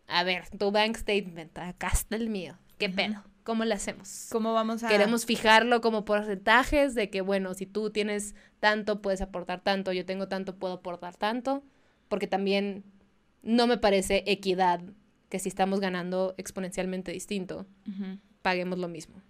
a 0.07 0.23
ver, 0.23 0.49
tu 0.57 0.71
bank 0.71 0.97
statement, 0.97 1.55
acá 1.59 1.89
está 1.93 2.15
el 2.15 2.29
mío. 2.29 2.57
¿Qué 2.79 2.87
Ujú. 2.87 2.95
pedo? 2.95 3.23
¿Cómo 3.43 3.65
lo 3.65 3.73
hacemos? 3.73 4.27
¿Cómo 4.31 4.53
vamos 4.53 4.83
a...? 4.83 4.87
Queremos 4.89 5.25
fijarlo 5.25 5.81
como 5.81 6.05
porcentajes 6.05 6.95
de 6.95 7.09
que, 7.09 7.21
bueno, 7.21 7.53
si 7.53 7.65
tú 7.65 7.89
tienes 7.89 8.35
tanto, 8.59 9.01
puedes 9.01 9.21
aportar 9.21 9.61
tanto, 9.61 9.91
yo 9.91 10.05
tengo 10.05 10.27
tanto, 10.27 10.57
puedo 10.57 10.75
aportar 10.75 11.15
tanto, 11.15 11.63
porque 12.07 12.27
también 12.27 12.83
no 13.41 13.67
me 13.67 13.77
parece 13.77 14.23
equidad 14.27 14.81
que 15.29 15.39
si 15.39 15.49
estamos 15.49 15.79
ganando 15.79 16.33
exponencialmente 16.37 17.11
distinto, 17.11 17.65
paguemos 18.41 18.77
lo 18.79 18.87
mismo. 18.87 19.21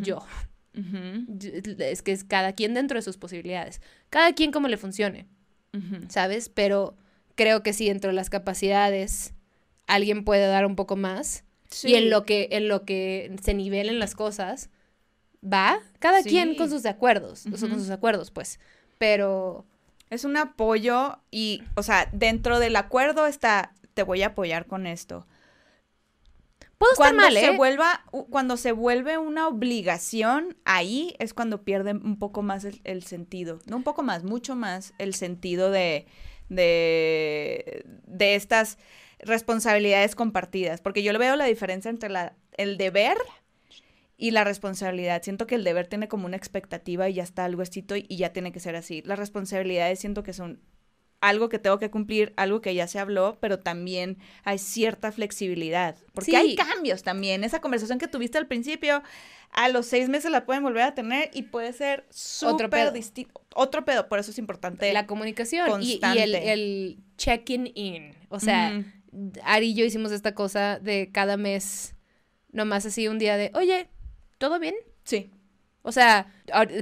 Yo. 0.00 0.24
Yo- 0.72 1.50
Es 1.78 2.02
que 2.02 2.12
es 2.12 2.24
cada 2.24 2.52
quien 2.52 2.74
dentro 2.74 2.96
de 2.98 3.02
sus 3.02 3.16
posibilidades. 3.16 3.80
Cada 4.10 4.32
quien 4.34 4.50
como 4.50 4.68
le 4.68 4.76
funcione, 4.76 5.28
¿sabes? 6.08 6.48
Pero 6.48 6.94
creo 7.34 7.62
que 7.62 7.72
si 7.72 7.88
dentro 7.88 8.08
de 8.10 8.14
las 8.14 8.30
capacidades 8.30 9.32
alguien 9.86 10.24
puede 10.24 10.46
dar 10.46 10.66
un 10.66 10.76
poco 10.76 10.96
más 10.96 11.44
y 11.82 11.94
en 11.94 12.04
Sí. 12.04 12.08
lo 12.08 12.24
que 12.24 12.48
en 12.52 12.68
lo 12.68 12.84
que 12.84 13.34
se 13.42 13.52
nivelen 13.54 13.98
las 13.98 14.14
cosas 14.14 14.70
va 15.44 15.78
cada 15.98 16.22
quien 16.22 16.50
Sí. 16.52 16.56
con 16.56 16.70
sus 16.70 16.86
acuerdos 16.86 17.44
o 17.52 17.56
sea, 17.56 17.68
con 17.68 17.78
sus 17.78 17.90
acuerdos 17.90 18.30
pues 18.30 18.60
pero 18.98 19.64
Es 20.10 20.24
un 20.24 20.36
apoyo 20.36 21.18
y, 21.32 21.62
o 21.74 21.82
sea, 21.82 22.08
dentro 22.12 22.60
del 22.60 22.76
acuerdo 22.76 23.26
está, 23.26 23.72
te 23.94 24.02
voy 24.04 24.22
a 24.22 24.28
apoyar 24.28 24.66
con 24.66 24.86
esto. 24.86 25.26
Puedo 26.78 26.92
estar 26.92 27.08
Cuando 27.08 27.22
mal 27.22 27.34
se 27.34 27.46
¿eh? 27.46 27.56
vuelva, 27.56 28.04
cuando 28.30 28.56
se 28.56 28.72
vuelve 28.72 29.18
una 29.18 29.48
obligación, 29.48 30.56
ahí 30.64 31.14
es 31.18 31.34
cuando 31.34 31.64
pierde 31.64 31.92
un 31.92 32.18
poco 32.18 32.42
más 32.42 32.64
el, 32.64 32.80
el 32.84 33.02
sentido. 33.02 33.58
No 33.66 33.76
un 33.76 33.82
poco 33.82 34.02
más, 34.02 34.24
mucho 34.24 34.56
más 34.56 34.94
el 34.98 35.14
sentido 35.14 35.70
de, 35.70 36.06
de, 36.48 37.84
de 38.06 38.34
estas 38.34 38.78
responsabilidades 39.20 40.14
compartidas. 40.14 40.80
Porque 40.80 41.02
yo 41.02 41.12
le 41.12 41.18
veo 41.18 41.36
la 41.36 41.46
diferencia 41.46 41.90
entre 41.90 42.10
la, 42.10 42.34
el 42.56 42.76
deber 42.76 43.16
y 44.16 44.30
la 44.30 44.44
responsabilidad. 44.44 45.22
Siento 45.22 45.46
que 45.46 45.56
el 45.56 45.64
deber 45.64 45.86
tiene 45.86 46.08
como 46.08 46.26
una 46.26 46.36
expectativa 46.36 47.08
y 47.08 47.14
ya 47.14 47.22
está 47.22 47.44
algo 47.44 47.62
escrito 47.62 47.96
y, 47.96 48.06
y 48.08 48.16
ya 48.16 48.32
tiene 48.32 48.52
que 48.52 48.60
ser 48.60 48.76
así. 48.76 49.02
Las 49.04 49.18
responsabilidades 49.18 49.98
siento 49.98 50.22
que 50.22 50.32
son 50.32 50.60
algo 51.28 51.48
que 51.48 51.58
tengo 51.58 51.78
que 51.78 51.90
cumplir, 51.90 52.32
algo 52.36 52.60
que 52.60 52.74
ya 52.74 52.86
se 52.86 52.98
habló, 52.98 53.38
pero 53.40 53.58
también 53.58 54.18
hay 54.44 54.58
cierta 54.58 55.10
flexibilidad. 55.12 55.96
Porque 56.12 56.30
Sí. 56.32 56.36
hay 56.36 56.54
cambios 56.56 57.02
también. 57.02 57.44
Esa 57.44 57.60
conversación 57.60 57.98
que 57.98 58.08
tuviste 58.08 58.38
al 58.38 58.46
principio, 58.46 59.02
a 59.50 59.68
los 59.68 59.86
seis 59.86 60.08
meses 60.08 60.30
la 60.30 60.44
pueden 60.46 60.62
volver 60.62 60.82
a 60.82 60.94
tener 60.94 61.30
y 61.32 61.42
puede 61.42 61.72
ser 61.72 62.06
súper 62.10 62.92
distinto. 62.92 63.40
Otro 63.54 63.84
pedo, 63.84 64.08
por 64.08 64.18
eso 64.18 64.30
es 64.32 64.38
importante. 64.38 64.92
la 64.92 65.06
comunicación 65.06 65.82
y, 65.82 65.86
y 65.86 65.92
el, 65.94 66.00
constante. 66.00 66.52
el 66.52 66.98
checking 67.16 67.70
in 67.74 68.14
o 68.28 68.40
sea 68.40 68.72
Ujú. 69.12 69.32
Ari 69.44 69.68
y 69.70 69.74
yo 69.74 69.84
hicimos 69.84 70.10
esta 70.10 70.34
cosa 70.34 70.80
de 70.80 71.10
cada 71.12 71.36
mes 71.36 71.94
nomás 72.50 72.84
así 72.86 73.06
un 73.06 73.20
día 73.20 73.36
de 73.36 73.52
oye 73.54 73.88
todo 74.38 74.58
bien 74.58 74.74
Sí. 75.04 75.30
O 75.82 75.92
sea, 75.92 76.32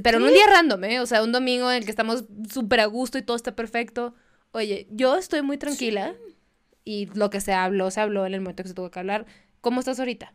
pero 0.05 0.18
en 0.18 0.22
un 0.24 0.32
día 0.32 0.47
random, 0.49 0.84
¿eh? 0.84 1.01
O 1.01 1.07
sea, 1.07 1.24
un 1.24 1.32
domingo 1.32 1.68
en 1.70 1.78
el 1.78 1.84
que 1.84 1.90
estamos 1.90 2.24
súper 2.49 2.78
a 2.80 2.86
gusto 2.86 3.18
y 3.18 3.22
todo 3.22 3.36
está 3.36 3.55
perfecto. 3.57 4.14
Oye, 4.53 4.86
yo 4.90 5.16
estoy 5.16 5.42
muy 5.42 5.59
tranquila 5.59 6.14
y 6.84 7.07
lo 7.14 7.30
que 7.30 7.40
se 7.40 7.53
habló, 7.53 7.90
se 7.90 8.00
habló 8.00 8.26
en 8.26 8.34
el 8.34 8.40
momento 8.40 8.62
que 8.62 8.68
se 8.68 8.74
tuvo 8.74 8.90
que 8.90 8.98
hablar. 8.98 9.26
¿Cómo 9.61 9.80
estás 9.80 9.98
ahorita? 9.98 10.32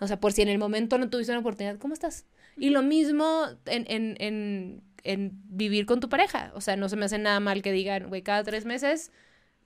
O 0.00 0.06
sea, 0.06 0.20
por 0.20 0.32
si 0.32 0.42
en 0.42 0.48
el 0.48 0.58
momento 0.58 0.98
no 0.98 1.08
tuviste 1.08 1.32
una 1.32 1.40
oportunidad, 1.40 1.78
¿cómo 1.78 1.94
estás? 1.94 2.26
Y 2.56 2.70
lo 2.70 2.82
mismo 2.82 3.46
en, 3.66 3.84
en, 3.88 4.16
en, 4.18 4.82
en 5.04 5.32
vivir 5.48 5.86
con 5.86 6.00
tu 6.00 6.08
pareja. 6.08 6.52
O 6.54 6.60
sea, 6.60 6.76
no 6.76 6.88
se 6.88 6.96
me 6.96 7.04
hace 7.04 7.18
nada 7.18 7.40
mal 7.40 7.62
que 7.62 7.72
digan, 7.72 8.08
güey, 8.08 8.22
cada 8.22 8.42
tres 8.42 8.64
meses 8.64 9.12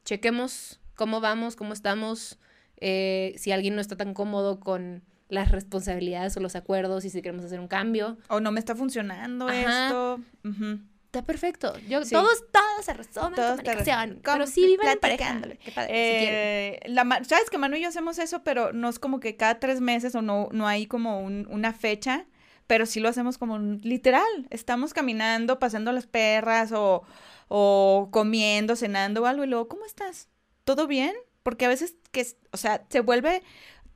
chequemos 0.04 0.80
cómo 0.94 1.20
vamos, 1.20 1.56
cómo 1.56 1.72
estamos, 1.72 2.38
eh, 2.76 3.34
si 3.38 3.52
alguien 3.52 3.74
no 3.74 3.80
está 3.80 3.96
tan 3.96 4.12
cómodo 4.12 4.60
con 4.60 5.02
las 5.28 5.50
responsabilidades 5.50 6.36
o 6.36 6.40
los 6.40 6.56
acuerdos 6.56 7.04
y 7.04 7.10
si 7.10 7.22
queremos 7.22 7.44
hacer 7.44 7.60
un 7.60 7.68
cambio. 7.68 8.18
O 8.28 8.40
no 8.40 8.52
me 8.52 8.58
está 8.60 8.74
funcionando 8.74 9.48
Ajá. 9.48 9.86
esto. 9.86 10.20
Ujú. 10.44 10.80
Está 11.10 11.22
perfecto. 11.24 11.72
Yo, 11.88 12.04
Sí. 12.04 12.12
Todos, 12.14 12.44
todos 12.52 12.84
se 12.84 12.94
resumen 12.94 13.34
Todos 13.34 13.56
comunicación. 13.60 14.20
Pero 14.22 14.46
sí 14.46 14.64
vivan 14.64 14.86
en 14.90 14.98
pareja. 15.00 15.16
Platicándole. 15.18 15.56
Qué 15.58 15.72
padre, 15.72 15.88
si. 15.88 15.94
Eh, 16.28 16.80
la 16.86 17.02
ma- 17.02 17.24
Sabes 17.24 17.50
que 17.50 17.58
Manu 17.58 17.74
y 17.74 17.80
yo 17.82 17.88
hacemos 17.88 18.20
eso, 18.20 18.44
pero 18.44 18.72
no 18.72 18.88
es 18.88 19.00
como 19.00 19.18
que 19.18 19.34
cada 19.36 19.58
tres 19.58 19.80
meses 19.80 20.14
o 20.14 20.22
no, 20.22 20.48
no 20.52 20.68
hay 20.68 20.86
como 20.86 21.20
un- 21.20 21.48
una 21.50 21.72
fecha, 21.72 22.26
pero 22.68 22.86
sí 22.86 23.00
lo 23.00 23.08
hacemos 23.08 23.38
como 23.38 23.54
un- 23.54 23.80
literal. 23.82 24.46
Estamos 24.50 24.94
caminando, 24.94 25.58
pasando 25.58 25.90
las 25.90 26.06
perras 26.06 26.70
o, 26.70 27.02
o 27.48 28.08
comiendo, 28.12 28.76
cenando 28.76 29.22
o 29.22 29.26
algo 29.26 29.42
y 29.42 29.48
luego, 29.48 29.66
¿cómo 29.66 29.84
estás? 29.86 30.28
¿Todo 30.62 30.86
bien? 30.86 31.12
Porque 31.42 31.64
a 31.64 31.68
veces 31.68 31.96
que, 32.12 32.24
o 32.52 32.56
sea, 32.56 32.84
se 32.88 33.00
vuelve 33.00 33.42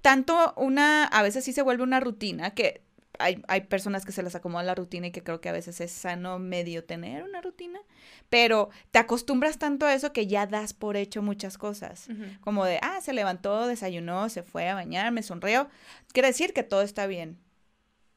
tanto 0.03 0.53
una, 0.57 1.05
a 1.05 1.23
veces 1.23 1.45
sí 1.45 1.53
se 1.53 1.63
vuelve 1.63 1.85
una 1.85 2.01
rutina 2.01 2.51
que 2.55 2.83
hay, 3.19 3.43
hay 3.49 3.63
personas 3.63 4.05
que 4.05 4.13
se 4.13 4.23
les 4.23 4.35
acomoda 4.35 4.63
la 4.65 4.75
rutina 4.75 5.07
y 5.07 5.13
que 5.13 5.23
creo 5.23 5.41
que 5.41 5.49
a 5.49 5.53
veces 5.53 5.81
es 5.81 5.93
sano 5.93 6.39
medio 6.39 6.85
tener 6.85 7.23
una 7.23 7.41
rutina, 7.41 7.81
pero 8.29 8.71
te 8.91 8.99
acostumbras 8.99 9.59
tanto 9.59 9.87
a 9.87 9.95
eso 9.95 10.13
que 10.13 10.27
ya 10.27 10.47
das 10.47 10.73
por 10.73 10.97
hecho 10.97 11.23
muchas 11.23 11.59
cosas. 11.59 12.09
Como 12.41 12.65
de, 12.65 12.79
ah, 12.83 13.01
se 13.01 13.13
levantó, 13.13 13.67
desayunó, 13.67 14.29
se 14.29 14.43
fue 14.43 14.69
a 14.69 14.75
bañar, 14.75 15.13
me 15.13 15.23
sonrió. 15.23 15.69
Quiere 16.13 16.29
decir 16.29 16.53
que 16.53 16.63
todo 16.63 16.83
está 16.83 17.07
bien. 17.07 17.39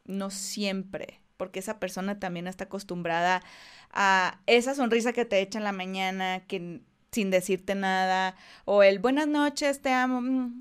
No 0.05 0.29
siempre, 0.29 1.21
porque 1.37 1.59
esa 1.59 1.79
persona 1.79 2.19
también 2.19 2.47
está 2.47 2.65
acostumbrada 2.65 3.43
a 3.91 4.39
esa 4.47 4.73
sonrisa 4.75 5.13
que 5.13 5.25
te 5.25 5.39
echa 5.41 5.59
en 5.59 5.63
la 5.63 5.71
mañana, 5.71 6.43
que 6.47 6.81
sin 7.11 7.31
decirte 7.31 7.75
nada, 7.75 8.35
o 8.65 8.83
el 8.83 8.99
buenas 8.99 9.27
noches, 9.27 9.81
te 9.81 9.91
amo. 9.91 10.21
mm, 10.21 10.57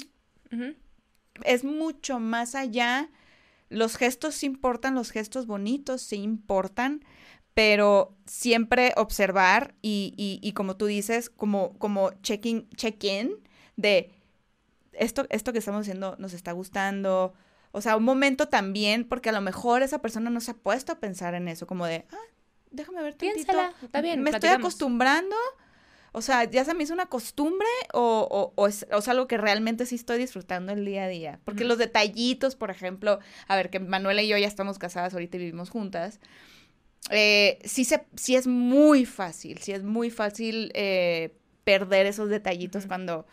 es 1.44 1.64
mucho 1.64 2.18
más 2.18 2.54
allá. 2.54 3.08
Los 3.68 3.96
gestos 3.96 4.34
sí 4.34 4.46
importan, 4.46 4.94
los 4.94 5.10
gestos 5.10 5.46
bonitos 5.46 6.02
sí 6.02 6.16
importan, 6.16 7.04
pero 7.54 8.14
siempre 8.26 8.92
observar 8.96 9.74
y, 9.82 10.14
y, 10.16 10.38
y 10.46 10.52
como 10.52 10.76
tú 10.76 10.86
dices, 10.86 11.30
como, 11.30 11.78
como 11.78 12.10
check-in, 12.22 12.68
check-in 12.76 13.34
de 13.76 14.12
esto, 14.92 15.26
esto 15.30 15.52
que 15.52 15.58
estamos 15.58 15.82
haciendo 15.82 16.16
nos 16.18 16.32
está 16.32 16.52
gustando. 16.52 17.34
O 17.72 17.80
sea, 17.80 17.96
un 17.96 18.04
momento 18.04 18.48
también, 18.48 19.06
porque 19.06 19.28
a 19.28 19.32
lo 19.32 19.40
mejor 19.40 19.82
esa 19.82 20.00
persona 20.00 20.30
no 20.30 20.40
se 20.40 20.52
ha 20.52 20.54
puesto 20.54 20.92
a 20.92 20.98
pensar 21.00 21.34
en 21.34 21.48
eso, 21.48 21.66
como 21.66 21.86
de, 21.86 22.06
ah, 22.10 22.16
déjame 22.70 23.02
ver 23.02 23.14
tantito. 23.14 23.34
Piénsala, 23.34 23.74
está 23.82 24.00
bien, 24.00 24.22
Me 24.22 24.30
estoy 24.30 24.50
acostumbrando. 24.50 25.36
O 26.16 26.22
sea, 26.22 26.44
ya 26.44 26.64
se 26.64 26.72
me 26.72 26.82
hizo 26.82 26.94
una 26.94 27.06
costumbre 27.06 27.66
o, 27.92 28.26
o, 28.30 28.54
o 28.56 28.66
es, 28.68 28.86
o 28.90 28.96
es 29.00 29.08
algo 29.08 29.26
que 29.26 29.36
realmente 29.36 29.84
sí 29.84 29.96
estoy 29.96 30.16
disfrutando 30.18 30.72
el 30.72 30.82
día 30.86 31.04
a 31.04 31.08
día. 31.08 31.40
Porque 31.44 31.64
los 31.64 31.76
detallitos, 31.76 32.56
por 32.56 32.70
ejemplo, 32.70 33.18
a 33.48 33.54
ver, 33.54 33.68
que 33.68 33.80
Manuela 33.80 34.22
y 34.22 34.28
yo 34.28 34.38
ya 34.38 34.46
estamos 34.46 34.78
casadas 34.78 35.12
ahorita 35.12 35.36
y 35.36 35.40
vivimos 35.40 35.68
juntas. 35.68 36.18
eh, 37.10 37.58
sí, 37.64 37.84
se, 37.84 38.06
sí 38.14 38.34
es 38.34 38.46
muy 38.46 39.04
fácil, 39.04 39.58
sí 39.58 39.72
es 39.72 39.82
muy 39.82 40.08
fácil 40.10 40.72
eh, 40.74 41.34
perder 41.64 42.06
esos 42.06 42.30
detallitos 42.30 42.86
cuando, 42.86 43.26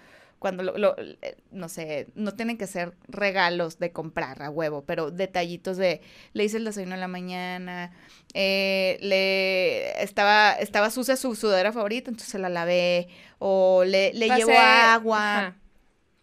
cuando 0.44 0.62
lo, 0.62 0.78
lo- 0.78 0.96
eh, 0.98 1.38
no 1.52 1.70
sé, 1.70 2.08
no 2.16 2.34
tienen 2.34 2.58
que 2.58 2.68
ser 2.68 2.94
regalos 3.08 3.80
de 3.80 3.94
comprar 3.94 4.42
a 4.44 4.50
huevo, 4.50 4.84
pero 4.86 5.10
detallitos 5.10 5.78
de, 5.78 6.02
le 6.34 6.44
hice 6.44 6.58
el 6.58 6.66
desayuno 6.66 6.96
en 6.96 7.00
la 7.00 7.08
mañana, 7.08 7.94
eh, 8.34 8.98
le, 9.00 10.04
estaba, 10.04 10.52
estaba 10.52 10.90
sucia 10.90 11.16
su 11.16 11.34
sudadera 11.36 11.72
favorita, 11.72 12.12
entonces 12.12 12.42
la 12.42 12.50
lavé, 12.50 13.08
o 13.40 13.86
le, 13.86 14.14
le 14.14 14.28
llevo 14.36 14.52
agua, 14.60 15.38
Ajá. 15.40 15.56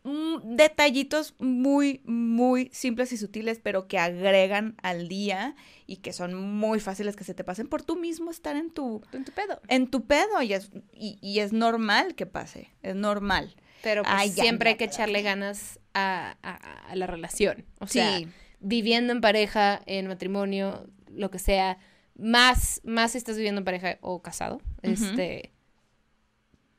mm, 0.05 0.57
detallitos 0.57 1.35
muy, 1.39 2.03
muy 2.05 2.69
simples 2.75 3.13
y 3.13 3.17
sutiles, 3.17 3.59
pero 3.63 3.89
que 3.89 3.99
agregan 3.99 4.77
al 4.83 5.09
día 5.09 5.57
y 5.87 5.97
que 5.97 6.13
son 6.13 6.35
muy 6.35 6.79
fáciles 6.79 7.17
que 7.17 7.25
se 7.25 7.33
te 7.35 7.43
pasen 7.43 7.69
por 7.69 7.83
tú 7.83 7.97
mismo 7.97 8.31
estar 8.31 8.55
en 8.57 8.71
tu, 8.71 9.03
En 9.13 9.25
tu 9.25 9.33
pedo. 9.33 9.61
en 9.69 9.87
tu 9.89 10.05
pedo 10.07 10.43
y 10.43 10.53
es, 10.53 10.71
y, 10.93 11.19
y 11.23 11.39
es 11.41 11.53
normal 11.55 12.15
que 12.15 12.27
pase, 12.27 12.71
es 12.83 12.95
normal. 12.95 13.57
Pero 13.83 14.03
pues, 14.03 14.15
Ay, 14.17 14.31
siempre 14.31 14.71
hay 14.71 14.77
que 14.77 14.85
echarle 14.85 15.23
ganas 15.23 15.79
a, 15.95 16.37
a- 16.43 16.89
a 16.91 16.97
la 16.97 17.07
relación. 17.07 17.65
O 17.81 17.87
sea, 17.87 18.21
viviendo 18.61 19.13
en 19.13 19.21
pareja, 19.21 19.81
en 19.87 20.07
matrimonio, 20.07 20.87
lo 21.09 21.31
que 21.31 21.39
sea, 21.39 21.79
más, 22.17 22.81
más 22.85 23.13
si 23.13 23.19
estás 23.19 23.37
viviendo 23.37 23.61
en 23.61 23.65
pareja 23.65 23.99
o 24.03 24.21
casado, 24.23 24.61
este, 24.83 25.53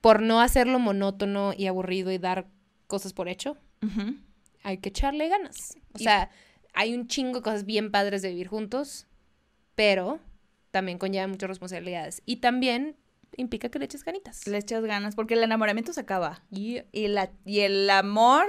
por 0.02 0.22
no 0.22 0.42
hacerlo 0.42 0.80
monótono 0.80 1.54
y 1.58 1.68
aburrido 1.68 2.12
y 2.12 2.18
dar 2.18 2.48
cosas 2.88 3.14
por 3.14 3.28
hecho, 3.30 3.58
hay 4.64 4.78
que 4.78 4.90
echarle 4.90 5.28
ganas. 5.28 5.76
O 5.94 6.00
Y- 6.00 6.04
sea, 6.04 6.30
hay 6.74 6.94
un 6.94 7.08
chingo 7.08 7.40
de 7.40 7.44
cosas 7.44 7.66
bien 7.66 7.92
padres 7.92 8.22
de 8.22 8.30
vivir 8.30 8.48
juntos, 8.48 9.08
pero 9.76 10.20
también 10.72 10.98
conlleva 10.98 11.28
muchas 11.28 11.50
responsabilidades. 11.50 12.22
Y 12.26 12.38
también 12.38 12.96
implica 13.38 13.70
que 13.70 13.80
le 13.80 13.86
eches 13.86 14.04
ganitas. 14.04 14.46
le 14.48 14.58
echas 14.58 14.84
ganas 14.84 15.16
porque 15.16 15.36
el 15.36 15.44
enamoramiento 15.44 15.94
se 15.94 16.02
acaba 16.02 16.44
Yeah. 16.50 16.86
y, 16.92 17.08
la, 17.08 17.32
y 17.46 17.62
el 17.62 17.90
amor 17.90 18.46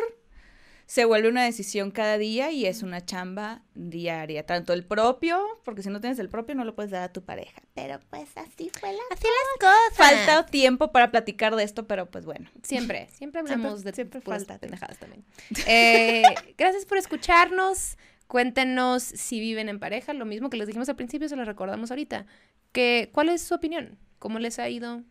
se 0.87 1.05
vuelve 1.07 1.29
una 1.29 1.45
decisión 1.45 1.91
cada 1.91 2.19
día 2.19 2.51
y 2.51 2.67
es 2.67 2.83
una 2.83 3.03
chamba 3.03 3.63
diaria, 3.75 4.45
tanto 4.45 4.75
el 4.75 4.85
propio, 4.85 5.41
porque 5.65 5.83
si 5.83 5.89
no 5.89 6.01
tienes 6.01 6.19
el 6.19 6.29
propio 6.29 6.55
no 6.55 6.65
lo 6.65 6.75
puedes 6.75 6.91
dar 6.91 7.03
a 7.03 7.13
tu 7.13 7.23
pareja. 7.25 7.63
Pero 7.75 7.99
pues 8.11 8.29
así 8.37 8.71
fue 8.79 8.93
la 8.93 8.99
Así 9.11 9.25
las 9.25 9.71
cosas. 9.89 9.97
Falta 9.97 10.47
tiempo 10.47 10.93
para 10.93 11.11
platicar 11.11 11.57
de 11.57 11.63
esto, 11.65 11.87
pero 11.87 12.11
pues 12.11 12.27
bueno. 12.27 12.51
Siempre, 12.63 13.09
siempre 13.11 13.41
hablamos 13.41 13.85
de 13.85 13.93
siempre 13.95 14.21
falta 14.21 14.59
pendejadas 14.59 14.99
también. 14.99 15.25
Eh, 15.67 16.25
gracias 16.59 16.85
por 16.85 16.99
escucharnos. 16.99 17.97
Cuéntenos 18.27 19.03
si 19.03 19.41
viven 19.41 19.69
en 19.69 19.79
pareja, 19.79 20.13
lo 20.13 20.25
mismo 20.27 20.51
que 20.51 20.57
les 20.57 20.67
dijimos 20.67 20.89
al 20.91 20.97
principio, 20.97 21.29
se 21.29 21.37
lo 21.37 21.45
recordamos 21.45 21.91
ahorita. 21.91 22.27
Que, 22.73 23.11
¿Cuál 23.13 23.29
es 23.31 23.43
su 23.43 23.55
opinión? 23.55 23.99
¿Cómo 24.23 24.39
les 24.39 24.61
ha 24.61 24.69
ido? 24.69 25.03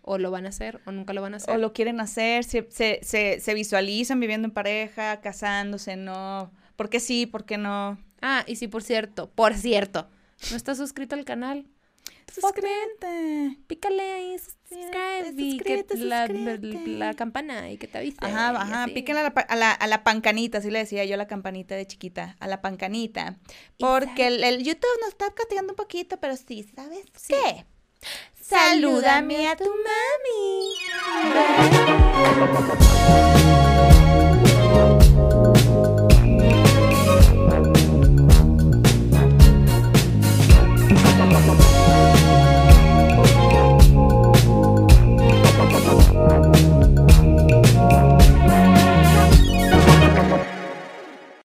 ¿O 0.00 0.16
lo 0.16 0.30
van 0.30 0.46
a 0.46 0.48
hacer? 0.48 0.80
¿O 0.86 0.90
nunca 0.90 1.12
lo 1.12 1.20
van 1.20 1.34
a 1.34 1.36
hacer? 1.36 1.54
O 1.54 1.58
lo 1.58 1.74
quieren 1.74 2.00
hacer, 2.00 2.42
se, 2.42 2.66
se, 2.70 3.00
se, 3.02 3.38
se 3.38 3.52
visualizan 3.52 4.18
viviendo 4.18 4.48
en 4.48 4.54
pareja, 4.54 5.20
casándose, 5.20 5.96
no. 5.96 6.50
¿Por 6.74 6.88
qué 6.88 6.98
sí? 6.98 7.26
¿Por 7.26 7.44
qué 7.44 7.58
no? 7.58 7.98
Ah, 8.22 8.44
y 8.46 8.56
sí, 8.56 8.66
por 8.66 8.82
cierto, 8.82 9.28
por 9.28 9.52
cierto, 9.52 10.08
¿no 10.50 10.56
estás 10.56 10.78
suscrito 10.78 11.14
al 11.14 11.26
canal? 11.26 11.66
Suscríbete. 12.32 13.58
Pícale 13.66 14.12
ahí, 14.14 14.36
que 14.70 15.24
suscríbete, 15.36 15.98
la, 15.98 16.26
suscríbete. 16.26 16.86
la 16.86 17.12
campana 17.12 17.70
y 17.70 17.76
que 17.76 17.88
te 17.88 17.98
avise. 17.98 18.16
Ajá, 18.22 18.58
ajá, 18.58 18.86
píquenle 18.86 19.20
a 19.20 19.24
la, 19.24 19.28
a, 19.28 19.56
la, 19.56 19.72
a 19.72 19.86
la 19.86 20.02
pancanita, 20.02 20.58
así 20.58 20.70
le 20.70 20.78
decía 20.78 21.04
yo 21.04 21.12
a 21.12 21.18
la 21.18 21.26
campanita 21.26 21.74
de 21.74 21.86
chiquita, 21.86 22.36
a 22.40 22.46
la 22.46 22.62
pancanita. 22.62 23.38
Porque 23.78 24.28
el, 24.28 24.42
el 24.42 24.64
YouTube 24.64 24.98
nos 25.02 25.10
está 25.10 25.30
castigando 25.34 25.74
un 25.74 25.76
poquito, 25.76 26.16
pero 26.20 26.34
sí, 26.38 26.64
¿sabes 26.74 27.04
qué? 27.28 27.66
Salúdame 28.40 29.48
a 29.48 29.56
tu 29.56 29.64
mami. 29.64 30.76